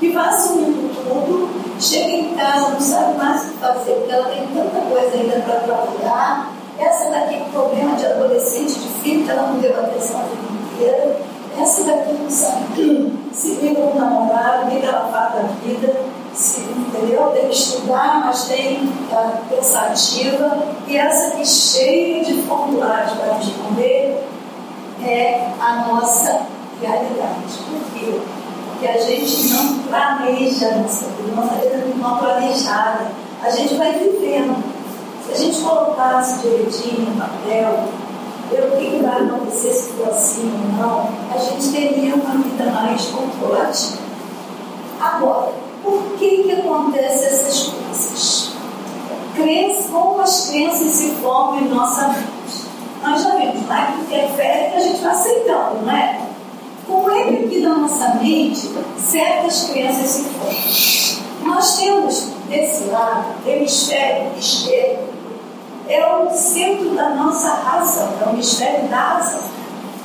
que 0.00 0.10
vai 0.10 0.30
assumindo 0.30 0.90
tudo, 0.96 1.48
chega 1.78 2.10
em 2.10 2.34
casa, 2.34 2.70
não 2.70 2.80
sabe 2.80 3.16
mais 3.16 3.42
o 3.42 3.50
que 3.50 3.58
fazer, 3.58 3.92
porque 3.92 4.12
ela 4.12 4.28
tem 4.28 4.48
tanta 4.48 4.80
coisa 4.80 5.16
ainda 5.16 5.40
para 5.42 5.60
trabalhar. 5.60 6.52
Essa 6.76 7.08
daqui 7.10 7.36
é 7.36 7.42
um 7.46 7.50
problema 7.52 7.94
de 7.94 8.04
adolescente, 8.04 8.80
de 8.80 8.88
filho, 9.00 9.24
que 9.24 9.30
ela 9.30 9.46
não 9.46 9.60
deu 9.60 9.78
atenção 9.78 10.18
a 10.18 10.22
vida 10.24 10.74
inteira. 10.74 11.20
Essa 11.56 11.84
daqui 11.84 12.14
não 12.14 12.28
sabe 12.28 13.12
se 13.32 13.50
liga 13.52 13.82
com 13.82 13.96
o 13.96 14.00
namorado, 14.00 14.70
que 14.70 14.84
ela 14.84 15.08
faz 15.08 15.32
da 15.32 15.48
vida 15.62 16.00
se, 16.34 16.62
entendeu? 16.62 17.30
Tem 17.32 17.46
que 17.46 17.54
estudar, 17.54 18.22
mas 18.24 18.48
tem 18.48 18.92
tá, 19.08 19.40
pensativa. 19.48 20.58
E 20.88 20.96
essa 20.96 21.28
aqui, 21.28 21.46
cheia 21.46 22.24
de 22.24 22.42
formulários 22.42 23.12
para 23.12 23.34
responder, 23.34 24.26
é 25.04 25.52
a 25.60 25.86
nossa 25.88 26.46
realidade. 26.80 27.58
Por 27.68 27.92
quê? 27.92 28.20
Porque 28.70 28.86
a 28.86 28.98
gente 28.98 29.48
não 29.52 29.78
planeja 29.80 30.68
a 30.68 30.76
nossa 30.78 31.06
vida, 31.06 31.36
nossa 31.36 31.54
vida 31.56 31.74
é 31.74 31.94
não 31.96 32.16
planejada. 32.16 33.10
A 33.42 33.50
gente 33.50 33.74
vai 33.74 33.92
vivendo. 33.92 34.62
Se 35.26 35.32
a 35.32 35.36
gente 35.36 35.60
colocasse 35.60 36.40
direitinho 36.40 37.10
no 37.10 37.20
papel, 37.20 37.88
eu 38.52 38.70
que 38.76 39.02
vai 39.02 39.26
acontecer 39.26 39.72
se 39.72 39.92
for 39.92 40.08
assim 40.08 40.50
ou 40.50 40.82
não, 40.82 41.08
a 41.32 41.38
gente 41.38 41.70
teria 41.70 42.14
uma 42.14 42.34
vida 42.42 42.64
mais 42.70 43.04
controlativa. 43.06 43.98
Agora, 45.00 45.52
por 45.82 46.02
que, 46.18 46.42
que 46.42 46.52
acontecem 46.52 47.26
essas 47.26 47.68
coisas? 47.68 48.52
Crença, 49.34 49.88
como 49.90 50.20
as 50.20 50.50
crenças 50.50 50.88
se 50.88 51.10
formam 51.16 51.60
em 51.60 51.68
nossa 51.68 52.08
mente. 52.08 52.39
Nós 53.02 53.22
já 53.22 53.30
vimos, 53.36 53.66
não 53.66 53.76
é 53.76 53.86
que 53.86 54.00
interfere 54.02 54.70
que 54.70 54.76
a 54.76 54.80
gente 54.80 55.00
vai 55.00 55.12
aceitando, 55.12 55.86
não 55.86 55.92
é? 55.92 56.20
Como 56.86 57.10
é 57.10 57.24
que 57.24 57.60
na 57.60 57.76
nossa 57.76 58.14
mente 58.14 58.68
certas 58.98 59.70
crenças 59.70 60.06
se 60.06 60.24
formam? 60.24 61.54
Nós 61.54 61.78
temos 61.78 62.32
desse 62.48 62.84
lado, 62.84 63.34
hemisfério 63.46 64.32
esquerdo, 64.38 65.08
é 65.88 66.06
o 66.06 66.30
centro 66.30 66.90
da 66.90 67.10
nossa 67.10 67.48
razão, 67.48 68.08
é 68.20 68.28
o 68.28 68.30
hemisfério 68.34 68.88
da 68.88 68.96
razão. 68.96 69.40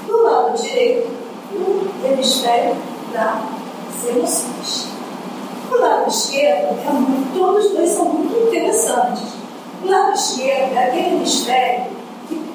Do 0.08 0.24
lado 0.24 0.62
direito, 0.62 1.10
o 1.54 1.92
hemisfério 2.06 2.76
das 3.12 4.10
emoções. 4.10 4.88
O 5.72 5.76
lado 5.76 6.08
esquerdo, 6.08 6.80
é 6.88 6.92
muito, 6.92 7.38
todos 7.38 7.72
dois 7.72 7.90
são 7.90 8.06
muito 8.06 8.48
interessantes. 8.48 9.24
O 9.84 9.90
lado 9.90 10.14
esquerdo 10.14 10.74
é 10.78 10.88
aquele 10.88 11.16
hemisfério 11.16 11.95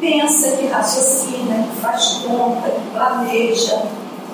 pensa, 0.00 0.56
que 0.56 0.66
raciocina, 0.66 1.62
que 1.62 1.80
faz 1.80 2.22
conta, 2.26 2.70
que 2.70 2.90
planeja, 2.90 3.82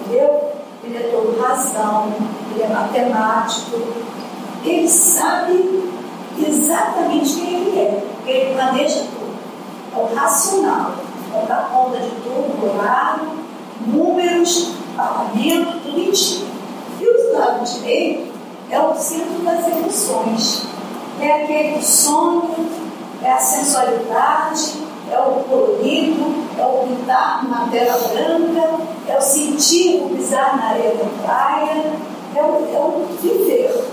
entendeu? 0.01 0.53
Ele 0.85 0.97
é 0.97 1.09
todo 1.11 1.41
razão, 1.41 2.12
ele 2.53 2.62
é 2.62 2.69
matemático, 2.69 3.77
ele 4.64 4.89
sabe 4.89 5.91
exatamente 6.39 7.35
quem 7.35 7.55
ele 7.55 7.79
é, 7.79 8.05
ele 8.27 8.55
planeja 8.55 9.01
tudo. 9.01 9.37
É 9.95 9.99
o 9.99 10.14
racional, 10.14 10.93
é 11.35 11.43
o 11.43 11.47
da 11.47 11.57
conta 11.57 11.99
de 11.99 12.11
tudo, 12.11 12.75
horário, 12.75 13.31
números, 13.87 14.73
pagamento, 14.97 15.81
tudo 15.83 15.99
mentira. 15.99 16.47
E 17.01 17.07
o 17.07 17.39
lado 17.39 17.64
direito 17.64 18.33
é 18.71 18.81
o 18.81 18.95
centro 18.95 19.43
das 19.45 19.67
emoções. 19.67 20.62
É 21.21 21.43
aquele 21.43 21.83
sonho, 21.83 22.69
é 23.23 23.33
a 23.33 23.39
sensualidade, 23.39 24.86
é 25.11 25.19
o 25.19 25.45
colorido, 25.45 26.45
é 26.59 26.65
o 26.65 26.87
pintar 26.87 27.49
na 27.49 27.69
tela 27.69 27.97
branca, 28.09 28.83
é 29.09 29.17
o 29.17 29.21
sentir 29.21 30.03
o 30.03 30.11
pisar 30.11 30.57
na 30.57 30.71
areia 30.71 30.95
da 30.95 31.05
praia, 31.23 31.93
é 32.35 32.43
o, 32.43 32.69
é 32.75 32.79
o 32.79 33.07
viver. 33.21 33.85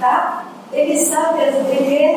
Tá? 0.00 0.46
Ele 0.72 0.98
sabe, 0.98 1.42
ele 1.42 1.94
é 1.94 2.15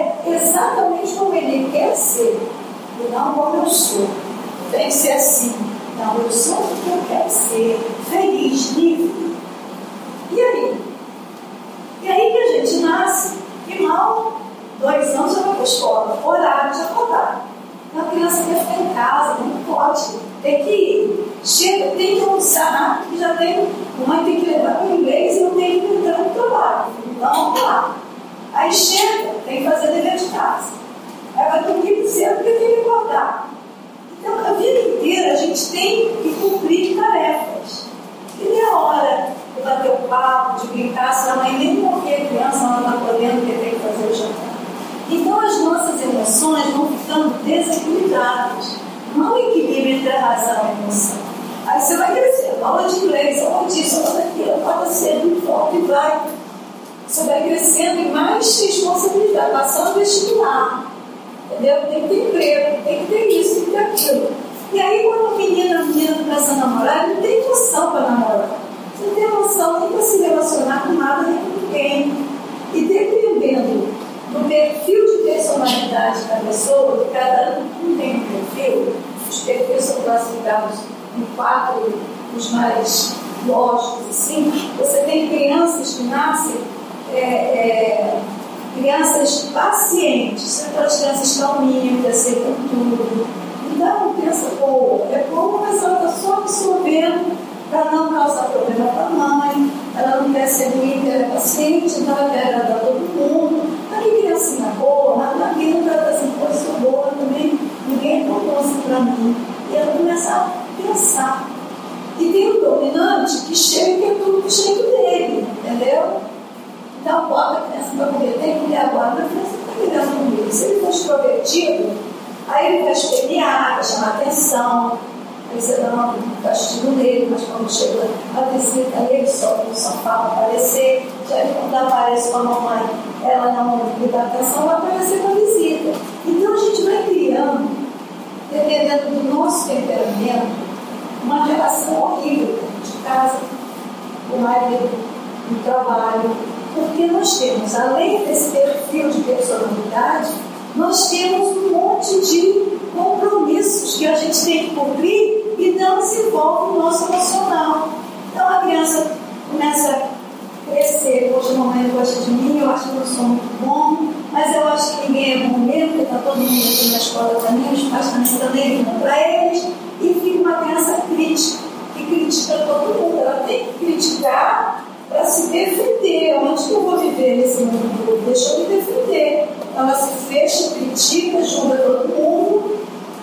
para 169.01 169.19
eles, 169.19 169.67
e 170.01 170.13
fica 170.13 170.39
uma 170.39 170.57
criança 170.63 171.01
crítica, 171.13 171.63
que 171.95 172.05
critica 172.05 172.57
todo 172.59 172.99
mundo, 172.99 173.21
ela 173.21 173.43
tem 173.45 173.65
que 173.65 173.85
criticar 173.85 174.85
para 175.09 175.25
se 175.25 175.49
defender. 175.49 176.35
Onde 176.41 176.63
que 176.63 176.71
eu 176.71 176.81
vou 176.81 176.97
viver 176.97 177.37
nesse 177.37 177.63
mundo? 177.63 178.25
Deixa 178.25 178.53
eu 178.53 178.59
me 178.59 178.75
defender. 178.75 179.49
Ela 179.75 179.93
se 179.93 180.13
fecha, 180.27 180.71
critica, 180.75 181.41
julga 181.43 181.77
todo 181.77 182.09
mundo 182.09 182.79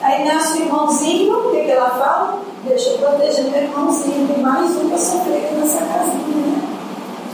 Aí 0.07 0.25
nasce 0.25 0.59
o 0.59 0.63
irmãozinho, 0.63 1.37
o 1.37 1.51
que, 1.51 1.65
que 1.65 1.71
ela 1.73 1.91
fala? 1.91 2.39
Deixa 2.65 2.91
eu 2.91 2.99
proteger 2.99 3.47
meu 3.47 3.61
irmãozinho, 3.61 4.29
tem 4.29 4.41
mais 4.41 4.71
um 4.77 4.89
para 4.89 4.99
sofrer 4.99 5.47
aqui 5.47 5.55
nessa 5.57 5.79
casinha. 5.79 6.47
Né? 6.47 6.63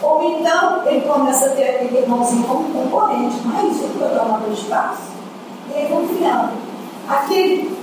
Ou 0.03 0.22
então 0.22 0.86
ele 0.86 1.03
começa 1.03 1.47
a 1.47 1.49
ter 1.51 1.64
aquele 1.64 1.99
irmãozinho 1.99 2.45
como 2.45 2.72
concorrente, 2.72 3.36
mais 3.45 3.76
um 3.76 3.88
para 3.99 4.09
tomar 4.09 4.43
o 4.49 4.53
espaço. 4.55 5.03
E 5.70 5.76
aí 5.76 5.86
vão. 5.86 6.03
Aquele 7.09 7.76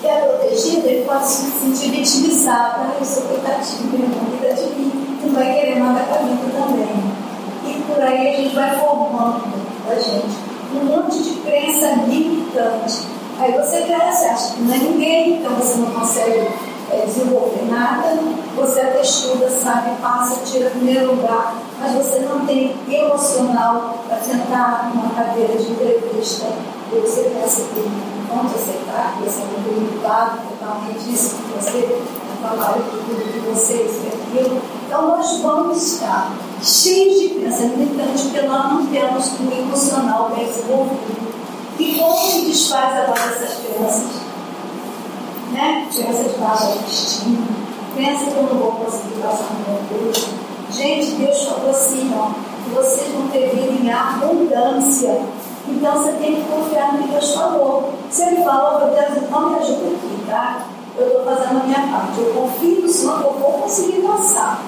que 0.00 0.06
é 0.06 0.20
protegido, 0.20 0.86
ele 0.86 1.04
pode 1.04 1.26
se 1.26 1.50
sentir 1.50 1.90
vitimizado. 1.90 2.80
Ah, 2.80 2.96
eu 2.98 3.04
sou 3.04 3.22
coitadinho, 3.24 3.92
meu 3.92 4.00
irmão 4.00 4.24
cuida 4.30 4.54
de 4.54 4.70
mim. 4.74 5.18
Não 5.22 5.34
vai 5.34 5.54
querer 5.54 5.78
nada 5.78 6.00
com 6.00 6.14
a 6.14 6.18
vida 6.18 6.64
também. 6.64 7.10
E 7.66 7.82
por 7.82 8.02
aí 8.02 8.28
a 8.28 8.36
gente 8.36 8.54
vai 8.54 8.78
formando 8.78 9.42
da 9.86 9.94
gente 9.94 10.50
um 10.74 10.84
monte 10.84 11.22
de 11.22 11.40
crença 11.40 11.86
limitante 12.06 13.20
Aí 13.40 13.52
você 13.52 13.80
cresce, 13.84 14.26
acha 14.26 14.52
que 14.52 14.60
não 14.60 14.74
é 14.74 14.76
ninguém, 14.76 15.38
então 15.38 15.54
você 15.54 15.78
não 15.78 15.90
consegue 15.92 16.46
é, 16.90 17.06
desenvolver 17.06 17.64
nada, 17.70 18.18
você 18.54 18.80
até 18.80 19.00
estuda, 19.00 19.48
sabe, 19.48 19.96
passa, 20.02 20.44
tira 20.44 20.68
primeiro 20.68 21.14
lugar, 21.14 21.54
mas 21.80 21.94
você 21.94 22.18
não 22.18 22.44
tem 22.44 22.76
emocional 22.86 24.04
para 24.06 24.18
sentar 24.18 24.90
numa 24.94 25.08
cadeira 25.14 25.56
de 25.56 25.72
entrevista 25.72 26.48
e 26.92 26.96
você 26.96 27.30
pensa 27.30 27.62
que 27.62 27.80
vão 27.80 28.19
te 28.38 28.54
aceitar, 28.54 29.16
que 29.16 29.24
você 29.24 29.42
é 29.42 29.44
muito 29.44 29.74
limitado, 29.74 30.38
totalmente 30.48 31.12
isso 31.12 31.36
que 31.36 31.52
você 31.52 32.02
trabalha 32.40 32.82
tudo 32.90 33.32
de 33.32 33.40
vocês 33.40 34.00
e 34.04 34.08
aquilo. 34.08 34.62
Então 34.86 35.08
nós 35.08 35.40
vamos 35.40 35.82
estar 35.82 36.32
cheios 36.62 37.20
de 37.20 37.28
pensamento 37.40 37.78
limitante 37.78 38.22
porque 38.24 38.46
nós 38.46 38.72
não 38.72 38.86
temos 38.86 39.32
um 39.40 39.50
emocional 39.50 40.32
bem 40.34 40.46
desenvolvido. 40.46 41.30
E 41.78 41.94
como 41.94 42.16
se 42.18 42.46
desfaz 42.46 42.96
agora 42.96 43.20
essas 43.20 43.58
crianças? 43.58 44.06
Né? 45.52 45.88
Criança 45.92 46.24
de 46.24 46.38
baixa 46.38 46.66
autoestima. 46.66 47.46
Pensa 47.96 48.24
que 48.24 48.36
eu 48.36 48.42
não 48.42 48.60
vou 48.60 48.72
conseguir 48.72 49.20
passar 49.20 49.48
no 49.54 49.64
concurso. 49.64 50.28
Gente, 50.70 51.12
Deus 51.12 51.42
falou 51.44 51.70
assim, 51.70 52.12
ó. 52.14 52.30
vocês 52.74 53.12
vão 53.12 53.28
ter 53.28 53.50
vida 53.50 53.72
em 53.82 53.90
abundância. 53.90 55.20
Então 55.70 55.96
você 55.96 56.12
tem 56.14 56.34
que 56.34 56.48
confiar 56.48 56.92
no 56.92 57.04
que 57.04 57.12
Deus 57.12 57.32
falou. 57.32 57.92
Se 58.10 58.22
Ele 58.22 58.42
falou, 58.42 58.80
meu 58.80 58.88
Deus, 58.88 59.22
então 59.22 59.50
me 59.50 59.58
ajuda 59.58 59.86
aqui, 59.86 60.24
tá? 60.28 60.66
Eu 60.98 61.06
estou 61.06 61.24
fazendo 61.24 61.60
a 61.60 61.64
minha 61.64 61.80
parte. 61.80 62.20
Eu 62.20 62.34
confio 62.34 62.82
no 62.82 62.88
Senhor 62.88 63.18
que 63.18 63.24
eu 63.24 63.32
vou 63.34 63.52
conseguir 63.52 64.02
passar. 64.02 64.60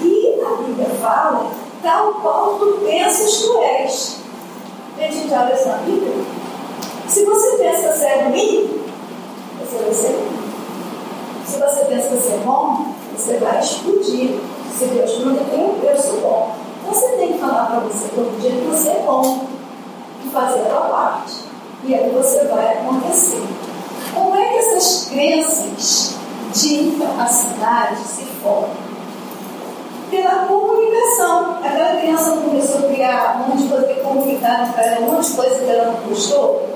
E 0.00 0.40
a 0.40 0.62
Bíblia 0.62 0.88
fala, 1.02 1.50
tal 1.82 2.14
qual 2.14 2.54
tu 2.54 2.78
pensas, 2.84 3.42
tu 3.42 3.58
és. 3.58 4.16
Gente, 4.96 5.28
já 5.28 5.44
leu 5.44 5.56
isso 5.56 5.68
na 5.68 5.76
Bíblia? 5.78 6.24
Se 7.08 7.24
você 7.24 7.56
pensa 7.56 7.88
que 7.88 7.98
você 7.98 8.04
é 8.04 8.28
ruim, 8.28 8.80
você 9.58 9.78
vai 9.82 9.94
ser 9.94 10.08
ruim. 10.08 10.38
Se 11.46 11.58
você 11.58 11.84
pensa 11.86 12.08
que 12.08 12.14
você 12.14 12.32
é 12.32 12.40
bom, 12.44 12.86
você 13.16 13.36
vai 13.38 13.58
explodir. 13.58 14.38
Se 14.78 14.84
Deus 14.84 15.24
não 15.24 15.34
tem, 15.34 15.80
eu 15.82 15.98
sou 15.98 16.20
bom. 16.20 16.54
Você 16.86 17.08
tem 17.16 17.32
que 17.32 17.38
falar 17.38 17.66
para 17.66 17.80
você 17.80 18.08
todo 18.14 18.40
dia 18.40 18.52
que 18.52 18.66
você 18.66 18.90
é 18.90 19.02
bom 19.04 19.57
fazer 20.30 20.60
a 20.60 20.70
sua 20.70 20.80
parte. 20.80 21.34
E 21.84 21.94
aí 21.94 22.10
você 22.10 22.44
vai 22.44 22.78
acontecer. 22.78 23.42
Como 24.14 24.36
é 24.36 24.44
que 24.44 24.58
essas 24.58 25.08
crenças 25.10 26.14
de 26.52 26.88
incapacidade 26.88 28.00
se 28.02 28.24
formam? 28.42 28.70
Pela 30.10 30.46
comunicação. 30.46 31.58
Aquela 31.62 32.00
criança 32.00 32.30
começou 32.32 32.80
a 32.80 32.92
criar 32.92 33.36
um 33.36 33.50
monte 33.50 33.62
de 33.62 33.68
coisa 33.68 33.86
que 33.86 34.00
comunicaram 34.00 34.72
para 34.72 34.84
ela, 34.84 35.06
um 35.06 35.12
monte 35.12 35.30
de 35.30 35.36
coisa 35.36 35.54
que 35.56 35.70
ela 35.70 35.92
não 35.92 36.08
gostou. 36.08 36.68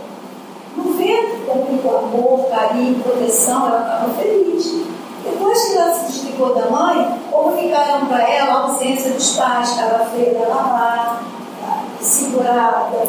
No 0.76 0.92
vento, 0.94 1.46
com 1.46 1.96
amor, 1.96 2.48
carinho, 2.48 3.02
proteção, 3.02 3.68
ela 3.68 3.80
estava 3.80 4.14
feliz. 4.14 4.84
Depois 5.24 5.64
que 5.64 5.76
ela 5.76 5.94
se 5.94 6.12
desligou 6.12 6.54
da 6.54 6.70
mãe, 6.70 7.20
comunicaram 7.30 8.06
para 8.06 8.22
ela 8.28 8.52
a 8.52 8.62
ausência 8.62 9.12
dos 9.12 9.36
pais, 9.36 9.78
ela 9.78 10.06
feia 10.06 10.48
lavar, 10.48 11.22
segurada, 12.00 13.08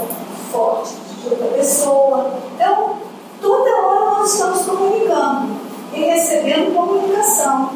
forte 0.54 0.94
de 1.22 1.30
outra 1.30 1.48
pessoa. 1.48 2.32
Então, 2.56 2.98
toda 3.42 3.70
hora 3.70 4.20
nós 4.20 4.34
estamos 4.34 4.62
comunicando 4.62 5.48
e 5.92 6.00
recebendo 6.00 6.74
comunicação. 6.74 7.72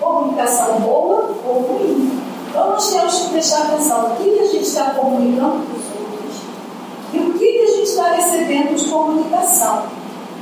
Comunicação 0.00 0.80
boa 0.80 1.30
ou 1.44 1.60
ruim. 1.60 2.22
Então, 2.48 2.70
nós 2.70 2.90
temos 2.90 3.18
que 3.18 3.30
prestar 3.30 3.64
atenção 3.64 4.08
no 4.08 4.16
que, 4.16 4.30
que 4.30 4.40
a 4.40 4.46
gente 4.46 4.62
está 4.62 4.90
comunicando 4.90 5.66
para 5.66 5.76
os 5.76 5.84
outros 6.00 6.36
e 7.12 7.18
o 7.18 7.32
que, 7.34 7.52
que 7.52 7.60
a 7.60 7.66
gente 7.66 7.82
está 7.82 8.08
recebendo 8.12 8.76
de 8.76 8.88
comunicação. 8.88 9.82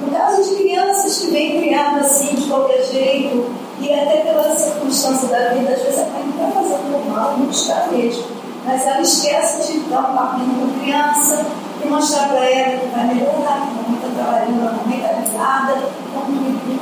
No 0.01 0.13
caso 0.13 0.45
de 0.45 0.63
crianças 0.63 1.19
que 1.19 1.31
vêm 1.31 1.61
criadas 1.61 2.07
assim, 2.07 2.35
de 2.37 2.47
qualquer 2.47 2.85
jeito, 2.85 3.51
e 3.81 3.93
até 3.93 4.19
pela 4.19 4.57
circunstância 4.57 5.29
da 5.29 5.51
vida, 5.51 5.73
às 5.73 5.83
vezes 5.83 5.99
a 5.99 6.05
mãe 6.05 6.25
não 6.25 6.49
está 6.49 6.61
fazendo 6.61 7.11
mal, 7.11 7.37
não 7.37 7.51
está 7.51 7.89
mesmo. 7.91 8.25
Mas 8.65 8.87
ela 8.87 9.01
esquece 9.01 9.73
de 9.73 9.81
dar 9.91 10.11
um 10.11 10.17
papinho 10.17 10.69
a 10.69 10.81
criança 10.81 11.47
e 11.83 11.89
mostrar 11.89 12.29
para 12.29 12.45
ela 12.45 12.79
que 12.79 12.87
vai 12.87 13.07
melhorar, 13.07 13.69
que 13.69 13.79
a 13.79 13.95
está 13.95 14.23
trabalhando, 14.23 14.69
a 14.69 14.73
mamãe 14.73 14.99
está 14.99 15.13
ligada, 15.21 15.89
então 16.09 16.23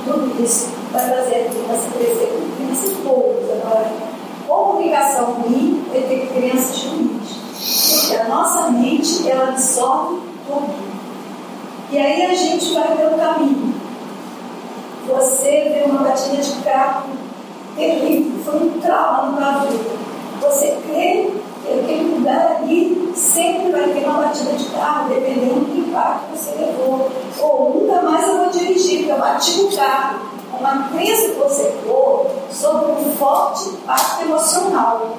tudo 0.05 0.43
isso 0.43 0.69
vai 0.93 1.03
fazer 1.03 1.35
a 1.35 1.51
criança 1.51 1.89
crescer 1.97 2.39
com 2.39 2.57
crianças 2.57 2.93
boas. 3.05 3.51
Agora, 3.51 3.93
comunicação 4.47 5.25
ruim 5.33 5.85
é 5.95 6.01
ter 6.01 6.29
crianças 6.33 6.85
ruins. 6.85 7.47
Porque 8.01 8.17
a 8.17 8.29
nossa 8.29 8.71
mente, 8.71 9.29
ela 9.29 9.49
absorve 9.49 10.21
tudo. 10.47 10.75
E 11.91 11.99
aí 11.99 12.25
a 12.25 12.35
gente 12.35 12.73
vai 12.73 12.97
pelo 12.97 13.17
caminho. 13.17 13.75
Você 15.07 15.73
vê 15.73 15.85
uma 15.87 16.03
batida 16.03 16.43
de 16.43 16.53
carro 16.63 17.11
terrível, 17.77 18.41
foi 18.45 18.69
um 18.69 18.81
trauma 18.81 19.39
na 19.39 19.59
vida. 19.59 19.91
Você 20.41 20.79
crê 20.87 21.31
que 21.65 21.73
aquele 21.73 22.15
lugar 22.17 22.57
ali 22.57 23.06
sempre 23.17 23.73
vai 23.73 23.89
ter 23.89 24.05
uma 24.05 24.23
batida 24.23 24.53
de 24.53 24.65
carro, 24.67 25.09
dependendo 25.09 25.61
do 25.61 25.79
impacto 25.79 26.33
que 26.33 26.39
você 26.39 26.55
levou. 26.55 27.11
Ou 27.41 27.81
nunca 27.81 28.03
mais 28.03 28.29
eu 28.29 28.39
vou 28.39 28.51
dirigir, 28.51 28.99
porque 28.99 29.13
eu 29.13 29.19
bati 29.19 29.61
o 29.61 29.77
carro. 29.77 30.19
Uma 30.59 30.89
crença 30.89 31.29
que 31.31 31.39
você 31.39 31.75
criou 31.83 32.31
sobre 32.51 32.93
um 32.93 33.17
forte 33.17 33.71
impacto 33.71 34.23
emocional. 34.23 35.17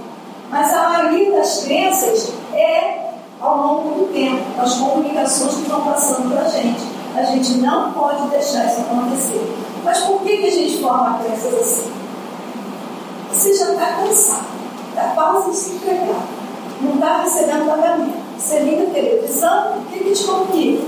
Mas 0.50 0.74
a 0.74 0.90
maioria 0.90 1.32
das 1.32 1.64
crenças 1.64 2.32
é 2.54 3.08
ao 3.40 3.58
longo 3.58 3.90
do 4.00 4.14
tempo, 4.14 4.44
as 4.60 4.76
comunicações 4.76 5.56
que 5.56 5.62
estão 5.62 5.82
passando 5.82 6.32
para 6.32 6.44
a 6.44 6.50
gente. 6.50 6.82
A 7.16 7.24
gente 7.24 7.58
não 7.60 7.92
pode 7.94 8.28
deixar 8.30 8.66
isso 8.66 8.82
acontecer. 8.82 9.56
Mas 9.84 10.00
por 10.00 10.22
que, 10.22 10.38
que 10.38 10.48
a 10.48 10.52
gente 10.52 10.82
forma 10.82 11.20
crenças 11.20 11.54
assim? 11.54 11.92
Você 13.32 13.54
já 13.56 13.74
está 13.74 13.86
cansado, 13.86 14.46
está 14.90 15.04
quase 15.14 15.54
se 15.56 15.76
entregar, 15.76 16.24
não 16.82 16.96
está 16.96 17.24
recebendo 17.24 17.66
pagamento. 17.68 18.18
Você 18.38 18.60
liga 18.60 18.84
a 18.84 18.94
televisão, 18.94 19.78
o 19.78 19.86
que, 19.92 20.00
que 20.00 20.12
te 20.12 20.24
comunica? 20.24 20.86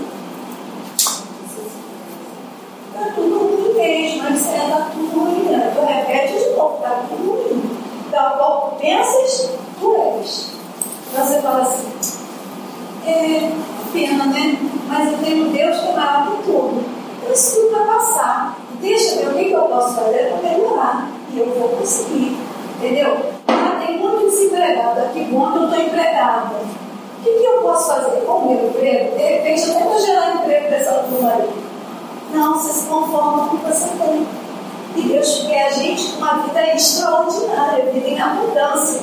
Está 2.94 3.12
tudo 3.16 3.40
ruim 3.40 3.74
mesmo, 3.74 4.24
mas 4.24 4.40
está 4.40 4.90
tudo 4.94 5.20
ruim. 5.20 5.44
Né? 5.44 5.74
Repete 5.88 6.38
de 6.38 6.56
novo, 6.56 6.76
está 6.76 7.04
tudo 7.10 7.32
ruim. 7.32 7.78
Tal 8.12 8.38
qual 8.38 8.78
pensas, 8.80 9.50
tu 9.80 9.96
és. 9.96 10.50
Então 11.12 11.26
você 11.26 11.42
fala 11.42 11.62
assim, 11.62 11.88
é 13.08 13.52
pena, 13.92 14.26
né? 14.26 14.58
Mas 14.88 15.12
eu 15.12 15.18
tenho 15.20 15.50
Deus 15.50 15.80
que 15.80 15.88
é 15.88 15.94
maior 15.94 16.38
tudo. 16.46 16.84
Então 17.22 17.34
isso 17.34 17.62
tudo 17.62 17.72
vai 17.72 17.88
passar. 17.88 18.58
Deixa 18.82 19.22
eu 19.22 19.34
ver 19.34 19.42
o 19.42 19.46
que 19.46 19.52
eu 19.52 19.62
posso 19.62 19.96
fazer 19.96 20.30
para 20.30 20.50
melhorar. 20.50 21.10
E 21.34 21.40
eu 21.40 21.48
vou 21.48 21.70
conseguir. 21.70 22.38
Entendeu? 22.78 23.18
Muito 24.10 24.32
desempregado 24.32 25.02
aqui, 25.02 25.24
bom 25.26 25.56
eu 25.56 25.66
estou 25.66 25.80
empregada. 25.80 26.56
O 27.20 27.24
que, 27.24 27.32
que 27.32 27.44
eu 27.44 27.62
posso 27.62 27.94
fazer 27.94 28.22
com 28.22 28.32
o 28.32 28.46
meu 28.48 28.70
emprego? 28.70 29.18
De 29.18 29.24
repente, 29.24 29.72
até 29.72 29.84
vou 29.84 30.00
gerar 30.00 30.36
emprego 30.36 30.68
para 30.68 30.78
essa 30.78 30.94
turma 30.94 31.34
aí. 31.34 31.50
Não, 32.34 32.54
você 32.54 32.72
se 32.72 32.88
conforma 32.88 33.48
com 33.48 33.56
o 33.56 33.60
que 33.60 33.66
você 33.66 33.88
tem. 33.90 34.28
E 34.96 35.02
Deus 35.02 35.46
quer 35.48 35.68
a 35.68 35.72
gente 35.72 36.12
com 36.14 36.18
uma 36.18 36.38
vida 36.44 36.76
extraordinária, 36.76 37.92
vida 37.92 38.08
em 38.08 38.20
abundância. 38.20 39.02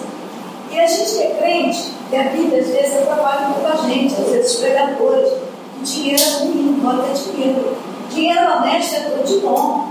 E 0.70 0.80
a 0.80 0.86
gente 0.86 1.10
que 1.10 1.22
é 1.22 1.30
crente, 1.36 1.92
e 2.10 2.16
a 2.16 2.22
vida 2.24 2.56
às 2.56 2.66
vezes 2.68 2.96
atrapalha 2.96 3.48
muito 3.48 3.66
a 3.66 3.76
gente, 3.86 4.14
às 4.14 4.28
vezes 4.28 4.56
pregadores. 4.56 5.32
O 5.78 5.82
dinheiro 5.82 6.22
é 6.22 6.38
ruim, 6.40 6.80
não 6.82 6.98
ter 7.02 7.14
dinheiro. 7.14 7.76
Dinheiro 8.10 8.52
honesto 8.56 8.96
é 8.96 9.00
tudo 9.00 9.24
de 9.24 9.38
bom. 9.38 9.88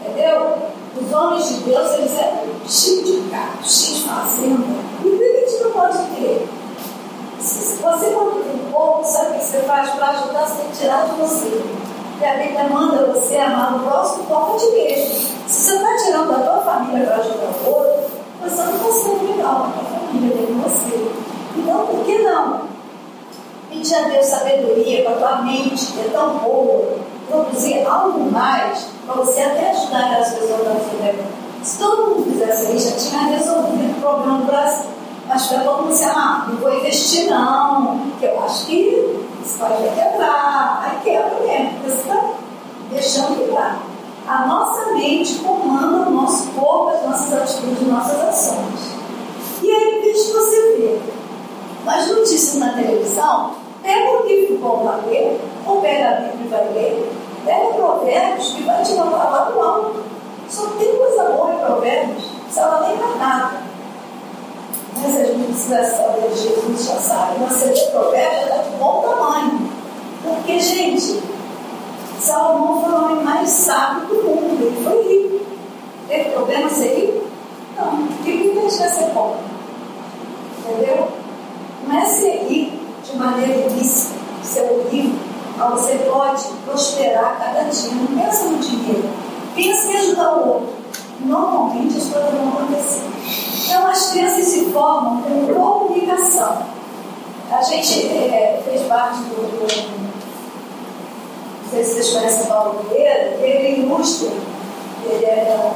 Entendeu? 0.00 0.56
Os 1.00 1.12
homens 1.12 1.48
de 1.48 1.54
Deus, 1.64 1.92
eles 1.92 2.18
eram 2.18 2.42
cheios 2.68 3.06
de 3.06 3.30
carro, 3.30 3.58
cheios 3.62 3.98
de 3.98 4.08
fazenda. 4.08 4.66
E 5.00 5.08
por 5.08 5.18
que 5.18 5.24
a 5.24 5.48
gente 5.48 5.62
não 5.62 5.70
pode 5.72 5.98
ter? 6.16 6.48
Se 7.40 7.82
você, 7.82 8.06
quando 8.10 8.44
tem 8.44 8.70
pouco, 8.70 9.04
sabe 9.04 9.36
o 9.36 9.38
que 9.38 9.44
você 9.44 9.58
faz 9.60 9.90
para 9.90 10.08
ajudar? 10.10 10.46
Você 10.46 10.62
tem 10.62 10.70
que 10.70 10.78
tirar 10.78 11.06
de 11.06 11.20
você. 11.20 11.62
E 12.20 12.24
a 12.24 12.34
Bíblia 12.34 12.68
manda 12.68 13.06
você 13.06 13.36
amar 13.36 13.76
o 13.76 13.80
próximo 13.80 14.24
como 14.26 14.58
de 14.58 14.70
mesmo. 14.70 15.14
Se 15.48 15.70
você 15.70 15.76
está 15.76 15.96
tirando 15.96 16.28
da 16.28 16.38
tua 16.38 16.62
família 16.62 17.06
para 17.06 17.16
ajudar 17.16 17.52
o 17.64 17.68
outro, 17.68 18.10
você 18.40 18.62
não 18.62 18.92
sendo 18.92 19.36
legal 19.36 19.72
a 19.76 20.08
família 20.08 20.36
dele 20.36 20.62
você. 20.62 21.10
Então, 21.56 21.86
por 21.86 22.04
que 22.04 22.18
não? 22.18 22.60
Pedir 23.70 23.94
a 23.94 24.08
Deus 24.08 24.26
sabedoria 24.26 25.02
para 25.02 25.12
a 25.12 25.16
tua 25.16 25.42
mente, 25.42 25.92
que 25.92 26.00
é 26.00 26.10
tão 26.12 26.38
boa, 26.38 26.98
produzir 27.28 27.86
algo 27.86 28.30
mais 28.30 28.86
para 29.06 29.14
você 29.16 29.42
até 29.42 29.70
ajudar 29.70 30.06
aquelas 30.06 30.32
pessoas 30.32 30.64
da 30.64 30.74
sua 30.74 31.14
Se 31.62 31.78
todo 31.78 32.06
mundo 32.06 32.30
fizesse 32.30 32.76
isso, 32.76 32.90
já 32.90 33.10
tinha 33.10 33.36
resolvido 33.36 33.96
o 33.96 34.00
problema 34.00 34.38
do 34.38 34.44
Brasil. 34.46 34.90
Mas 35.28 35.46
para 35.46 35.60
todo 35.60 35.82
mundo 35.82 35.94
se 35.94 36.04
ah, 36.04 36.46
não 36.48 36.56
vou 36.56 36.74
investir 36.74 37.30
não, 37.30 38.00
que 38.18 38.26
eu 38.26 38.42
acho 38.42 38.66
que 38.66 39.26
isso 39.44 39.58
pode 39.58 39.74
quebrar. 39.74 40.82
Aí 40.84 41.00
quebra 41.02 41.40
mesmo, 41.40 41.70
porque 41.80 41.90
você 41.90 42.00
está 42.02 42.24
deixando 42.90 43.38
quebrar. 43.38 43.78
A 44.26 44.46
nossa 44.46 44.92
mente 44.92 45.34
comanda 45.36 46.08
o 46.08 46.12
nosso 46.12 46.50
corpo, 46.52 46.90
as 46.90 47.02
nossas 47.02 47.32
atitudes, 47.32 47.82
as 47.82 47.88
nossas 47.88 48.20
ações. 48.20 48.92
E 49.62 49.70
aí, 49.70 49.98
o 49.98 50.02
que 50.02 50.12
você 50.12 50.76
vê? 50.76 51.00
As 51.86 52.08
notícias 52.08 52.54
na 52.56 52.72
televisão, 52.72 53.61
pega 53.82 54.10
o 54.10 54.26
livro 54.26 54.58
bom 54.58 54.78
para 54.84 55.10
ler, 55.10 55.40
ou 55.66 55.80
pega 55.80 56.08
a 56.08 56.12
Bíblia 56.20 56.44
e 56.44 56.48
vai 56.48 56.68
ler, 56.72 57.12
pega 57.44 57.74
provérbios 57.74 58.52
que 58.52 58.62
vai 58.62 58.82
te 58.82 58.94
mandar 58.94 59.30
lá 59.30 59.50
do 59.50 59.60
alto. 59.60 60.04
Só 60.48 60.66
tem 60.78 60.96
coisa 60.96 61.24
boa 61.24 61.54
em 61.54 61.58
provérbios, 61.58 62.24
se 62.50 62.58
ela 62.58 62.86
nem 62.86 62.96
vai 62.96 63.18
nada. 63.18 63.72
Mas 64.96 65.16
a 65.16 65.24
gente 65.24 65.46
precisa 65.46 65.84
saber 65.84 66.28
de 66.28 66.36
Jesus, 66.36 66.84
já 66.86 66.96
sabe. 66.96 67.38
Você 67.44 67.66
lê 67.66 67.86
provérbios, 67.90 68.42
está 68.42 68.56
de 68.58 68.70
bom 68.78 69.02
tamanho. 69.02 69.70
Porque, 70.22 70.60
gente, 70.60 71.22
Salomão 72.20 72.82
foi 72.82 72.92
o 72.92 73.04
homem 73.04 73.24
mais 73.24 73.48
sábio 73.50 74.06
do 74.06 74.14
mundo. 74.22 74.62
Ele 74.62 74.84
foi 74.84 75.02
rico. 75.08 75.44
Teve 76.06 76.30
problema 76.30 76.68
ser 76.68 76.94
rico? 76.94 77.26
Não. 77.76 77.94
O 77.94 78.08
que 78.22 78.38
que 78.38 78.60
deixa 78.60 78.88
ser 78.88 79.10
pobre? 79.10 79.40
Entendeu? 80.58 81.08
Não 81.88 81.98
é 81.98 82.04
ser 82.04 82.46
rico 82.48 82.51
de 83.12 83.18
maneira 83.18 83.66
ilícita, 83.66 84.14
ser 84.42 84.70
horrível, 84.70 85.18
mas 85.56 85.70
você 85.70 85.94
pode 85.98 86.44
prosperar 86.64 87.38
cada 87.38 87.64
dia. 87.64 87.90
Não 87.92 88.06
pensa 88.06 88.46
no 88.46 88.58
dinheiro. 88.58 89.08
Pensa 89.54 89.92
em 89.92 89.96
ajudar 89.96 90.32
o 90.32 90.48
outro. 90.48 90.74
Normalmente 91.20 91.98
as 91.98 92.04
coisas 92.04 92.30
vão 92.32 92.48
acontecer. 92.48 93.02
Então, 93.66 93.86
as 93.86 94.10
crianças 94.10 94.44
se 94.44 94.64
formam 94.66 95.22
com 95.22 95.54
comunicação. 95.54 96.62
A 97.50 97.62
gente 97.62 98.06
é, 98.06 98.62
fez 98.64 98.82
parte 98.86 99.18
do, 99.18 99.36
do. 99.36 100.02
Não 101.62 101.70
sei 101.70 101.84
se 101.84 101.94
vocês 101.94 102.10
conhecem 102.10 102.46
Paulo 102.46 102.84
Vieira, 102.88 103.36
ele 103.40 103.82
ilustra, 103.82 104.30
ele 105.04 105.24
é 105.24 105.72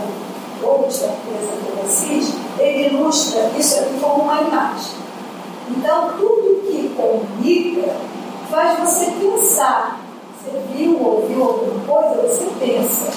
coach 0.61 0.99
da 1.01 1.07
empresa 1.07 1.53
do 1.61 2.63
ele 2.63 2.89
ilustra 2.89 3.51
isso 3.59 3.79
aqui 3.79 3.99
como 4.01 4.25
uma 4.25 4.41
imagem. 4.41 5.06
Então, 5.69 6.13
tudo 6.19 6.63
que 6.71 6.95
comunica 6.97 7.97
faz 8.51 8.79
você 8.79 9.11
pensar. 9.13 10.01
Você 10.45 10.59
viu, 10.73 11.03
ouviu 11.03 11.43
alguma 11.43 11.85
coisa, 11.85 12.23
você 12.23 12.47
pensa. 12.61 13.13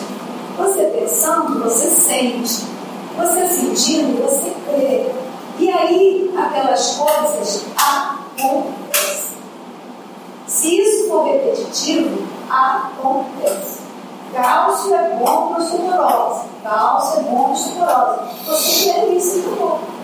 Você 0.57 0.83
pensando, 0.85 1.63
você 1.63 1.87
sente. 1.87 2.65
Você 3.17 3.47
sentindo, 3.47 4.23
você 4.23 4.51
crê. 4.65 5.11
E 5.59 5.69
aí, 5.69 6.33
aquelas 6.37 6.97
coisas 6.97 7.65
acontecem. 7.77 9.37
Se 10.47 10.79
isso 10.79 11.09
for 11.09 11.25
repetitivo, 11.25 12.27
acontece. 12.49 13.79
Cálcio 14.33 14.95
é 14.95 15.15
bom 15.15 15.47
para 15.47 15.63
osteoporose. 15.63 16.41
Cálcio 16.63 17.19
é 17.19 17.23
bom 17.23 17.43
para 17.43 17.51
osteoporose. 17.51 18.19
Você 18.47 18.91
quer 18.91 19.13
isso 19.13 19.37
no 19.39 19.98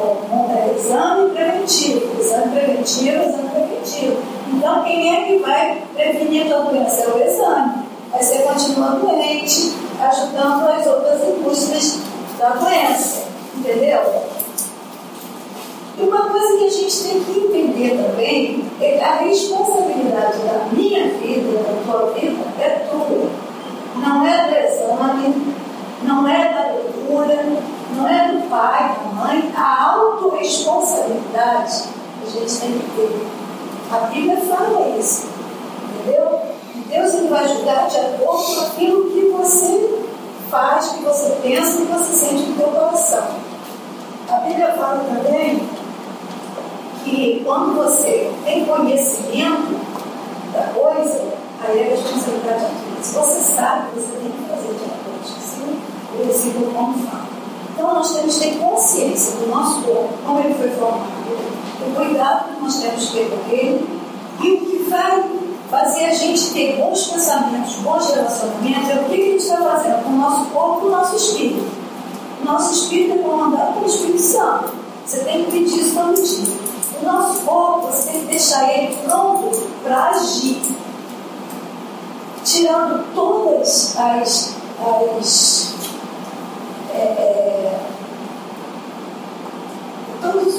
é, 0.00 0.74
exame 0.76 1.30
preventivo, 1.30 2.20
exame 2.20 2.52
preventivo, 2.52 3.22
exame 3.22 3.48
preventivo. 3.50 4.16
Então, 4.52 4.84
quem 4.84 5.14
é 5.14 5.24
que 5.26 5.38
vai 5.38 5.82
prevenir 5.94 6.52
a 6.52 6.60
doença? 6.60 7.02
É 7.02 7.08
o 7.08 7.22
exame. 7.22 7.72
Aí 8.12 8.24
você 8.24 8.38
continua 8.38 8.90
doente, 8.90 9.74
ajudando 10.00 10.68
as 10.68 10.86
outras 10.86 11.22
indústrias 11.28 11.98
da 12.38 12.50
doença. 12.50 13.24
Entendeu? 13.56 14.00
E 15.98 16.02
uma 16.02 16.30
coisa 16.30 16.58
que 16.58 16.64
a 16.66 16.70
gente 16.70 17.02
tem 17.02 17.24
que 17.24 17.40
entender 17.40 18.00
também 18.00 18.64
é 18.80 19.02
a 19.02 19.16
responsabilidade 19.16 20.38
da 20.38 20.68
minha 20.70 21.08
vida, 21.08 21.58
da 21.58 21.92
tua 21.92 22.12
vida, 22.12 22.44
é 22.60 22.86
tua. 22.88 23.30
Não 23.96 24.24
é 24.24 24.46
do 24.46 24.54
exame, 24.54 25.54
não 26.04 26.28
é 26.28 26.54
da 26.54 26.72
leitura, 26.72 27.44
não 27.94 28.08
é 28.08 28.32
do 28.32 28.48
pai, 28.48 28.96
da 28.96 29.10
mãe. 29.14 29.52
A 29.56 29.92
autorresponsabilidade 29.92 31.84
a 32.22 32.30
gente 32.30 32.60
tem 32.60 32.72
que 32.78 32.90
ter. 32.96 33.26
A 33.90 33.98
Bíblia 34.06 34.36
fala 34.36 34.88
isso. 34.98 35.28
Entendeu? 35.94 36.40
E 36.74 36.80
Deus 36.80 37.14
ele 37.14 37.28
vai 37.28 37.44
ajudar 37.44 37.88
de 37.88 37.98
acordo 37.98 38.54
com 38.54 38.60
aquilo 38.60 39.10
que 39.10 39.20
você 39.30 40.04
faz, 40.50 40.88
que 40.88 41.02
você 41.02 41.30
pensa, 41.42 41.78
que 41.78 41.86
você 41.86 42.12
sente 42.12 42.42
no 42.50 42.56
teu 42.56 42.68
coração. 42.68 43.28
A 44.28 44.36
Bíblia 44.40 44.72
fala 44.72 45.04
também 45.04 45.66
que 47.04 47.42
quando 47.44 47.74
você 47.76 48.30
tem 48.44 48.66
conhecimento 48.66 49.80
da 50.52 50.62
coisa, 50.74 51.24
aí 51.60 51.78
é 51.78 51.82
responsabilidade 51.84 52.66
tua. 52.66 53.02
Se 53.02 53.14
você 53.14 53.40
sabe, 53.40 53.88
você 53.94 54.12
tem 54.18 54.30
que 54.30 54.48
fazer 54.48 54.74
de 54.74 54.84
acordo 54.84 54.98
com 56.08 56.14
o 56.14 56.26
versículo 56.26 56.72
como 56.74 56.98
fala. 57.06 57.37
Então 57.78 57.94
nós 57.94 58.12
temos 58.12 58.38
que 58.38 58.40
ter 58.40 58.58
consciência 58.58 59.36
do 59.36 59.46
nosso 59.46 59.82
corpo, 59.82 60.08
como 60.26 60.40
ele 60.40 60.52
foi 60.54 60.68
formado, 60.70 61.12
o 61.86 61.94
cuidado 61.94 62.56
que 62.56 62.60
nós 62.60 62.74
temos 62.80 63.04
que 63.06 63.12
ter 63.12 63.30
com 63.30 63.54
ele 63.54 63.88
e 64.42 64.52
o 64.52 64.60
que 64.66 64.90
vai 64.90 65.24
fazer 65.70 66.06
a 66.06 66.12
gente 66.12 66.50
ter 66.50 66.76
bons 66.76 67.06
pensamentos, 67.06 67.76
bons 67.76 68.10
relacionamentos, 68.10 68.90
é 68.90 68.94
o 68.94 69.04
que 69.04 69.12
a 69.12 69.16
gente 69.16 69.36
está 69.36 69.58
fazendo 69.58 70.02
com 70.02 70.10
o 70.10 70.16
nosso 70.16 70.46
corpo 70.46 70.86
e 70.86 70.88
o 70.88 70.90
nosso 70.90 71.14
espírito. 71.14 71.70
O 72.42 72.44
nosso 72.44 72.72
espírito 72.72 73.14
é 73.14 73.18
comandado 73.18 73.74
pelo 73.74 73.86
Espírito 73.86 74.22
Santo. 74.22 74.72
Você 75.06 75.18
tem 75.20 75.44
que 75.44 75.52
pedir 75.52 75.80
isso 75.80 75.94
todo 75.94 76.14
dia. 76.14 76.54
O 77.00 77.04
nosso 77.04 77.42
corpo, 77.42 77.86
você 77.86 78.10
tem 78.10 78.20
que 78.22 78.26
deixar 78.26 78.76
ele 78.76 78.96
pronto 79.04 79.56
para 79.84 80.10
agir. 80.10 80.60
Tirando 82.44 83.14
todas 83.14 83.94
as, 83.96 84.54
as 84.80 85.74
é, 86.92 86.98
é 86.98 87.57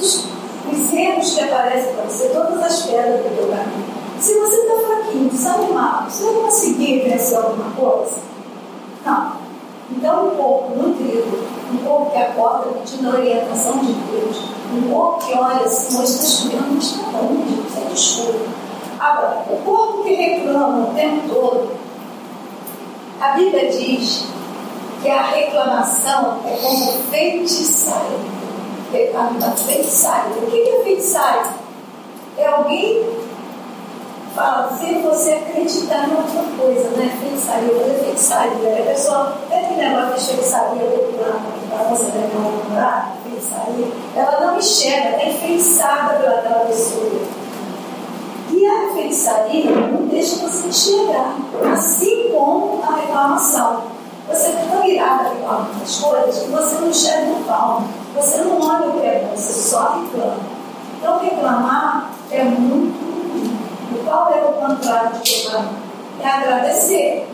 os, 0.00 0.24
os 0.72 0.92
erros 0.92 1.34
que 1.34 1.40
aparecem 1.42 1.94
para 1.94 2.04
você, 2.04 2.28
todas 2.28 2.62
as 2.62 2.82
pedras 2.82 3.22
do 3.22 3.36
teu 3.36 3.48
caminho. 3.48 4.00
Se 4.18 4.38
você 4.38 4.56
está 4.56 4.74
fraquinho, 4.86 5.30
desanimado, 5.30 6.10
você 6.10 6.24
vai 6.24 6.34
conseguir 6.42 7.00
vencer 7.08 7.38
alguma 7.38 7.70
coisa? 7.70 8.16
Não. 9.04 9.40
Então, 9.90 10.28
um 10.28 10.30
corpo 10.30 10.76
nutrido, 10.76 11.38
um 11.72 11.78
corpo 11.78 12.12
que 12.12 12.18
acorda 12.18 12.70
pedindo 12.78 13.10
a 13.10 13.14
orientação 13.14 13.78
de 13.78 13.92
Deus, 13.92 14.36
um 14.72 14.90
corpo 14.90 15.26
que 15.26 15.32
olha 15.32 15.64
assim, 15.64 15.98
hoje 15.98 16.12
está 16.12 16.26
chovendo, 16.26 16.74
mas 16.74 16.84
está 16.84 17.18
longe, 17.18 17.62
isso 17.66 17.78
é 17.78 17.92
escuro. 17.92 18.48
Agora, 19.00 19.44
o 19.50 19.56
corpo 19.64 20.04
que 20.04 20.14
reclama 20.14 20.90
o 20.90 20.94
tempo 20.94 21.28
todo, 21.28 21.70
a 23.20 23.32
Bíblia 23.32 23.70
diz 23.70 24.26
que 25.02 25.08
a 25.08 25.22
reclamação 25.22 26.40
é 26.46 26.56
como 26.56 26.92
feitiçaria. 27.10 28.39
Da 28.90 29.52
feitiçaria. 29.52 30.42
O 30.42 30.50
que 30.50 30.68
é 30.68 30.82
feitiçaria? 30.82 31.52
É 32.36 32.46
alguém 32.48 33.08
fazer 34.34 35.00
você 35.02 35.30
acreditar 35.30 36.08
em 36.08 36.16
outra 36.16 36.42
coisa, 36.58 36.90
né? 36.96 37.16
Feitiçaria, 37.20 37.72
fazer 37.72 38.04
feitiçaria. 38.04 38.82
A 38.82 38.86
pessoa, 38.86 39.36
é 39.48 39.62
que 39.62 39.74
negócio 39.74 40.14
de 40.14 40.24
feitiçaria, 40.24 40.82
para 41.70 41.84
você 41.84 42.04
levar 42.06 42.36
um 42.36 42.68
namorado, 42.68 43.12
feitiçaria, 43.22 43.86
ela 44.16 44.40
não 44.40 44.58
enxerga, 44.58 45.22
é 45.22 45.30
enfeitiçada 45.30 46.14
pelaquela 46.14 46.64
pessoa. 46.64 47.10
E 48.50 48.66
a 48.66 48.92
feitiçaria 48.92 49.70
não 49.70 50.06
deixa 50.08 50.36
você 50.36 50.66
enxergar, 50.66 51.36
assim 51.72 52.30
como 52.34 52.82
a 52.82 52.96
reclamação. 52.96 53.84
Você 54.28 54.50
fica 54.50 54.80
virada 54.82 55.28
reclamando 55.28 55.70
as 55.80 55.96
coisas 55.96 56.38
que 56.40 56.50
você 56.50 56.74
não 56.76 56.88
enxerga 56.88 57.32
o 57.32 57.44
palmo, 57.44 57.99
você 58.14 58.38
não 58.38 58.60
olha 58.60 58.88
o 58.88 59.00
que 59.00 59.06
é 59.06 59.24
bom, 59.26 59.36
você 59.36 59.52
só 59.52 60.00
reclama. 60.00 60.38
Então, 60.98 61.18
reclamar 61.18 62.10
é 62.30 62.44
muito 62.44 63.10
qual 64.04 64.32
é 64.32 64.40
o 64.44 64.52
contrário 64.52 65.18
de 65.20 65.42
reclamar? 65.42 65.72
É 66.22 66.26
agradecer. 66.26 67.28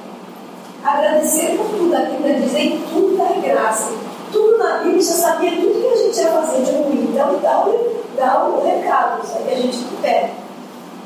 Agradecer 0.84 1.56
por 1.56 1.66
tudo. 1.66 1.94
A 1.94 2.00
Bíblia 2.00 2.40
diz 2.40 2.80
tudo 2.90 3.16
dá 3.16 3.40
graça. 3.40 3.92
Tudo 4.32 4.58
na 4.58 4.78
Bíblia 4.78 5.02
já 5.02 5.12
sabia 5.12 5.50
tudo 5.52 5.80
que 5.80 5.86
a 5.86 5.96
gente 5.96 6.20
ia 6.20 6.28
fazer 6.28 6.64
de 6.64 6.70
ruim. 6.72 7.08
Então 7.10 7.38
dá 7.42 7.66
o, 7.66 8.02
dá 8.16 8.44
o 8.44 8.64
recado, 8.64 9.24
isso 9.24 9.36
aí 9.38 9.52
a 9.52 9.56
gente 9.56 9.78
não 9.78 10.00
pede. 10.00 10.32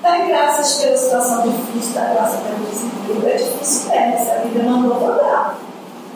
Dá 0.03 0.19
graças 0.19 0.75
pela 0.75 0.97
situação 0.97 1.43
difícil, 1.43 1.93
dá 1.95 2.05
graça 2.07 2.39
pelo 2.39 2.67
desemprego. 2.67 3.29
É 3.29 3.37
difícil, 3.37 3.93
é, 3.93 4.11
mas 4.11 4.31
a 4.31 4.35
Bíblia 4.41 4.65
mandou 4.65 4.95
rodar. 4.95 5.57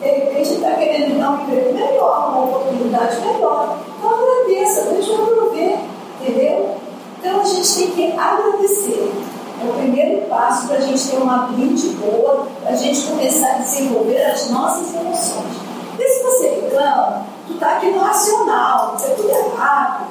De 0.05 0.11
repente 0.11 0.53
está 0.53 0.71
querendo 0.75 1.19
dar 1.19 1.31
um 1.31 1.41
emprego 1.41 1.73
melhor, 1.73 2.29
uma 2.29 2.43
oportunidade 2.43 3.19
melhor. 3.21 3.79
Então 3.97 4.11
agradeça, 4.11 4.81
deixa 4.91 5.13
eu 5.13 5.25
prover, 5.25 5.79
entendeu? 6.21 6.75
Então 7.17 7.41
a 7.41 7.43
gente 7.43 7.75
tem 7.75 7.91
que 7.91 8.19
agradecer. 8.19 9.11
É 9.59 9.67
o 9.67 9.73
primeiro 9.73 10.27
passo 10.27 10.67
para 10.67 10.77
a 10.77 10.81
gente 10.81 11.09
ter 11.09 11.17
uma 11.17 11.47
mente 11.47 11.87
boa, 11.87 12.45
para 12.61 12.73
a 12.73 12.75
gente 12.75 13.01
começar 13.07 13.55
a 13.55 13.57
desenvolver 13.57 14.21
as 14.25 14.47
nossas 14.51 14.93
emoções. 14.93 15.55
E 15.97 16.07
se 16.07 16.23
você 16.23 16.49
reclama, 16.49 17.25
tu 17.47 17.53
está 17.53 17.77
aqui 17.77 17.89
no 17.89 17.99
racional, 17.99 18.93
isso 18.95 19.07
é 19.07 19.09
tudo 19.09 19.29
errado. 19.31 20.05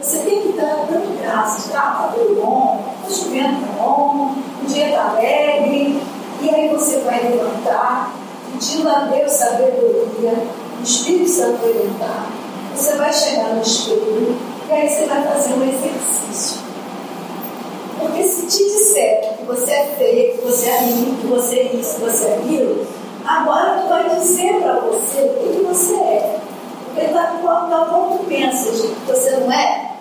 Você 0.00 0.18
tem 0.18 0.42
que 0.42 0.52
dar 0.52 0.86
dando 0.88 1.20
graças, 1.20 1.72
tá? 1.72 1.90
Está 1.96 2.12
tudo 2.14 2.40
bom, 2.40 2.84
está 3.02 3.24
chovendo, 3.24 3.66
tá 3.66 3.82
bom, 3.82 4.34
o 4.62 4.66
dia 4.66 4.90
está 4.90 5.08
alegre, 5.08 6.00
e 6.40 6.50
aí 6.50 6.68
você 6.68 6.98
vai 7.00 7.20
levantar, 7.20 8.12
pedindo 8.54 8.88
a 8.88 9.00
Deus 9.00 9.32
sabedoria, 9.32 10.32
o 10.78 10.82
Espírito 10.82 11.28
Santo 11.28 11.66
orientar. 11.66 12.30
Você 12.74 12.94
vai 12.96 13.12
chegar 13.12 13.54
no 13.54 13.62
espelho 13.62 14.36
e 14.68 14.72
aí 14.72 14.88
você 14.88 15.06
vai 15.06 15.22
fazer 15.22 15.54
um 15.54 15.62
exercício. 15.62 16.62
Porque 17.98 18.22
se 18.22 18.46
te 18.46 18.64
disser 18.64 19.36
que 19.38 19.44
você 19.44 19.70
é 19.70 19.94
feia, 19.98 20.34
que 20.34 20.40
você 20.42 20.68
é 20.68 20.78
ruim, 20.80 21.18
que 21.20 21.26
você 21.26 21.56
é 21.56 21.74
isso, 21.74 21.96
que 21.96 22.00
você 22.02 22.24
é 22.24 22.34
aquilo, 22.38 22.86
agora 23.24 23.80
tu 23.82 23.88
vai 23.88 24.16
dizer 24.16 24.60
para 24.60 24.80
você 24.80 25.20
o 25.20 25.52
que, 25.52 25.64
você 25.64 25.94
é. 25.94 26.38
Porque 26.86 27.08
tá, 27.08 27.40
tal 27.42 27.86
como 27.86 28.18
tu 28.18 28.24
pensas 28.24 28.80
que 28.80 28.94
você 29.06 29.30
não 29.36 29.52
é, 29.52 29.96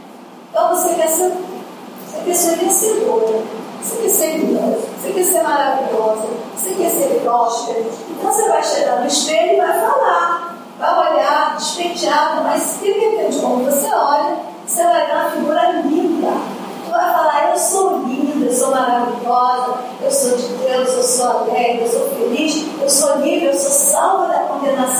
então 0.49 0.69
você 0.69 0.93
quer 0.93 1.07
ser, 1.07 1.31
você 1.31 2.23
quer 2.25 2.35
ser 2.35 2.55
vencedora, 2.57 3.41
você 3.83 4.01
quer 4.01 4.09
ser 4.09 4.37
linda, 4.37 4.61
você 4.61 5.11
quer 5.11 5.23
ser 5.23 5.43
maravilhosa, 5.43 6.27
você 6.55 6.69
quer 6.71 6.89
ser 6.89 7.19
próspera. 7.21 7.83
Então 8.09 8.31
você 8.31 8.47
vai 8.47 8.63
chegar 8.63 9.01
no 9.01 9.07
espelho 9.07 9.53
e 9.53 9.57
vai 9.57 9.79
falar, 9.79 10.57
vai 10.79 11.11
olhar 11.11 11.55
despenteado, 11.57 12.43
mas 12.43 12.79
de 12.81 12.91
repente, 12.91 13.39
quando 13.39 13.65
você 13.65 13.93
olha, 13.93 14.37
você 14.65 14.83
vai 14.83 15.05
ver 15.05 15.13
uma 15.13 15.29
figura 15.31 15.71
linda 15.83 16.63
vai 16.93 17.13
falar: 17.13 17.49
Eu 17.51 17.57
sou 17.57 17.97
linda, 18.03 18.45
eu 18.45 18.53
sou 18.53 18.71
maravilhosa, 18.71 19.75
eu 20.01 20.11
sou 20.11 20.37
de 20.37 20.47
Deus, 20.47 20.93
eu 20.93 21.03
sou 21.03 21.27
alegre, 21.27 21.81
eu 21.81 21.91
sou 21.91 22.09
feliz, 22.09 22.65
eu 22.81 22.89
sou 22.89 23.17
livre, 23.17 23.47
eu 23.47 23.55
sou 23.55 23.71
salva 23.71 24.27
da 24.27 24.39
condenação 24.39 24.92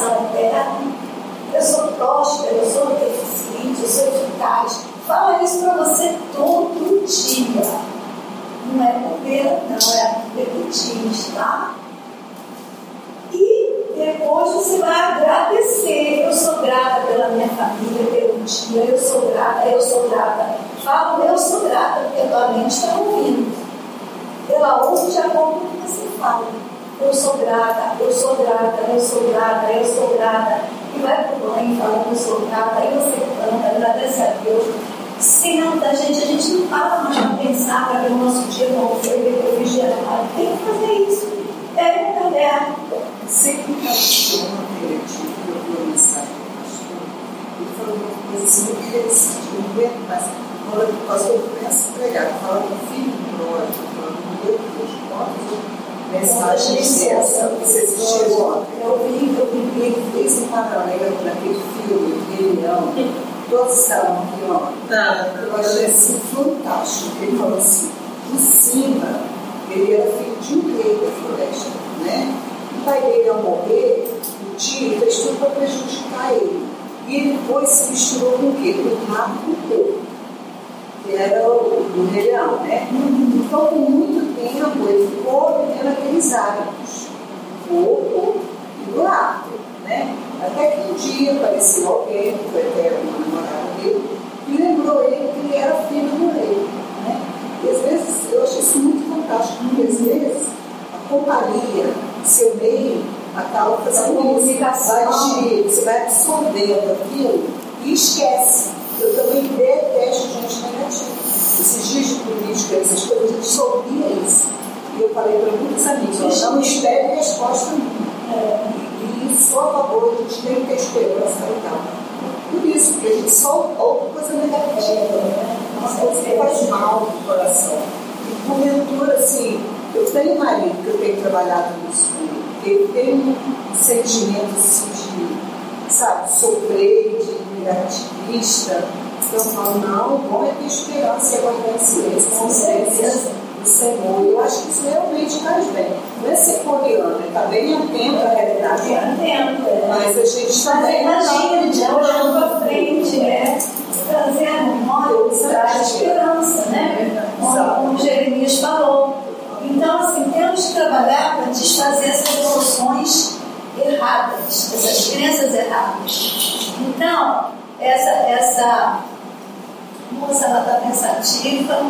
moça 170.23 170.45
ela 170.45 170.59
está 170.61 170.73
pensativa, 170.75 171.81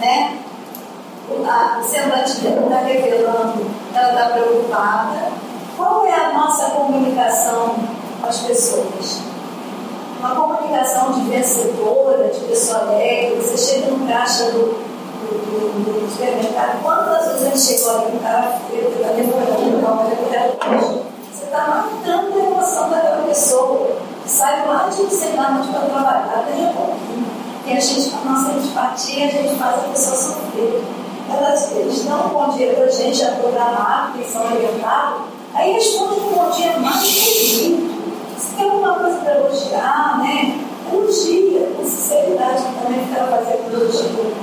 né? 0.00 0.38
O 1.30 1.82
semblante 1.82 2.40
dela 2.40 2.62
está 2.66 2.78
revelando, 2.80 3.66
ela 3.94 4.08
está 4.12 4.28
preocupada. 4.30 5.32
Qual 5.76 6.06
é 6.06 6.14
a 6.14 6.32
nossa 6.32 6.70
comunicação 6.70 7.74
com 8.20 8.28
as 8.28 8.38
pessoas? 8.40 9.20
Uma 10.18 10.34
comunicação 10.34 11.12
de 11.12 11.22
vencedora, 11.22 12.28
de 12.28 12.40
pessoa 12.40 12.80
alegre. 12.80 13.36
Você 13.36 13.56
chega 13.56 13.90
no 13.90 14.06
caixa 14.06 14.44
do, 14.50 14.58
do, 14.58 15.84
do, 15.84 16.00
do 16.00 16.10
supermercado, 16.10 16.82
quantas 16.82 17.26
vezes 17.26 17.42
a 17.42 17.50
gente 17.50 17.60
chegou 17.60 17.96
ali 17.96 18.12
com 18.12 18.18
cara 18.18 18.58
feio, 18.68 18.88
está 18.88 19.08
demorando, 19.08 19.86
olha, 19.86 21.02
você 21.32 21.44
está 21.44 21.66
matando 21.66 22.38
a 22.38 22.44
emoção 22.44 22.90
daquela 22.90 23.22
pessoa 23.22 24.02
sai 24.26 24.66
lá 24.66 24.88
de 24.88 25.02
você 25.02 25.28
dar 25.30 25.60
para 25.70 25.80
trabalhar, 25.80 26.44
ganha 26.46 26.72
pouquinho. 26.72 27.21
E 27.66 27.72
a 27.72 27.80
gente, 27.80 28.14
a 28.14 28.28
nossa 28.28 28.52
antipatia, 28.52 29.26
a 29.26 29.30
gente 29.30 29.54
faz 29.56 29.74
a 29.76 29.88
pessoa 29.88 30.16
sofrer. 30.16 30.82
Elas, 31.30 31.72
eles 31.72 32.04
dão 32.04 32.26
um 32.26 32.28
bom 32.30 32.48
dia 32.50 32.74
para 32.74 32.84
a 32.84 32.90
gente, 32.90 33.16
já 33.16 33.32
programado, 33.32 34.18
que 34.18 34.28
são 34.28 34.44
orientados, 34.44 35.22
aí 35.54 35.72
respondem 35.72 36.18
um 36.18 36.32
bom 36.32 36.50
dia 36.50 36.78
mais 36.78 37.00
bonito. 37.00 37.92
Se 38.38 38.54
tem 38.56 38.68
alguma 38.68 38.94
coisa 38.94 39.18
para 39.18 39.36
elogiar, 39.36 40.18
né? 40.18 40.60
Elogia, 40.92 41.72
com 41.76 41.84
sinceridade, 41.84 42.62
também 42.82 43.06
fica 43.06 43.24
fazendo 43.24 43.72
elogio 43.72 44.34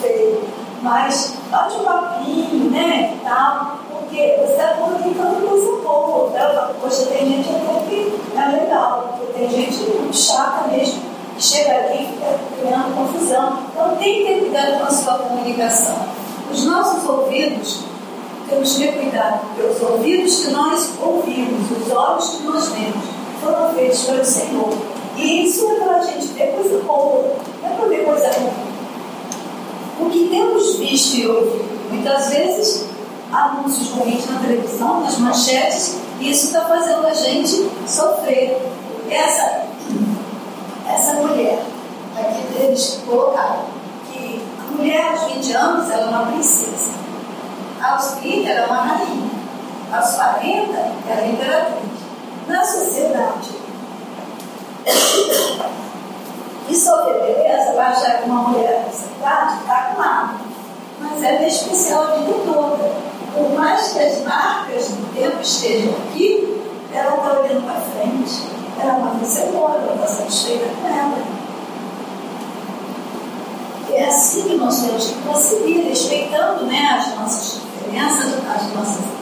feio. 0.00 0.42
Mas 0.82 1.34
bate 1.50 1.76
um 1.76 1.84
papinho, 1.84 2.70
né? 2.70 3.18
Tal 3.24 3.80
porque 4.10 4.36
você 4.40 4.52
está 4.52 4.74
comunicando 4.74 5.46
coisa 5.46 5.82
boa. 5.82 6.30
Né? 6.30 6.74
Poxa, 6.80 7.06
tem 7.06 7.26
gente 7.26 7.48
que 7.88 8.20
é 8.36 8.60
legal, 8.60 9.16
porque 9.16 9.38
tem 9.38 9.48
gente 9.48 10.12
chata 10.12 10.68
mesmo, 10.68 11.00
que 11.40 11.46
chega 11.46 11.94
e 11.94 12.06
fica 12.06 12.38
criando 12.60 12.94
confusão. 12.94 13.58
Então 13.72 13.96
tem 13.96 14.14
que 14.14 14.24
ter 14.26 14.40
cuidado 14.40 14.78
com 14.78 14.84
a 14.84 14.90
sua 14.90 15.14
comunicação. 15.14 15.96
Os 16.52 16.64
nossos 16.64 17.08
ouvidos, 17.08 17.80
temos 18.48 18.76
que 18.76 18.86
ter 18.86 18.92
cuidado, 18.92 19.40
porque 19.46 19.62
os 19.62 19.82
ouvidos 19.90 20.44
que 20.44 20.50
nós 20.50 20.90
ouvimos, 21.00 21.70
os 21.70 21.90
olhos 21.90 22.28
que 22.28 22.42
nós 22.42 22.68
vemos, 22.68 23.04
foram 23.42 23.72
feitos 23.72 24.02
pelo 24.02 24.24
Senhor. 24.24 24.72
E 25.16 25.44
isso 25.46 25.66
é 25.70 25.74
para 25.76 25.96
a 25.96 26.02
gente 26.04 26.26
ver 26.26 26.52
coisa 26.52 26.78
boa, 26.84 27.36
não 27.62 27.70
é 27.70 27.74
para 27.74 27.88
ver 27.88 28.04
coisa 28.04 28.30
ruim. 28.32 28.70
O 30.00 30.10
que 30.10 30.28
temos 30.28 30.76
visto 30.76 31.16
e 31.16 31.26
ouvido, 31.26 31.64
muitas 31.90 32.28
vezes 32.28 32.86
anúncios 33.32 33.90
ruins 33.90 34.28
na 34.28 34.40
televisão, 34.40 35.00
nas 35.00 35.18
manchetes, 35.18 35.96
e 36.20 36.30
isso 36.30 36.46
está 36.46 36.62
fazendo 36.66 37.06
a 37.06 37.14
gente 37.14 37.70
sofrer. 37.86 38.58
Essa, 39.08 39.69
essa 40.92 41.14
mulher, 41.14 41.62
aqui 42.16 42.62
eles 42.62 43.02
colocaram 43.06 43.64
que 44.10 44.42
a 44.58 44.76
mulher 44.76 45.12
aos 45.12 45.32
20 45.32 45.52
anos 45.52 45.90
ela 45.90 46.02
é 46.02 46.08
uma 46.08 46.26
princesa, 46.26 46.92
aos 47.82 48.12
30 48.12 48.48
ela 48.48 48.60
é 48.60 48.66
uma 48.66 48.82
rainha, 48.82 49.30
aos 49.92 50.10
40 50.14 50.78
ela 51.08 51.20
é 51.20 51.28
imperatriz. 51.28 52.00
Na 52.48 52.64
sociedade, 52.64 53.50
e 56.68 56.74
sobre 56.74 57.14
beleza, 57.14 57.72
vai 57.74 57.86
achar 57.86 58.18
que 58.18 58.28
uma 58.28 58.48
mulher 58.48 58.84
dessa 58.84 59.06
idade 59.18 59.60
está 59.60 59.74
com 59.82 60.00
nada, 60.00 60.34
mas 61.00 61.22
ela 61.22 61.38
é 61.38 61.48
especial 61.48 62.02
a 62.02 62.16
vida 62.16 62.32
toda. 62.44 63.10
Por 63.34 63.50
mais 63.58 63.92
que 63.92 63.98
as 64.00 64.24
marcas 64.24 64.88
do 64.88 65.14
tempo 65.14 65.40
estejam 65.40 65.94
aqui, 65.94 66.60
ela 66.92 67.16
está 67.16 67.40
olhando 67.40 67.64
para 67.64 67.80
frente, 67.80 68.59
ela 68.82 68.98
não 68.98 69.18
vencedora, 69.18 69.80
ela 69.82 69.94
está 69.94 70.06
satisfeita 70.06 70.66
com 70.80 70.88
ela. 70.88 71.18
É 73.92 74.04
assim 74.04 74.42
que 74.48 74.54
nós 74.54 74.82
temos 74.82 75.08
que 75.08 75.14
conseguir, 75.22 75.80
respeitando 75.82 76.64
né, 76.64 76.98
as 76.98 77.14
nossas 77.16 77.60
diferenças, 77.60 78.34
as 78.48 78.72
nossas 78.72 79.20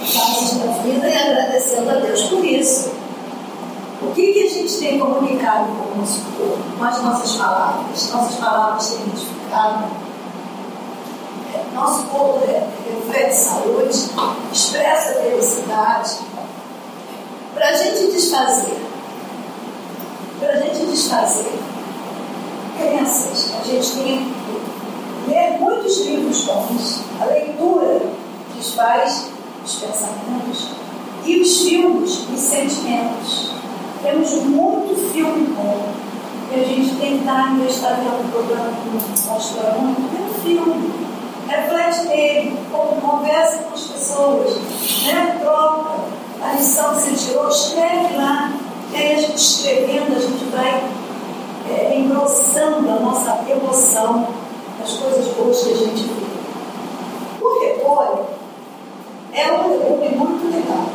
fases 0.00 0.58
da 0.58 0.72
vida 0.82 1.08
e 1.08 1.14
agradecendo 1.14 1.90
a 1.90 1.94
Deus 1.94 2.22
por 2.24 2.44
isso. 2.44 2.92
O 4.02 4.12
que, 4.14 4.32
que 4.32 4.44
a 4.44 4.48
gente 4.48 4.78
tem 4.78 4.98
comunicado 4.98 5.66
com 5.72 5.92
o 5.92 6.00
nosso 6.00 6.20
corpo, 6.36 6.58
com 6.78 6.84
as 6.84 7.02
nossas 7.02 7.36
palavras. 7.36 8.12
Nossas 8.12 8.36
palavras 8.36 8.88
têm 8.88 9.02
identificado. 9.02 9.84
É, 11.52 11.74
nosso 11.74 12.04
corpo 12.04 12.40
é, 12.48 12.66
reflete 12.88 13.34
saúde, 13.34 14.10
expressa 14.52 15.20
felicidade. 15.20 16.29
Para 17.54 17.68
a 17.68 17.74
gente 17.74 18.12
desfazer, 18.12 18.78
para 20.38 20.52
a 20.52 20.56
gente 20.56 20.86
desfazer 20.86 21.52
crenças, 22.78 23.52
a 23.60 23.64
gente 23.64 23.90
tem 23.92 24.32
que 25.26 25.30
ler 25.30 25.58
muitos 25.58 26.06
livros 26.06 26.44
bons. 26.44 27.00
A 27.20 27.24
leitura 27.24 28.00
desfaz 28.56 29.26
os 29.64 29.74
pensamentos 29.76 30.68
e 31.24 31.40
os 31.40 31.62
filmes 31.62 32.24
e 32.32 32.36
sentimentos. 32.36 33.50
Temos 34.02 34.32
muito 34.44 35.12
filme 35.12 35.46
bom. 35.54 35.92
E 36.52 36.60
a 36.60 36.64
gente 36.64 36.96
que 36.96 37.06
em 37.06 37.66
estar 37.66 37.94
vendo 37.94 38.24
um 38.24 38.30
programa 38.30 38.72
que 38.72 39.28
mostra 39.28 39.72
muito, 39.72 40.10
tem 40.10 40.24
um 40.24 40.34
filme. 40.42 40.90
Reflete 41.46 42.06
nele, 42.06 42.56
conversa 42.70 43.58
com 43.58 43.74
as 43.74 43.82
pessoas, 43.82 44.54
né? 45.04 45.38
troca 45.42 46.00
a 46.42 46.52
lição 46.52 46.94
que 46.94 47.02
escreve 47.50 48.16
lá. 48.16 48.52
E 48.92 48.96
aí 48.96 49.12
a 49.14 49.20
gente 49.20 49.36
escrevendo, 49.36 50.16
a 50.16 50.20
gente 50.20 50.44
vai 50.46 50.90
é, 51.68 51.98
engrossando 51.98 52.90
a 52.90 53.00
nossa 53.00 53.44
emoção 53.48 54.26
das 54.78 54.92
coisas 54.94 55.26
boas 55.34 55.62
que 55.62 55.72
a 55.72 55.76
gente 55.76 56.02
vê. 56.02 57.44
O 57.44 57.60
repolho 57.60 58.26
é 59.32 59.52
um 59.52 59.68
legume 59.68 60.08
muito 60.16 60.52
legal. 60.52 60.86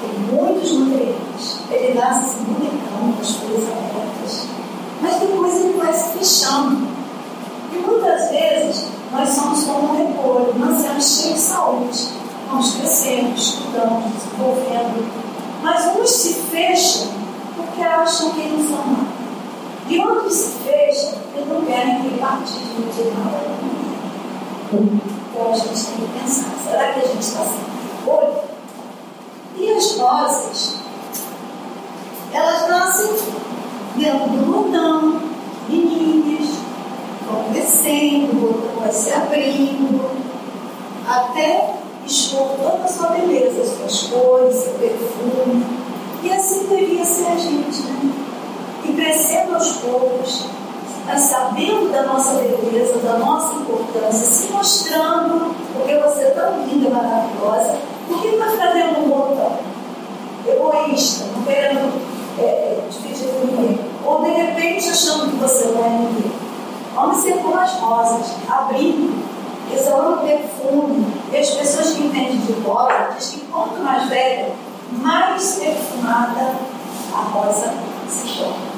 Tem 0.00 0.36
muitos 0.36 0.72
nutrientes. 0.72 1.58
Ele 1.70 1.94
nasce 1.94 2.24
assim, 2.26 2.44
bonitão, 2.44 3.12
com 3.12 3.20
as 3.20 3.34
folhas 3.36 3.64
abertas. 3.64 4.46
Mas 5.00 5.16
depois 5.16 5.56
ele 5.56 5.78
vai 5.78 5.92
se 5.92 6.18
fechando. 6.18 6.86
E 7.72 7.76
muitas 7.78 8.30
vezes 8.30 8.86
nós 9.10 9.28
somos 9.28 9.64
como 9.64 9.92
um 9.92 9.96
repolho, 9.96 10.54
nascemos 10.58 11.04
cheios 11.04 11.34
de 11.34 11.40
saúde. 11.40 12.08
Vamos 12.50 12.74
crescendo, 12.74 13.34
estudando, 13.34 14.12
desenvolvendo. 14.14 14.71
Fecham 16.52 17.08
porque 17.56 17.80
acham 17.80 18.30
que 18.32 18.46
não 18.46 18.58
são 18.58 18.86
nada. 18.86 19.06
E 19.88 19.98
outros 19.98 20.34
se 20.34 20.50
fecham 20.58 21.12
porque 21.22 21.48
não 21.48 21.62
querem 21.62 22.02
que 22.02 22.18
partido 22.18 22.94
de 22.94 23.04
nada. 23.10 23.40
Então 24.70 25.50
a 25.50 25.56
gente 25.56 25.86
tem 25.86 26.06
que 26.06 26.20
pensar, 26.20 26.50
será 26.62 26.92
que 26.92 27.00
a 27.00 27.08
gente 27.08 27.22
está 27.22 27.40
sendo 27.40 27.72
repolho? 27.96 28.34
E 29.56 29.72
as 29.72 29.96
rosas, 29.96 30.76
elas 32.34 32.68
nascem 32.68 33.14
dentro 33.96 34.28
do 34.28 34.52
botão, 34.52 35.22
meninas, 35.70 36.50
vão 37.26 37.44
crescendo, 37.50 38.30
o 38.30 38.52
botão 38.52 38.80
vai 38.82 38.92
se 38.92 39.10
abrindo, 39.10 40.10
até 41.08 41.76
expor 42.04 42.48
toda 42.62 42.84
a 42.84 42.88
sua 42.88 43.08
beleza, 43.08 43.64
suas 43.64 44.02
cores, 44.02 44.54
seu 44.54 44.74
perfume. 44.74 45.81
E 46.22 46.32
assim 46.32 46.66
deveria 46.66 47.04
ser 47.04 47.26
a 47.26 47.36
gente, 47.36 47.82
né? 47.82 48.12
E 48.84 48.92
crescendo 48.92 49.54
aos 49.54 49.72
poucos, 49.72 50.46
sabendo 51.16 51.90
da 51.90 52.02
nossa 52.02 52.34
beleza, 52.34 52.98
da 52.98 53.18
nossa 53.18 53.54
importância, 53.54 54.26
se 54.26 54.52
mostrando, 54.52 55.54
porque 55.72 55.94
você 55.98 56.24
é 56.24 56.30
tão 56.30 56.64
linda, 56.64 56.90
maravilhosa, 56.90 57.76
por 58.06 58.22
que 58.22 58.28
ficar 58.30 58.72
dentro 58.72 59.02
um 59.02 59.08
botão? 59.08 59.58
Egoísta, 60.46 61.24
não 61.36 61.44
querendo 61.44 61.92
é, 62.38 62.78
dividir 62.90 63.28
com 63.28 63.46
ninguém. 63.46 63.80
Ou 64.04 64.22
de 64.22 64.30
repente 64.30 64.88
achando 64.90 65.30
que 65.30 65.36
você 65.36 65.66
não 65.66 65.84
é 65.84 65.88
ninguém. 65.88 66.32
Vamos 66.94 67.18
ser 67.18 67.34
como 67.38 67.58
as 67.58 67.72
rosas, 67.74 68.32
abrindo, 68.48 69.24
exalando 69.72 70.26
perfume. 70.26 71.06
E 71.32 71.36
as 71.36 71.50
pessoas 71.50 71.94
que 71.94 72.04
entendem 72.04 72.38
de 72.38 72.52
rosa 72.60 73.14
dizem 73.16 73.40
que 73.40 73.46
quanto 73.46 73.82
mais 73.82 74.08
velha, 74.08 74.52
mais 75.00 75.54
perfumada 75.56 76.54
a 77.12 77.20
rosa 77.20 77.72
se 78.08 78.38
torna. 78.38 78.72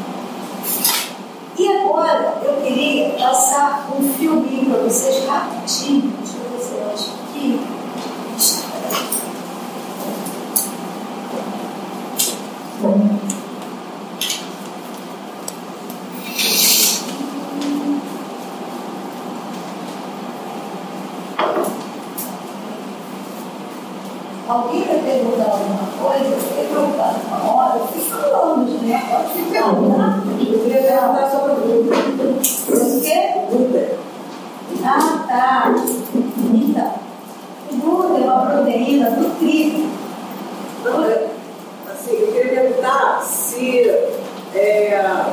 E 1.57 1.69
agora 1.69 2.39
eu 2.45 2.63
queria 2.63 3.11
passar 3.11 3.87
um 3.97 4.13
filminho 4.13 4.71
para 4.71 4.83
vocês 4.83 5.25
rapidinho. 5.27 6.13
Deixa 6.19 6.37
eu 6.39 6.51
ver 6.51 6.65
se 6.65 6.75
eu 6.75 6.93
acho 6.93 7.11
aqui. 7.29 7.61
Alguém 24.47 24.85
vai 24.85 24.99
perguntar 24.99 25.51
alguma 25.53 25.89
coisa? 26.01 26.27
Eu 26.27 26.39
fiquei 26.39 26.67
preocupada 26.67 27.15
com 27.29 27.35
a 27.35 27.55
hora, 27.55 27.79
eu 27.79 27.87
fiz 27.89 28.09
falando, 28.09 28.87
né? 28.87 29.03
Pode 29.11 29.33
se 29.33 29.51
perguntar. 29.51 30.23
Eu 30.39 30.61
queria 30.61 30.83
perguntar 30.83 31.31
sobre 31.31 31.53
o 31.53 31.57
glúten. 31.57 32.39
O 32.69 33.01
quê? 33.01 33.33
Glúten. 33.51 33.89
Ah, 34.85 35.25
tá. 35.27 35.75
Então, 36.15 36.95
o 37.73 37.77
glúten 37.77 38.23
é 38.23 38.31
uma 38.31 38.47
proteína 38.47 39.11
do 39.13 39.39
trigo. 39.39 39.89
Não, 40.85 41.05
é, 41.05 41.27
assim, 41.91 42.17
eu 42.17 42.33
queria 42.33 42.61
perguntar 42.61 43.23
se, 43.23 43.89
é, 44.55 45.25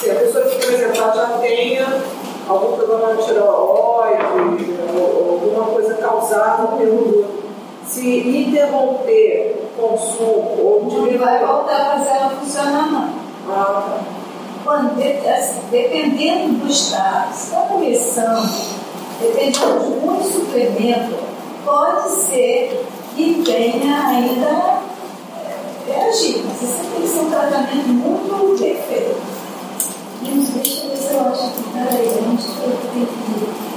se 0.00 0.10
a 0.10 0.14
pessoa 0.16 0.44
que, 0.44 0.56
por 0.56 0.74
exemplo, 0.74 0.96
ela 0.96 1.14
já 1.14 1.26
tenha 1.38 2.02
algum 2.48 2.76
problema 2.76 3.14
de 3.14 3.26
tireoide 3.26 4.74
ou 4.92 5.40
alguma 5.40 5.66
coisa 5.66 5.94
causada 5.94 6.66
pelo 6.76 6.96
glúten 6.96 7.38
se 7.88 8.18
interromper 8.18 9.62
o 9.62 9.80
consumo 9.80 10.56
ou 10.62 10.86
diminuir. 10.88 11.18
Não 11.18 11.26
vai 11.26 11.38
voltar 11.38 11.76
a 11.76 11.98
fazer 11.98 12.10
ela 12.10 12.30
funcionar, 12.30 12.92
não. 12.92 13.08
Ah, 13.50 13.82
tá. 13.86 14.00
Quando, 14.62 15.00
assim, 15.00 15.60
dependendo 15.70 16.58
do 16.58 16.70
estado, 16.70 17.32
se 17.32 17.46
está 17.46 17.60
começando, 17.62 18.76
dependendo 19.20 19.80
de 19.80 20.06
muito 20.06 20.24
suplemento, 20.24 21.16
ser 22.28 22.86
que 23.16 23.42
tenha 23.44 24.06
ainda 24.08 24.78
reagir. 25.86 26.44
Mas 26.44 26.62
isso 26.62 26.84
tem 26.92 27.02
que 27.02 27.08
ser 27.08 27.20
um 27.20 27.30
tratamento 27.30 27.88
muito 27.88 28.60
perfeito. 28.60 29.16
Gente, 30.22 30.50
deixa 30.52 30.84
eu 30.84 30.90
ver 30.90 30.96
se 30.96 31.14
eu 31.14 31.20
acho 31.20 31.50
que. 31.52 31.62
Peraí, 31.72 32.08
onde 32.28 32.44
eu 32.44 32.78
tenho 32.92 33.06
que 33.06 33.30
ir? 33.32 33.68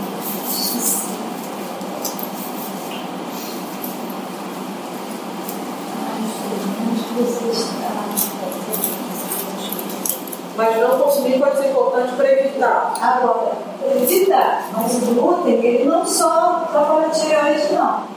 Mas 10.58 10.78
não 10.78 11.00
consumir 11.00 11.40
pode 11.40 11.58
ser 11.58 11.70
importante 11.70 12.14
para 12.16 12.32
evitar. 12.32 12.94
Agora, 13.02 13.52
evitar. 13.96 14.70
Mas 14.74 14.96
o 14.96 15.16
glúten, 15.16 15.54
ele 15.54 15.86
não 15.86 16.06
só 16.06 16.68
trabalha 16.72 17.10
tireoide, 17.10 17.74
não. 17.74 18.11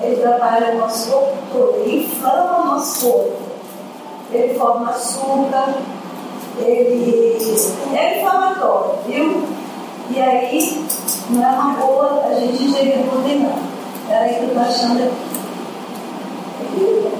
Ele 0.00 0.16
trabalha 0.16 0.74
o 0.74 0.78
nosso 0.78 1.10
corpo 1.10 1.36
todo, 1.52 1.76
ele 1.80 2.04
inflama 2.04 2.60
o 2.60 2.66
nosso 2.66 3.08
corpo. 3.08 3.48
Ele 4.32 4.58
forma 4.58 4.90
açúcar, 4.90 5.74
ele 6.58 7.38
é 7.94 8.18
inflamatório, 8.18 8.98
viu? 9.06 9.42
E 10.10 10.20
aí, 10.20 10.86
não 11.30 11.44
é 11.44 11.50
uma 11.50 11.74
boa 11.74 12.24
a 12.26 12.34
gente 12.34 12.62
ingerir 12.62 12.98
glúten, 13.08 13.40
não. 13.40 13.58
Peraí 14.06 14.34
que 14.34 14.40
eu 14.40 14.48
estou 14.48 14.62
achando 14.62 15.02
aqui. 16.60 17.17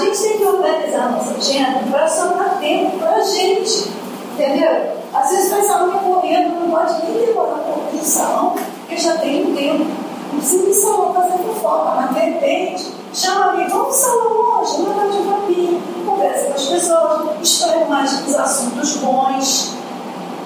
gente 0.00 0.18
tem 0.18 0.38
que 0.38 0.44
organizar 0.44 1.04
a 1.04 1.10
nossa 1.10 1.34
agenda 1.34 1.80
para 1.90 2.08
sobrar 2.08 2.58
tempo 2.58 2.98
para 2.98 3.16
a 3.16 3.22
gente. 3.22 3.90
Entendeu? 4.32 4.96
Às 5.14 5.30
vezes 5.30 5.52
pensar 5.52 5.88
que 5.88 5.98
correndo, 5.98 6.60
não 6.60 6.70
pode 6.70 7.06
nem 7.06 7.26
demorar 7.26 7.54
um 7.54 7.72
pouco 7.72 7.96
de 7.96 8.04
salão, 8.04 8.54
porque 8.80 8.96
já 8.96 9.16
tem 9.16 9.46
um 9.46 9.56
tempo. 9.56 9.86
Não 10.32 10.38
precisa 10.38 10.68
ir 10.68 10.74
salão 10.74 11.14
fazer 11.14 11.38
fofoca, 11.38 11.94
mas 11.96 12.14
de 12.14 12.20
repente, 12.20 12.92
chama 13.14 13.46
alguém, 13.46 13.68
vamos 13.68 13.86
ao 13.86 13.92
salão 13.92 14.60
hoje, 14.60 14.82
não 14.82 15.10
de 15.10 15.16
um 15.16 15.32
papinho, 15.32 15.82
conversa 16.04 16.46
com 16.46 16.54
as 16.54 16.66
pessoas, 16.66 17.22
escolhe 17.42 17.84
mais 17.86 18.26
os 18.26 18.34
assuntos 18.34 18.96
bons. 18.96 19.72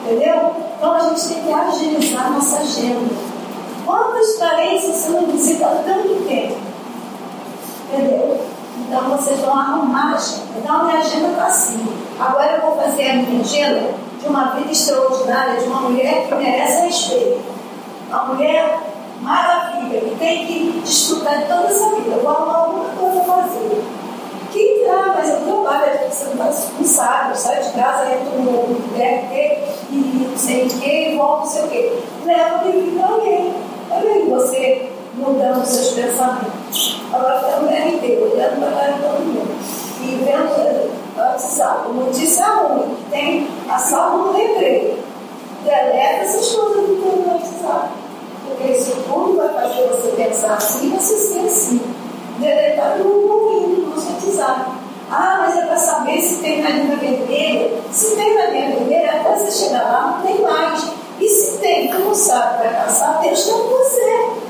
Entendeu? 0.05 0.53
Então 0.77 0.95
a 0.95 1.01
gente 1.01 1.29
tem 1.29 1.43
que 1.43 1.53
agilizar 1.53 2.27
a 2.27 2.31
nossa 2.31 2.59
agenda. 2.59 3.15
Quantas 3.85 4.33
parentes 4.39 4.85
você 4.85 5.11
não 5.11 5.27
visita 5.27 5.83
tanto 5.85 6.25
tempo? 6.29 6.57
Entendeu? 7.93 8.41
Então 8.91 9.09
vocês 9.17 9.39
vão 9.39 9.57
arrumar 9.57 10.15
a 10.15 10.17
agenda. 10.17 10.43
Então 10.59 10.85
minha 10.85 10.99
agenda 10.99 11.29
está 11.29 11.47
assim. 11.47 11.87
Agora 12.19 12.57
eu 12.57 12.61
vou 12.61 12.77
fazer 12.77 13.09
a 13.09 13.15
minha 13.15 13.41
agenda 13.41 13.95
de 14.21 14.29
uma 14.29 14.47
vida 14.57 14.73
extraordinária, 14.73 15.61
de 15.61 15.69
uma 15.69 15.83
mulher 15.83 16.27
que 16.27 16.35
merece 16.35 16.87
respeito. 16.87 17.41
Uma 18.09 18.25
mulher 18.25 18.81
maravilha, 19.21 20.01
que 20.01 20.17
tem 20.17 20.45
que 20.45 20.83
estudar 20.85 21.47
toda 21.47 21.69
essa 21.69 21.95
vida. 21.95 22.17
Eu 22.17 22.21
vou 22.21 22.31
arrumar 22.31 22.57
alguma 22.57 22.85
coisa 22.87 23.21
a 23.21 23.25
fazer. 23.25 23.85
Quem 24.53 24.83
entra, 24.83 24.97
tá, 24.97 25.15
mas 25.17 25.29
eu 25.29 25.37
trabalho, 25.37 26.11
você 26.11 26.25
não, 26.25 26.37
tá, 26.37 26.53
não 26.77 26.85
sabe, 26.85 27.39
sai 27.39 27.63
de 27.63 27.71
casa, 27.71 28.13
entra 28.13 28.39
no 28.39 28.75
BRT 28.91 29.59
e 29.93 30.27
não 30.29 30.37
sei 30.37 30.67
o 30.67 30.69
que, 30.69 31.17
volta 31.17 31.39
não 31.39 31.47
sei 31.47 31.63
o 31.63 31.69
que. 31.69 32.03
Leva 32.27 32.65
o 32.65 32.69
livro 32.69 32.99
para 32.99 33.15
alguém. 33.15 33.55
Olha 33.89 34.37
você 34.37 34.91
mudando 35.21 35.65
seus 35.65 35.91
pensamentos. 35.91 37.01
Agora 37.13 37.37
está 37.37 37.61
no 37.61 37.69
RT, 37.69 38.33
olhando 38.33 38.61
para 38.61 38.81
cara 38.81 38.93
de 38.93 39.03
todo 39.03 39.21
mundo. 39.21 39.61
E 40.03 40.25
vendo 40.25 40.91
a 41.19 41.39
salvo, 41.39 41.93
notícia 41.93 42.47
ruim, 42.47 42.95
que 42.97 43.11
tem 43.11 43.49
a 43.69 43.79
salvo 43.79 44.19
no 44.29 44.33
recreio. 44.33 44.99
Deleta 45.65 46.25
essas 46.25 46.53
coisas 46.53 46.87
do 46.87 47.03
teu 47.03 47.33
WhatsApp. 47.33 47.89
Porque 48.47 48.73
isso 48.73 48.97
tudo 49.07 49.37
vai 49.37 49.49
fazer 49.49 49.89
você 49.89 50.13
pensar 50.13 50.55
assim, 50.55 50.91
você 50.91 51.17
ser 51.17 51.41
assim. 51.41 51.81
Deletar 52.39 52.99
no 52.99 53.05
ruim, 53.05 53.85
no 53.85 53.91
WhatsApp. 53.91 54.71
Ah, 55.11 55.39
mas 55.41 55.59
é 55.59 55.67
para 55.67 55.77
saber 55.77 56.21
se 56.23 56.37
tem 56.37 56.63
na 56.63 56.71
linha 56.71 56.97
vermelha. 56.97 57.71
Se 57.91 58.17
tem 58.17 58.35
na 58.35 58.47
linha 58.47 58.77
vermelha, 58.77 59.21
até 59.21 59.37
você 59.37 59.65
chegar 59.65 59.83
lá, 59.83 60.17
não 60.17 60.27
tem 60.27 60.41
mais. 60.41 60.89
E 61.21 61.29
se 61.29 61.59
tem, 61.59 61.89
tu 61.91 61.99
não 61.99 62.15
sabe, 62.15 62.65
vai 62.65 62.85
passar, 62.85 63.21
Deus 63.21 63.41
está 63.41 63.53
com 63.53 63.69
você. 63.69 64.50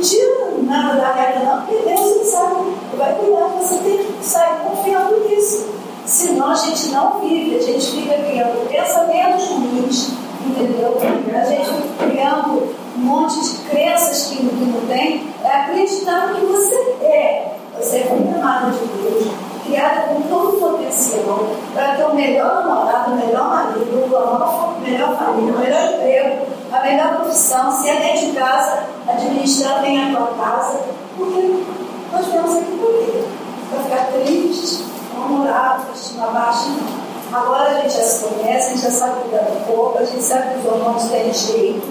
Não 0.00 0.06
tira 0.08 0.50
nada 0.62 0.98
da 0.98 1.12
reta, 1.12 1.40
não, 1.40 1.60
porque 1.60 1.82
Deus 1.86 2.00
ele 2.00 2.24
sabe, 2.24 2.72
vai 2.96 3.14
cuidar, 3.16 3.48
você 3.48 3.76
tem 3.84 3.98
que 3.98 4.24
sair 4.24 4.60
confiando 4.64 5.28
nisso. 5.28 5.68
Senão 6.06 6.50
a 6.50 6.54
gente 6.54 6.88
não 6.88 7.20
vive, 7.20 7.56
a 7.56 7.60
gente 7.60 8.00
fica 8.00 8.14
criando 8.14 8.66
pensamentos 8.66 9.48
ruins, 9.50 10.12
entendeu? 10.46 10.96
A 11.38 11.44
gente 11.44 11.66
fica 11.66 12.10
criando 12.10 12.74
um 12.96 12.98
monte 12.98 13.40
de 13.42 13.58
crenças 13.68 14.28
que, 14.28 14.36
que 14.36 14.64
não 14.64 14.80
tem, 14.86 15.28
é 15.44 15.48
acreditando 15.48 16.34
que 16.36 16.46
você 16.46 16.76
é. 17.02 17.56
Você 17.78 17.98
é 17.98 18.10
amada 18.10 18.70
de 18.70 18.78
Deus 18.78 19.50
criada 19.66 20.14
com 20.14 20.22
todo 20.22 20.56
o 20.56 20.60
potencial 20.60 21.46
para 21.74 21.94
ter 21.94 22.04
o 22.04 22.14
melhor 22.14 22.64
namorado, 22.64 23.12
o 23.12 23.16
melhor 23.16 23.50
marido, 23.50 24.16
a 24.16 24.80
melhor 24.80 25.16
família, 25.16 25.54
o 25.54 25.58
melhor 25.58 25.92
emprego, 25.92 26.46
a 26.72 26.80
melhor 26.82 27.16
profissão, 27.16 27.72
se 27.72 27.88
é 27.88 27.96
dentro 27.96 28.26
de 28.26 28.32
casa, 28.32 28.84
administrar 29.08 29.80
bem 29.82 30.02
a 30.02 30.16
tua 30.16 30.26
casa, 30.38 30.80
porque 31.16 31.64
nós 32.12 32.26
vemos 32.26 32.56
aqui 32.56 32.78
por 32.78 32.92
quê? 32.92 33.24
Para 33.70 33.82
ficar 33.84 34.12
triste, 34.12 34.84
mal-humorado, 35.14 35.84
estima 35.94 36.28
baixa, 36.28 36.68
não. 36.68 37.10
Agora 37.32 37.70
a 37.70 37.80
gente 37.82 37.94
já 37.94 38.02
se 38.02 38.24
conhece, 38.24 38.66
a 38.66 38.70
gente 38.70 38.82
já 38.82 38.90
sabe 38.90 39.20
cuidar 39.20 39.42
do 39.42 39.66
corpo, 39.66 39.98
a 39.98 40.04
gente 40.04 40.22
sabe 40.22 40.54
que 40.54 40.66
os 40.66 40.72
hormônios 40.72 41.04
têm 41.04 41.32
jeito, 41.32 41.86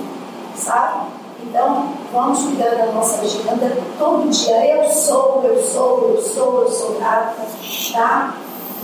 sabe? 0.55 1.07
Então, 1.41 1.93
vamos 2.11 2.43
cuidar 2.43 2.75
da 2.75 2.87
nossa 2.87 3.21
agenda 3.21 3.77
todo 3.97 4.29
dia. 4.29 4.75
Eu 4.75 4.91
sou, 4.91 5.41
eu 5.45 5.63
sou, 5.63 6.09
eu 6.09 6.21
sou, 6.21 6.61
eu 6.63 6.69
sou 6.69 6.95
grata, 6.95 7.41
tá? 7.93 8.33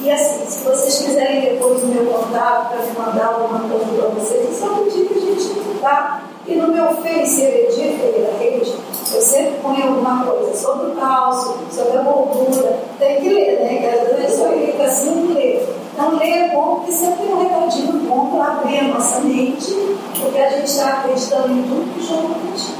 E 0.06 0.11
assim, 0.11 0.45
se 0.45 0.64
vocês 0.64 0.99
quiserem 0.99 1.41
depois 1.41 1.82
o 1.82 1.88
meu 1.88 2.06
contato 2.06 2.69
para 2.69 2.86
me 2.86 2.91
mandar 2.94 3.26
alguma 3.26 3.68
coisa 3.68 3.86
para 3.86 4.10
vocês, 4.10 4.52
é 4.52 4.53
só 4.53 4.76
pedir 4.76 5.07
que 5.07 5.18
a 5.18 5.19
gente 5.19 5.80
tá. 5.82 6.22
E 6.45 6.53
no 6.53 6.68
meu 6.68 6.90
Face, 6.98 7.41
Heredia 7.41 7.98
Ferreira 7.98 8.34
Reis, 8.38 8.72
eu 9.11 9.19
sempre 9.19 9.60
ponho 9.64 9.82
alguma 9.82 10.23
coisa 10.23 10.56
sobre 10.56 10.91
o 10.91 10.95
cálcio, 10.95 11.56
sobre 11.72 11.98
a 11.98 12.02
gordura. 12.03 12.82
Tem 12.99 13.19
que 13.19 13.30
ler, 13.30 13.60
né? 13.61 13.80
Que 13.80 13.99
às 13.99 14.19
vezes 14.19 14.40
eu 14.41 14.52
fico 14.52 14.84
assim, 14.84 15.34
ler. 15.34 15.68
Então, 15.91 16.15
ler 16.18 16.32
é 16.34 16.49
bom 16.49 16.76
porque 16.76 16.91
sempre 16.91 17.26
tem 17.26 17.34
um 17.34 17.41
recadinho 17.41 17.94
bom 18.07 18.30
para 18.30 18.52
abrir 18.52 18.82
a 18.82 18.84
nossa 18.90 19.22
mente, 19.22 19.73
porque 20.22 20.38
a 20.38 20.49
gente 20.52 20.65
está 20.65 20.99
acreditando 20.99 21.52
em 21.52 21.64
tudo 21.64 21.94
que 21.95 22.14
não 22.14 22.32
acreditamos. 22.32 22.76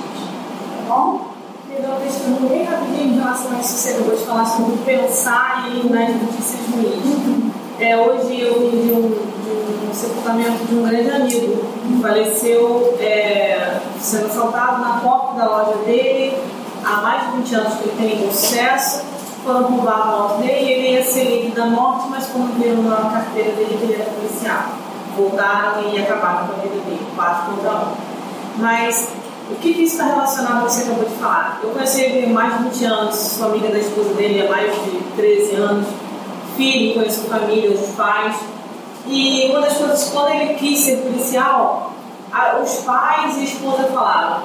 Tá 0.88 0.96
bom? 0.96 1.35
Eu 1.78 2.48
bem 2.48 2.64
rapidinho 2.64 3.22
você 3.62 3.90
acabou 3.90 4.16
de 4.16 4.26
falar 4.26 4.46
sobre 4.46 4.78
pensar 4.86 5.68
e 5.70 5.88
nas 5.90 6.10
notícias 6.10 6.62
ruins. 6.72 7.52
É, 7.80 7.98
hoje 7.98 8.40
eu 8.40 8.62
vim 8.62 8.70
de 8.70 8.94
um, 8.94 9.10
de 9.10 9.90
um 9.90 9.94
sepultamento 9.94 10.64
de 10.66 10.76
um 10.76 10.84
grande 10.84 11.12
amigo 11.12 11.66
que 11.86 12.02
faleceu 12.02 12.98
é, 13.02 13.82
sendo 14.00 14.28
assaltado 14.28 14.80
na 14.80 15.00
porta 15.02 15.38
da 15.38 15.50
loja 15.50 15.78
dele 15.86 16.38
há 16.86 17.02
mais 17.02 17.26
de 17.26 17.38
20 17.38 17.56
anos 17.56 17.74
que 17.74 17.90
ele 17.90 18.18
tem 18.18 18.32
sucesso 18.32 19.04
foram 19.44 19.64
roubar 19.64 20.02
a 20.02 20.06
moto 20.06 20.42
dele, 20.42 20.72
ele 20.72 20.94
ia 20.94 21.04
ser 21.04 21.24
livre 21.26 21.52
da 21.52 21.66
morte, 21.66 22.08
mas 22.10 22.26
quando 22.28 22.58
viram 22.58 22.82
na 22.84 23.12
carteira 23.12 23.52
dele 23.52 23.78
que 23.78 23.84
ele 23.84 23.94
era 23.94 24.10
policial, 24.10 24.64
voltaram 25.16 25.84
e 25.94 26.02
acabaram 26.02 26.48
com 26.48 26.54
a 26.54 26.64
vida 26.64 26.76
dele, 26.84 27.06
quatro 27.16 27.54
contra 27.54 27.72
um. 27.72 27.94
Mas 28.58 29.10
o 29.52 29.56
que, 29.56 29.74
que 29.74 29.84
isso 29.84 29.94
está 29.94 30.06
relacionado 30.06 30.62
ao 30.62 30.66
que 30.66 30.74
você 30.74 30.84
acabou 30.84 31.06
de 31.06 31.16
falar? 31.16 31.60
Eu 31.64 31.70
conheci 31.70 32.02
ele 32.02 32.26
há 32.26 32.30
mais 32.30 32.58
de 32.58 32.64
20 32.70 32.86
anos, 32.86 33.16
sou 33.16 33.48
amiga 33.48 33.70
da 33.70 33.78
esposa 33.78 34.14
dele 34.14 34.46
há 34.46 34.50
mais 34.50 34.74
de 34.74 34.92
13 35.16 35.56
anos, 35.56 35.88
filho, 36.58 36.94
conheço 36.96 37.22
família, 37.22 37.72
os 37.72 37.96
pais. 37.96 38.36
E 39.08 39.48
uma 39.52 39.62
das 39.62 39.78
coisas, 39.78 40.10
quando 40.10 40.30
ele 40.30 40.56
quis 40.56 40.80
ser 40.80 40.98
policial, 40.98 41.94
os 42.64 42.76
pais 42.80 43.38
e 43.38 43.42
a 43.42 43.44
esposa 43.44 43.84
falaram: 43.94 44.42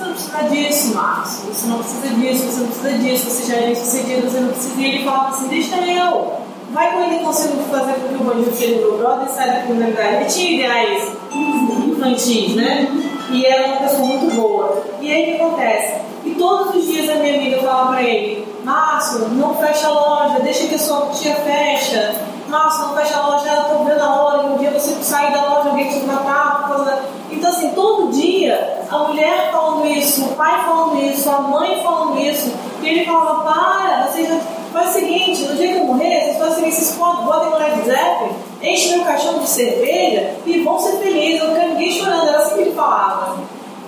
você 0.00 0.04
não 0.04 0.12
precisa 0.14 0.42
disso, 0.44 0.94
Márcio. 0.94 1.52
Você 1.52 1.66
não 1.66 1.78
precisa 1.78 2.08
disso, 2.08 2.44
você 2.46 2.60
não 2.60 2.66
precisa 2.68 2.98
disso. 2.98 3.30
Você 3.30 3.52
já 3.52 3.56
é 3.60 3.74
sucedido, 3.74 4.30
você 4.30 4.40
não 4.40 4.48
precisa. 4.48 4.80
E 4.80 4.84
ele 4.84 5.04
falava 5.04 5.28
assim: 5.28 5.48
deixa 5.48 5.76
eu. 5.76 6.40
Vai 6.72 6.92
com 6.92 7.00
ele 7.02 7.24
consigo 7.24 7.62
fazer 7.64 7.94
com 7.94 8.08
que 8.08 8.14
o 8.14 8.24
bandido 8.24 8.56
seja 8.56 8.76
meu 8.76 8.96
brother 8.96 9.28
e 9.28 9.34
saia 9.34 9.52
da 9.52 9.60
criminalidade. 9.62 10.14
Ele 10.16 10.24
tinha 10.26 10.52
ideais 10.52 11.12
infantis, 11.32 12.54
né? 12.54 13.09
E 13.30 13.46
era 13.46 13.66
uma 13.66 13.76
pessoa 13.76 14.06
muito 14.06 14.34
boa. 14.34 14.82
E 15.00 15.12
aí 15.12 15.22
o 15.22 15.26
que 15.26 15.42
acontece? 15.42 16.00
E 16.24 16.30
todos 16.32 16.74
os 16.74 16.86
dias 16.86 17.08
a 17.08 17.14
minha 17.14 17.34
amiga 17.34 17.58
falava 17.58 17.92
pra 17.92 18.02
ele: 18.02 18.46
Márcio, 18.64 19.28
não 19.28 19.54
fecha 19.56 19.86
a 19.86 19.90
loja, 19.90 20.40
deixa 20.40 20.66
que 20.66 20.74
a 20.74 20.78
sua 20.78 21.06
tia 21.06 21.34
fecha. 21.36 22.14
Márcio, 22.48 22.88
não 22.88 22.96
fecha 22.96 23.16
a 23.16 23.26
loja, 23.28 23.48
ela 23.48 23.64
tá 23.64 23.74
vendo 23.84 24.02
a 24.02 24.22
hora. 24.22 24.46
Um 24.46 24.58
dia 24.58 24.70
você 24.70 24.92
sai 25.02 25.32
da 25.32 25.42
loja, 25.42 25.68
alguém 25.70 25.88
te 25.88 26.00
matar 26.00 26.68
da 26.84 27.02
então, 27.30 27.48
assim, 27.48 27.70
todo 27.70 28.12
dia 28.12 28.84
a 28.90 28.98
mulher 28.98 29.50
falando 29.52 29.86
isso, 29.86 30.24
o 30.24 30.34
pai 30.34 30.64
falando 30.64 31.00
isso, 31.00 31.30
a 31.30 31.40
mãe 31.40 31.80
falando 31.82 32.18
isso, 32.18 32.52
e 32.82 32.88
ele 32.88 33.06
falava: 33.06 33.44
para, 33.44 34.06
vocês 34.06 34.28
faz 34.72 34.90
o 34.90 34.92
seguinte, 34.92 35.42
no 35.42 35.56
dia 35.56 35.72
que 35.72 35.78
eu 35.78 35.84
morrer, 35.84 36.20
vocês 36.20 36.38
fazem 36.38 36.54
seguinte, 36.54 36.76
vocês 36.76 36.96
botem 36.96 37.50
no 37.50 37.58
Led 37.58 37.82
Zeppelin, 37.84 38.36
enchem 38.62 38.96
meu 38.96 39.04
caixão 39.04 39.38
de 39.38 39.48
cerveja 39.48 40.34
e 40.46 40.60
vão 40.60 40.78
ser 40.78 40.98
felizes, 40.98 41.42
não 41.42 41.54
quero 41.54 41.68
ninguém 41.70 41.92
chorando. 41.92 42.28
Era 42.28 42.38
assim 42.38 42.54
que 42.54 42.60
ele 42.62 42.72
falava. 42.72 43.36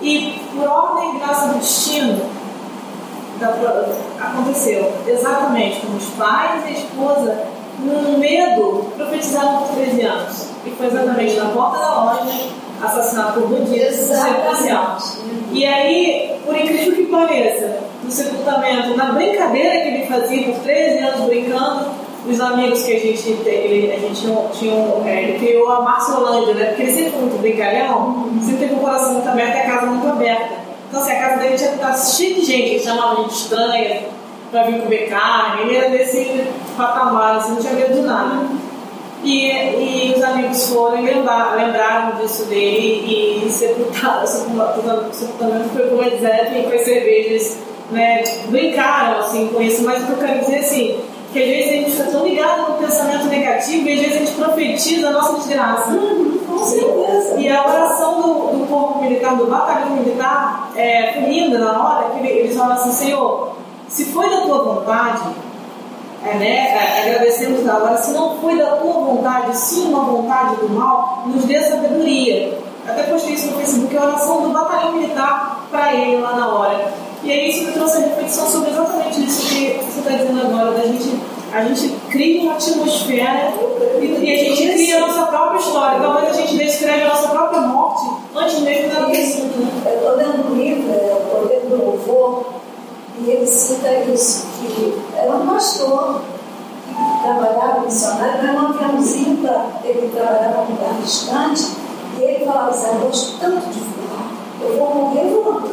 E 0.00 0.40
por 0.54 0.68
ordem 0.68 1.14
e 1.14 1.18
graça 1.18 1.48
do 1.48 1.58
destino, 1.58 2.20
aconteceu 4.20 4.92
exatamente 5.06 5.80
como 5.80 5.96
os 5.96 6.06
pais 6.10 6.64
e 6.64 6.68
a 6.68 6.72
esposa, 6.72 7.46
num 7.78 8.18
medo, 8.18 8.92
profetizaram 8.96 9.58
por 9.58 9.68
13 9.76 10.02
anos. 10.02 10.46
E 10.64 10.70
foi 10.70 10.86
exatamente 10.86 11.34
na 11.36 11.46
porta 11.46 11.78
da 11.78 12.04
loja 12.04 12.32
assassinado 12.82 13.40
por 13.40 13.48
bandidos 13.48 14.08
policial. 14.44 14.98
E 15.52 15.64
aí, 15.64 16.36
por 16.44 16.56
incrível 16.56 16.94
que 16.94 17.06
pareça, 17.06 17.78
no 18.02 18.10
sepultamento, 18.10 18.96
na 18.96 19.12
brincadeira 19.12 19.80
que 19.82 19.88
ele 19.88 20.06
fazia 20.06 20.44
por 20.44 20.60
13 20.62 20.98
anos 20.98 21.26
brincando, 21.26 22.02
os 22.28 22.40
amigos 22.40 22.82
que 22.82 22.94
a 22.94 23.00
gente 23.00 23.30
ele, 23.46 23.92
a 23.92 23.98
gente 23.98 24.20
tinha, 24.52 24.74
é, 25.06 25.22
ele 25.22 25.38
criou 25.38 25.68
a 25.70 25.80
Marcelândia, 25.82 26.54
né? 26.54 26.66
Porque 26.66 26.82
ele 26.82 26.92
sempre 26.92 27.10
foi 27.10 27.20
muito 27.22 27.40
brincalhão, 27.40 28.28
sempre 28.40 28.60
teve 28.60 28.74
um 28.74 28.78
coração 28.78 29.14
muito 29.14 29.28
aberto 29.28 29.56
e 29.56 29.58
a 29.58 29.66
casa 29.66 29.86
muito 29.86 30.08
aberta. 30.08 30.54
Então, 30.88 31.00
assim, 31.00 31.12
a 31.12 31.20
casa 31.20 31.36
dele 31.40 31.56
tinha 31.56 31.70
tá 31.72 31.96
cheia 31.96 32.34
de 32.34 32.44
gente, 32.44 32.70
ele 32.70 32.80
chamava 32.80 33.22
gente 33.22 33.34
estranha 33.34 34.02
para 34.50 34.64
vir 34.64 34.82
comer 34.82 35.08
carne, 35.08 35.62
ele 35.62 35.76
era 35.76 35.88
desse 35.90 36.44
patamar, 36.76 37.36
assim, 37.36 37.52
não 37.52 37.60
tinha 37.60 37.72
medo 37.72 37.94
de 37.94 38.02
nada. 38.02 38.46
E, 39.22 39.46
e 39.48 40.14
os 40.16 40.22
amigos 40.22 40.68
foram 40.68 40.98
e 40.98 41.02
lembrar, 41.02 41.56
lembraram 41.56 42.16
disso 42.16 42.46
dele 42.46 43.44
e 43.46 43.48
sepultaram, 43.48 44.24
o 44.24 44.26
sepultamento 44.26 45.68
foi 45.68 45.88
com 45.88 45.96
Led 45.96 46.20
Zeppelin, 46.20 46.64
foi 46.64 46.78
cervejas, 46.78 47.58
né, 47.92 48.24
brincaram 48.48 49.20
assim 49.20 49.48
com 49.48 49.62
isso, 49.62 49.84
mas 49.84 50.02
o 50.02 50.06
que 50.06 50.12
eu 50.12 50.18
quero 50.18 50.40
dizer 50.40 50.58
assim, 50.58 51.00
que 51.32 51.38
às 51.38 51.48
vezes 51.48 51.68
a 51.68 51.74
gente 51.74 51.90
fica 51.92 52.04
tão 52.10 52.26
ligado 52.26 52.72
no 52.72 52.78
pensamento 52.78 53.24
negativo 53.26 53.88
e 53.88 53.92
às 53.92 54.00
vezes 54.00 54.16
a 54.16 54.18
gente 54.18 54.32
profetiza 54.32 55.08
a 55.08 55.12
nossa 55.12 55.34
desgraça. 55.34 55.90
Uhum, 55.90 56.38
com 56.46 56.58
certeza. 56.58 57.38
E 57.38 57.48
a 57.48 57.66
oração 57.66 58.20
do, 58.20 58.58
do 58.58 58.66
corpo 58.68 59.02
militar, 59.02 59.36
do 59.36 59.46
batalhão 59.46 59.96
militar, 59.96 60.70
é, 60.76 61.12
foi 61.12 61.22
linda 61.22 61.58
na 61.58 61.82
hora 61.82 62.10
que 62.10 62.26
eles 62.26 62.56
falam 62.56 62.74
assim, 62.74 62.92
Senhor, 62.92 63.52
se 63.88 64.06
foi 64.06 64.28
da 64.28 64.42
tua 64.42 64.62
vontade, 64.62 65.22
é, 66.24 66.34
né, 66.34 66.68
é, 66.68 67.02
agradecemos 67.02 67.68
agora, 67.68 67.96
se 67.96 68.12
não 68.12 68.36
foi 68.40 68.56
da 68.56 68.76
tua 68.76 68.92
vontade, 68.92 69.56
sim 69.56 69.88
uma 69.88 70.04
vontade 70.04 70.56
do 70.56 70.68
mal, 70.68 71.24
nos 71.26 71.44
dê 71.44 71.60
sabedoria. 71.62 72.58
Até 72.86 73.04
postei 73.04 73.34
isso 73.34 73.48
no 73.48 73.58
Facebook, 73.58 73.96
a 73.96 74.04
oração 74.04 74.42
do 74.42 74.50
batalhão 74.50 74.92
militar 74.92 75.66
para 75.70 75.94
ele 75.94 76.20
lá 76.20 76.36
na 76.36 76.48
hora. 76.48 76.92
E 77.24 77.30
aí 77.30 77.50
isso 77.50 77.64
me 77.64 77.72
trouxe 77.72 77.98
a 77.98 78.00
reflexão 78.00 78.46
sobre 78.46 78.70
exatamente 78.70 79.24
isso 79.24 79.48
que 79.48 79.78
você 79.84 79.98
está 80.00 80.10
dizendo 80.10 80.40
agora, 80.40 80.72
da 80.72 80.82
gente, 80.82 81.20
a 81.52 81.64
gente 81.64 81.88
cria 82.10 82.42
uma 82.42 82.54
atmosfera 82.54 83.52
e, 84.00 84.06
e, 84.06 84.32
a 84.32 84.44
gente 84.44 84.72
cria 84.72 84.96
a 84.96 85.06
nossa 85.06 85.26
própria 85.26 85.58
história. 85.58 86.00
Talvez 86.00 86.30
a 86.30 86.40
gente 86.40 86.56
descreve 86.56 87.02
a 87.02 87.08
nossa 87.08 87.28
própria 87.28 87.60
morte 87.62 88.10
antes 88.34 88.60
mesmo 88.60 88.88
da 88.88 89.06
pessoa. 89.06 89.48
Eu 89.86 89.94
estou 89.94 90.16
lendo 90.16 90.52
um 90.52 90.54
livro, 90.54 90.90
é, 90.92 91.12
O 91.14 91.36
Poder 91.36 91.60
do 91.68 91.84
Louvor, 91.84 92.44
e 93.20 93.30
ele 93.30 93.46
cita 93.46 93.92
isso, 94.12 94.46
que 94.60 94.66
um 94.66 94.91
pastor 95.62 96.22
que 96.88 97.22
trabalhava 97.22 97.80
missionário, 97.82 98.48
era 98.48 98.60
um 98.60 98.66
aviãozinho, 98.66 99.36
pra, 99.36 99.66
ele 99.84 100.10
trabalhava 100.12 100.64
num 100.64 100.72
lugar 100.72 100.94
distante, 101.00 101.76
e 102.18 102.22
ele 102.22 102.44
falava 102.44 102.70
assim, 102.70 102.88
eu 102.88 103.00
gosto 103.06 103.38
tanto 103.38 103.68
de 103.68 103.78
voar, 103.78 104.30
eu 104.60 104.76
vou 104.76 104.94
morrer 104.94 105.30
voando. 105.30 105.70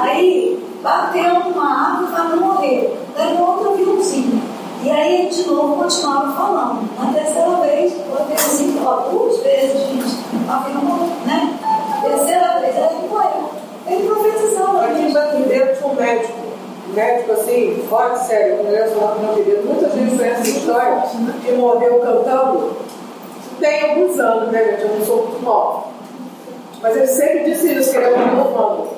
Aí 0.00 0.64
bateu 0.82 1.40
numa 1.40 1.90
árvore, 1.90 2.12
mas 2.12 2.30
não 2.30 2.36
morreu. 2.48 2.96
Ganhou 3.16 3.48
outro 3.48 3.72
aviãozinho. 3.72 4.42
E 4.82 4.90
aí 4.90 5.20
ele 5.20 5.28
de 5.30 5.46
novo 5.46 5.82
continuava 5.82 6.32
falando. 6.32 6.88
Na 6.98 7.12
terceira 7.12 7.56
vez, 7.56 7.92
o 7.92 8.22
aviãozinho 8.22 8.82
falou 8.82 9.10
duas 9.10 9.40
vezes, 9.40 9.80
gente. 9.88 10.46
O 10.46 10.50
avião, 10.50 11.08
né? 11.26 11.58
Terceira 12.02 12.58
vez, 12.60 12.76
ele 12.76 13.08
morreu. 13.08 13.50
Ele 13.86 14.08
profetizou. 14.08 14.80
Aqui 14.80 15.02
em 15.02 15.42
dentro 15.42 15.76
tinha 15.76 15.90
um 15.90 15.94
médico, 15.94 16.43
um 16.94 16.96
médico 16.96 17.32
assim, 17.32 17.84
fora 17.88 18.14
de 18.14 18.26
sério, 18.26 18.60
um 18.60 18.70
negócio 18.70 19.00
lá 19.00 19.14
no 19.16 19.34
querido. 19.34 19.66
Muita 19.66 19.90
gente 19.90 20.16
conhece 20.16 20.40
essa 20.40 20.58
história, 20.58 21.02
que 21.44 21.52
morreu 21.52 21.98
cantando. 21.98 22.76
Tem 23.58 23.90
alguns 23.90 24.18
anos, 24.18 24.52
né, 24.52 24.64
gente? 24.64 24.82
Eu 24.82 24.98
não 24.98 25.04
sou 25.04 25.26
muito 25.26 25.44
nova. 25.44 25.84
Mas 26.80 26.96
ele 26.96 27.06
sempre 27.06 27.44
disse 27.44 27.74
isso, 27.74 27.90
que 27.90 27.96
ele 27.96 28.06
era 28.06 28.16
muito 28.16 28.48
humano. 28.48 28.88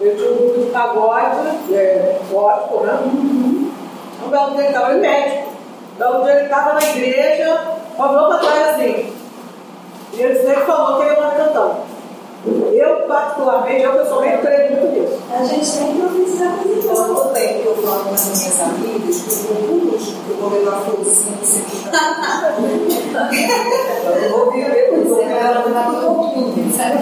Ele 0.00 0.14
tinha 0.16 0.30
um 0.30 0.36
grupo 0.36 0.60
de 0.60 0.70
pagode, 0.70 1.74
é, 1.74 2.18
gótico, 2.30 2.84
né? 2.84 2.98
Um 4.24 4.28
belo 4.28 4.50
dia 4.50 4.60
ele 4.60 4.68
estava 4.68 4.94
em 4.94 5.00
médico. 5.00 5.48
Um 5.94 5.98
belo 5.98 6.24
dia 6.24 6.32
ele 6.32 6.44
estava 6.44 6.72
na 6.74 6.82
igreja, 6.82 7.60
olhou 7.98 8.28
para 8.28 8.38
trás 8.38 8.68
assim. 8.70 9.12
E 10.12 10.20
ele 10.20 10.38
sempre 10.38 10.62
falou 10.66 10.98
que 10.98 11.06
ele 11.06 11.20
ia 11.20 11.30
cantando. 11.30 11.76
Eu, 12.72 12.96
particularmente, 13.08 13.82
eu 13.82 13.92
pessoalmente 13.92 14.38
creio 14.38 14.72
muito 14.72 15.00
nisso. 15.00 15.18
A 15.32 15.44
gente 15.44 15.72
tem 15.72 15.92
que 15.92 16.00
profetizar 16.00 16.56
coisas 16.58 16.84
Eu 16.84 16.90
boas. 16.94 17.10
anotei 17.10 17.48
que 17.60 17.66
eu 17.66 17.76
falo 17.76 18.04
com 18.04 18.14
as 18.14 18.24
minhas 18.26 18.60
amigas 18.60 19.16
que 19.22 19.48
eu 19.48 19.54
vou 19.54 19.76
eu 20.28 20.36
vou 20.36 20.50
levar 20.50 20.80
florzinha 20.82 21.36
você 21.40 21.62
Eu 24.22 24.30
vou 24.30 24.52
viver 24.52 24.90
com 24.90 24.96
você, 25.02 25.22
eu 25.22 25.62
vou 25.62 25.68
levar 25.68 26.00
todo 26.00 26.14
mundo, 26.14 26.76
sabe? 26.76 26.98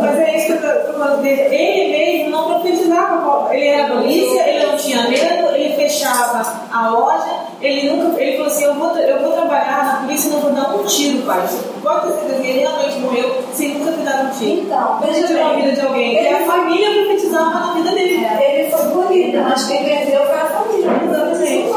Mas 0.00 0.18
é 0.18 0.36
isso 0.36 0.46
que 0.46 0.52
eu 0.52 0.80
estou 0.80 0.94
falando 0.94 1.22
dele. 1.22 1.54
Ele 1.54 1.90
mesmo 1.90 2.30
não 2.30 2.44
profetizava. 2.60 3.54
Ele 3.54 3.66
era 3.66 3.94
polícia, 3.94 4.48
ele 4.48 4.66
não 4.66 4.76
tinha 4.76 5.08
medo, 5.08 5.54
ele 5.54 5.74
fechava 5.74 6.42
a 6.72 6.88
loja, 6.90 7.30
ele 7.60 7.90
nunca. 7.90 8.20
Ele 8.20 8.36
falou 8.36 8.46
assim: 8.52 8.64
eu 8.64 8.74
vou, 8.74 8.96
eu 8.96 9.20
vou 9.22 9.32
trabalhar 9.32 9.84
na 9.84 9.94
polícia 10.06 10.28
e 10.28 10.32
não 10.32 10.40
vou 10.40 10.52
dar 10.52 10.74
um 10.74 10.84
tiro, 10.84 11.22
pai. 11.26 11.46
Pode 11.82 12.06
ter 12.06 12.12
certeza 12.12 12.40
que 12.40 12.48
ele 12.48 12.60
realmente 12.60 12.98
morreu 13.00 13.34
sem 13.52 13.74
nunca 13.74 13.92
ter 13.92 14.04
dado 14.04 14.28
um 14.28 14.30
tiro. 14.30 14.39
Então, 14.42 15.00
veja 15.00 15.26
Tirou 15.26 15.44
a 15.44 15.48
bem. 15.50 15.62
vida 15.62 15.72
de 15.72 15.80
alguém. 15.86 16.14
E 16.14 16.28
a 16.28 16.46
família 16.46 16.90
profetizava 16.92 17.50
na 17.50 17.72
vida 17.74 17.90
dele. 17.90 18.24
Ele 18.24 18.70
foi 18.70 18.84
bonito, 18.88 19.38
mas 19.38 19.66
quem 19.66 19.84
perdeu 19.84 20.24
foi 20.26 20.40
a 20.40 20.46
família. 20.46 20.90
Exatamente. 21.04 21.70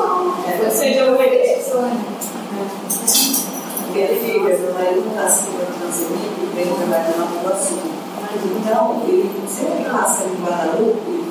Ou 0.64 0.72
seja, 0.72 1.06
o 1.06 1.18
Minha 3.94 4.08
filha, 4.08 4.58
meu 4.58 4.74
marido 4.74 5.02
não 5.06 5.12
está 5.12 5.28
segurando 5.30 5.80
transemico, 5.80 6.56
vem 6.56 6.66
trabalhando 6.66 7.18
na 7.20 7.26
rua 7.26 7.56
sul. 7.56 7.80
Então, 8.46 9.02
ele 9.08 9.30
sempre 9.48 9.84
passa 9.92 10.24
em 10.24 10.44
Guadalupe, 10.44 11.24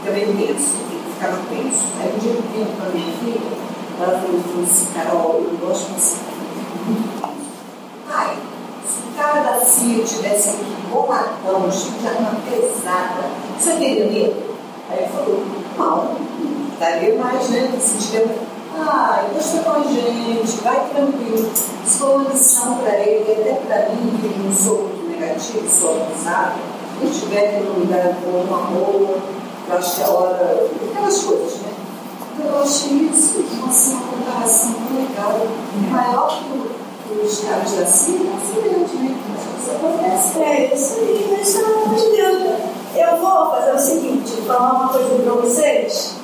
fica 0.00 0.12
bem 0.12 0.26
tenso, 0.36 0.76
ele 0.90 1.02
ficava 1.14 1.38
tenso. 1.48 1.82
Aí 2.00 2.12
um 2.12 2.18
dia 2.18 2.32
eu 2.32 2.42
vim 2.42 2.64
para 2.74 2.90
minha 2.90 3.12
filha, 3.18 3.40
ela 4.00 4.18
falou, 4.18 4.40
falou 4.40 4.64
assim, 4.64 4.86
Carol, 4.94 5.44
eu 5.44 5.56
gosto 5.64 5.84
de 5.92 6.00
você. 6.00 6.16
Ai, 8.10 8.36
se 8.92 9.08
o 9.08 9.16
cara 9.16 9.40
da 9.40 9.64
CIA 9.64 10.04
tivesse 10.04 10.50
aqui 10.50 10.76
boladão, 10.90 11.70
cheio 11.72 11.94
de 11.94 12.06
arma 12.06 12.36
pesada, 12.44 13.24
você 13.58 13.72
teria 13.72 14.06
medo? 14.06 14.52
Aí 14.90 14.98
ele 14.98 15.08
falou, 15.08 15.42
não, 15.78 16.16
daria 16.78 17.16
mais, 17.16 17.48
né? 17.48 17.72
Sentiria, 17.80 18.26
ah, 18.76 19.24
deixa 19.32 19.58
com 19.62 19.70
a 19.70 19.82
gente, 19.82 20.62
vai 20.62 20.88
tranquilo. 20.90 21.50
Isso 21.86 21.98
foi 21.98 22.14
uma 22.14 22.28
lição 22.30 22.74
para 22.76 22.98
ele, 22.98 23.24
e 23.26 23.32
até 23.32 23.54
para 23.54 23.88
mim, 23.94 24.18
que 24.20 24.38
não 24.38 24.52
sou 24.54 24.88
muito 24.88 25.18
negativo, 25.18 25.68
sou 25.68 26.02
abusada. 26.02 26.56
Se 26.98 27.04
eu 27.04 27.10
estiver 27.10 27.60
em 27.60 27.66
um 27.66 27.80
lugar 27.80 28.14
bom, 28.22 28.44
uma 28.46 28.58
rua, 28.58 29.18
eu 29.68 29.78
acho 29.78 29.96
que 29.96 30.02
a 30.02 30.10
hora, 30.10 30.66
aquelas 30.90 31.18
coisas, 31.22 31.60
né? 31.60 31.72
Então, 32.34 32.46
eu 32.46 32.62
achei 32.62 32.92
isso, 32.92 33.38
uma 33.38 33.68
comparação 33.68 34.70
muito 34.70 35.08
legal, 35.08 35.40
maior 35.90 36.28
que 36.28 36.44
o 36.44 36.81
que 37.12 37.26
os 37.26 37.40
caras 37.40 37.72
da 37.72 37.86
CIA, 37.86 38.14
é 38.14 38.22
um 38.22 38.36
acidente, 38.36 38.96
né? 38.96 39.16
Isso 39.60 39.70
acontece. 39.70 40.42
É 40.42 40.74
isso 40.74 40.94
aí, 40.98 41.36
mas 41.38 41.54
pelo 41.54 41.84
amor 41.84 41.94
de 41.94 42.10
Deus. 42.10 42.72
Eu 42.94 43.16
vou 43.16 43.50
fazer 43.50 43.72
o 43.72 43.78
seguinte, 43.78 44.42
falar 44.46 44.72
uma 44.72 44.88
coisa 44.88 45.22
para 45.22 45.32
vocês. 45.32 46.14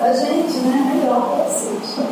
A 0.00 0.12
gente, 0.12 0.58
né? 0.58 0.92
Melhor 0.94 1.20
para 1.20 1.44
vocês. 1.44 2.06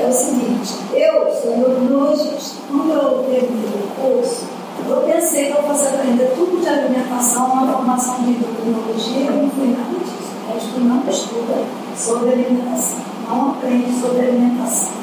É 0.00 0.06
o 0.08 0.12
seguinte, 0.12 0.74
eu 0.94 1.32
sou 1.40 1.56
neurologista. 1.56 2.56
Quando 2.68 2.90
eu 2.90 3.24
terminei 3.24 3.80
o 3.84 3.88
curso, 4.00 4.46
eu 4.88 4.96
pensei 5.02 5.52
que 5.52 5.58
eu 5.58 5.62
fosse 5.62 5.86
aprender 5.86 6.32
tudo 6.34 6.60
de 6.60 6.68
alimentação, 6.68 7.46
uma 7.52 7.72
formação 7.72 8.22
de 8.22 8.30
endocrinologia, 8.30 9.30
não 9.30 9.50
fui 9.50 9.68
nada 9.68 9.98
disso. 9.98 10.28
O 10.44 10.54
médico 10.54 10.80
não 10.80 11.08
estuda 11.08 11.64
sobre 11.96 12.32
alimentação, 12.32 12.98
não 13.28 13.50
aprende 13.50 14.00
sobre 14.00 14.20
alimentação. 14.20 14.97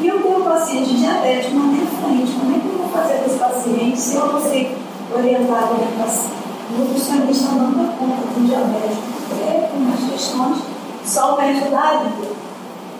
E 0.00 0.08
eu 0.08 0.22
tenho 0.22 0.38
um 0.38 0.44
paciente 0.44 0.94
diabético 0.94 1.56
na 1.56 1.64
minha 1.64 1.86
frente, 1.86 2.32
como 2.32 2.56
é 2.56 2.58
que 2.58 2.66
eu 2.66 2.78
vou 2.78 2.88
fazer 2.88 3.18
com 3.18 3.26
esse 3.26 3.38
paciente 3.38 4.00
se 4.00 4.16
eu 4.16 4.32
não 4.32 4.40
sei 4.40 4.76
orientar 5.14 5.62
a 5.62 5.66
alimentação? 5.68 6.30
O 6.72 6.78
nutricionista 6.78 7.52
não 7.52 7.72
dá 7.72 7.92
conta 7.98 8.22
do 8.34 8.46
diabético, 8.46 9.02
porque 9.28 9.44
tem 9.44 9.82
umas 9.82 10.10
questões 10.10 10.80
só 11.04 11.34
o 11.34 11.36
médico 11.36 11.70
dá 11.70 11.80
ajuda. 11.80 12.28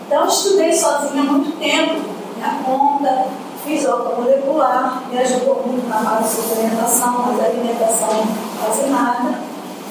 Então, 0.05 0.21
eu 0.21 0.27
estudei 0.27 0.73
sozinha 0.73 1.21
há 1.21 1.25
muito 1.25 1.57
tempo, 1.57 2.01
minha 2.35 2.61
conta, 2.65 3.27
fiz 3.63 3.83
molecular, 3.85 5.03
me 5.09 5.17
ajudou 5.19 5.63
muito 5.65 5.87
na 5.87 6.01
base 6.01 6.41
de 6.41 6.53
alimentação, 6.53 7.25
mas 7.27 7.39
a 7.39 7.45
alimentação 7.45 8.27
quase 8.59 8.89
nada. 8.89 9.39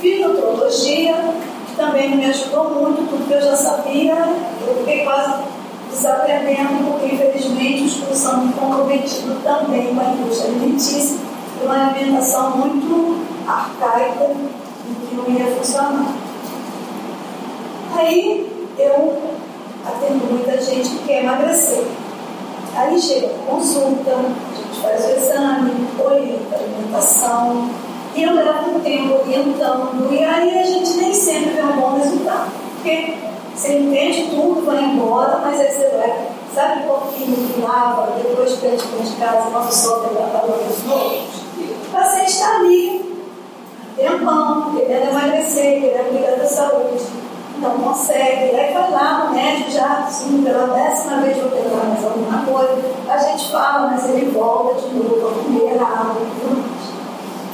Fiz 0.01 0.21
nutrologia, 0.21 1.17
que 1.67 1.77
também 1.77 2.17
me 2.17 2.27
ajudou 2.27 2.71
muito, 2.71 3.09
tudo 3.09 3.27
que 3.27 3.33
eu 3.33 3.41
já 3.41 3.57
sabia, 3.57 4.15
eu 4.67 4.77
fiquei 4.79 5.05
quase 5.05 5.43
desaprendendo, 5.91 6.91
porque 6.91 7.15
infelizmente 7.15 7.85
os 7.85 7.95
cursos 7.95 8.19
são 8.19 8.49
comprometidos 8.53 9.43
também 9.43 9.95
com 9.95 10.01
a 10.01 10.13
indústria 10.13 10.51
alimentícia, 10.51 11.17
e 11.61 11.65
uma 11.65 11.89
alimentação 11.89 12.57
muito 12.57 13.27
arcaica 13.47 14.31
e 14.31 15.07
que 15.07 15.15
não 15.15 15.29
ia 15.29 15.55
funcionar. 15.57 16.15
Aí 17.97 18.51
eu 18.79 19.19
atendo 19.85 20.27
muita 20.31 20.61
gente 20.61 20.91
que 20.91 21.07
quer 21.07 21.25
emagrecer. 21.25 21.85
Aí 22.77 23.01
chega 23.01 23.27
a 23.27 23.51
consulta, 23.51 24.11
a 24.11 24.57
gente 24.57 24.81
faz 24.81 25.05
o 25.05 25.11
exame, 25.11 25.89
orienta 25.99 26.55
a 26.55 26.59
alimentação, 26.59 27.69
e 28.15 28.23
eu 28.23 28.35
levo 28.35 28.77
um 28.77 28.81
tempo 28.81 29.21
orientando, 29.21 30.09
e 30.13 30.25
aí 30.25 30.59
a 30.59 30.65
gente 30.65 30.95
nem 30.95 31.13
sempre 31.13 31.51
vê 31.51 31.63
um 31.63 31.81
bom 31.81 31.99
resultado. 31.99 32.51
Porque 32.77 33.17
você 33.55 33.79
entende 33.79 34.31
tudo, 34.31 34.65
vai 34.65 34.85
embora, 34.85 35.39
mas 35.39 35.61
aí 35.61 35.71
você 35.71 35.89
vai, 35.89 36.29
sabe 36.55 36.85
o 36.85 36.87
pouquinho 36.89 37.37
que 37.37 37.61
lava, 37.61 38.13
depois 38.17 38.53
pede 38.57 38.83
para 38.83 39.05
de 39.05 39.17
casa, 39.17 39.51
nosso 39.51 39.73
sol 39.73 40.01
tem 40.01 40.15
lavador 40.15 40.59
dos 40.59 40.85
novos? 40.85 41.41
O 41.59 41.93
paciente 41.93 42.31
está 42.31 42.57
ali, 42.57 43.25
tempão, 43.97 44.75
querendo 44.75 45.11
emagrecer, 45.11 45.81
querendo 45.81 46.11
cuidar 46.11 46.37
da 46.37 46.47
saúde 46.47 47.21
não 47.61 47.79
consegue, 47.79 48.57
aí 48.57 48.73
vai 48.73 48.91
lá 48.91 49.25
no 49.25 49.35
médico 49.35 49.71
já, 49.71 50.07
sim, 50.11 50.43
pela 50.43 50.67
décima 50.75 51.21
vez 51.21 51.37
vou 51.37 51.51
tentar 51.51 51.85
mais 51.85 52.05
alguma 52.05 52.43
coisa, 52.45 52.81
a 53.09 53.19
gente 53.19 53.53
fala, 53.53 53.89
mas 53.89 54.09
ele 54.09 54.31
volta 54.31 54.81
de 54.81 54.95
novo 54.95 55.29
a 55.29 55.45
comer 55.45 55.75
errado 55.75 56.17
e 56.21 56.41
tudo 56.41 56.57
mais. 56.59 56.91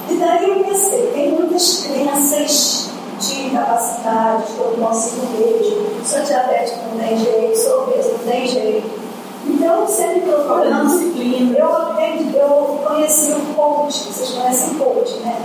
E 0.09 0.15
daí 0.17 0.49
eu 0.49 0.65
pensei, 0.65 1.11
tem 1.13 1.33
muitas 1.33 1.83
crianças 1.83 2.91
de 3.19 3.47
incapacidade, 3.47 4.53
que 4.53 4.59
eu 4.59 4.77
não 4.77 4.89
consigo 4.89 5.27
mesmo, 5.39 6.05
sou 6.05 6.21
diabético, 6.21 6.81
não 6.93 6.99
tem 6.99 7.19
jeito, 7.19 7.59
sou 7.59 7.83
obeso, 7.83 8.13
não 8.13 8.31
tem 8.31 8.47
jeito. 8.47 9.07
Então, 9.47 9.87
sempre 9.87 10.21
procurando, 10.21 10.87
disciplina. 10.87 11.59
eu, 11.59 11.77
aprendi, 11.77 12.37
eu 12.37 12.81
conheci 12.85 13.33
o 13.33 13.55
coach, 13.55 14.13
vocês 14.13 14.31
conhecem 14.31 14.75
coach, 14.75 15.15
né? 15.21 15.37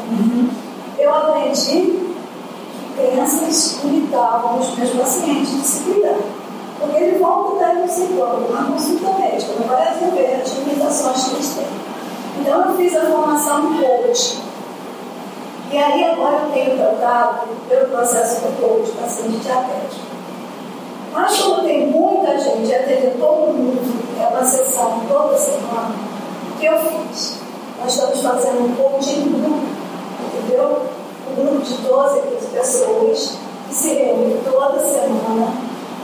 Eu 0.97 1.13
aprendi 1.13 2.11
crianças 2.95 3.79
limitavam 3.83 4.59
os 4.59 4.77
meus 4.77 4.89
pacientes 4.91 5.49
de 5.49 5.67
se 5.67 5.83
cuidar. 5.83 6.17
Porque 6.79 6.97
ele 6.97 7.19
volta 7.19 7.59
daí 7.59 7.81
no 7.81 7.87
psicólogo, 7.87 8.53
na 8.53 8.63
consulta 8.63 9.19
médica, 9.19 9.53
não 9.59 9.67
vai 9.67 9.93
resolver 9.93 10.41
as 10.41 10.57
limitações 10.57 11.23
que 11.23 11.35
eles 11.35 11.49
têm. 11.55 11.67
Então 12.39 12.65
eu 12.65 12.77
fiz 12.77 12.95
a 12.95 13.05
formação 13.05 13.73
coach. 13.73 14.50
E 15.71 15.77
aí 15.77 16.03
agora 16.03 16.43
eu 16.43 16.51
tenho 16.51 16.77
tratado 16.77 17.47
pelo 17.69 17.87
processo 17.87 18.41
do 18.41 18.61
coach 18.61 18.91
paciente 18.91 19.37
diabético. 19.37 20.11
Mas 21.13 21.39
como 21.39 21.63
tem 21.63 21.87
muita 21.87 22.37
gente, 22.37 22.73
atender 22.73 23.15
todo 23.17 23.53
mundo, 23.53 24.21
é 24.21 24.27
uma 24.27 24.43
sessão 24.43 25.01
toda 25.07 25.37
semana, 25.37 25.95
que 26.59 26.65
eu 26.65 26.77
fiz? 26.77 27.37
Nós 27.79 27.93
estamos 27.93 28.21
fazendo 28.21 28.65
um 28.65 28.75
coaching 28.75 29.21
em 29.21 29.31
grupo, 29.31 29.61
entendeu? 30.25 30.81
um 31.31 31.45
grupo 31.45 31.61
de 31.61 31.73
12, 31.75 32.21
15 32.21 32.47
pessoas 32.47 33.37
que 33.67 33.73
se 33.73 33.93
reúne 33.93 34.39
toda 34.43 34.79
semana. 34.79 35.53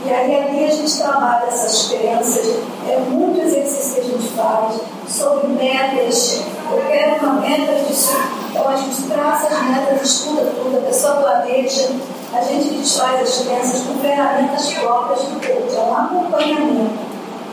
E 0.05 0.09
aí 0.09 0.35
ali 0.35 0.65
a 0.65 0.71
gente 0.71 0.97
trabalha 0.97 1.47
essas 1.47 1.89
crenças, 1.89 2.55
é 2.87 2.97
muito 3.09 3.41
exercício 3.41 3.95
que 3.95 3.99
a 3.99 4.03
gente 4.03 4.27
faz 4.29 4.75
sobre 5.07 5.47
metas 5.47 6.41
eu 6.71 6.83
quero 6.87 7.25
uma 7.25 7.41
meta 7.41 7.73
disso. 7.83 8.17
Então 8.49 8.67
a 8.67 8.75
gente 8.75 9.03
traça 9.03 9.47
as 9.47 9.63
metas, 9.63 10.01
estuda 10.01 10.41
tudo, 10.55 10.77
a 10.77 10.81
pessoa 10.81 11.15
planeja, 11.15 11.89
a 12.33 12.41
gente 12.41 12.75
desfaz 12.75 13.21
as 13.21 13.45
crianças 13.45 13.81
com 13.81 13.99
ferramentas 13.99 14.73
próprias 14.73 15.21
do 15.21 15.35
coach, 15.35 15.75
é 15.75 15.79
um 15.79 15.95
acompanhamento 15.95 16.97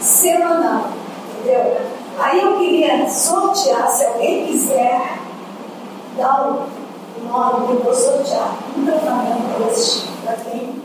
semanal, 0.00 0.88
entendeu? 1.38 1.76
Aí 2.18 2.40
eu 2.40 2.58
queria 2.58 3.08
sortear, 3.08 3.88
se 3.88 4.04
alguém 4.06 4.46
quiser, 4.46 5.18
dar 6.16 6.46
o 6.46 6.66
nome 7.28 7.66
que 7.66 7.72
eu 7.72 7.82
vou 7.82 7.94
sortear, 7.94 8.56
um 8.76 8.84
tratamento 8.84 10.06
para 10.24 10.36
quem. 10.36 10.83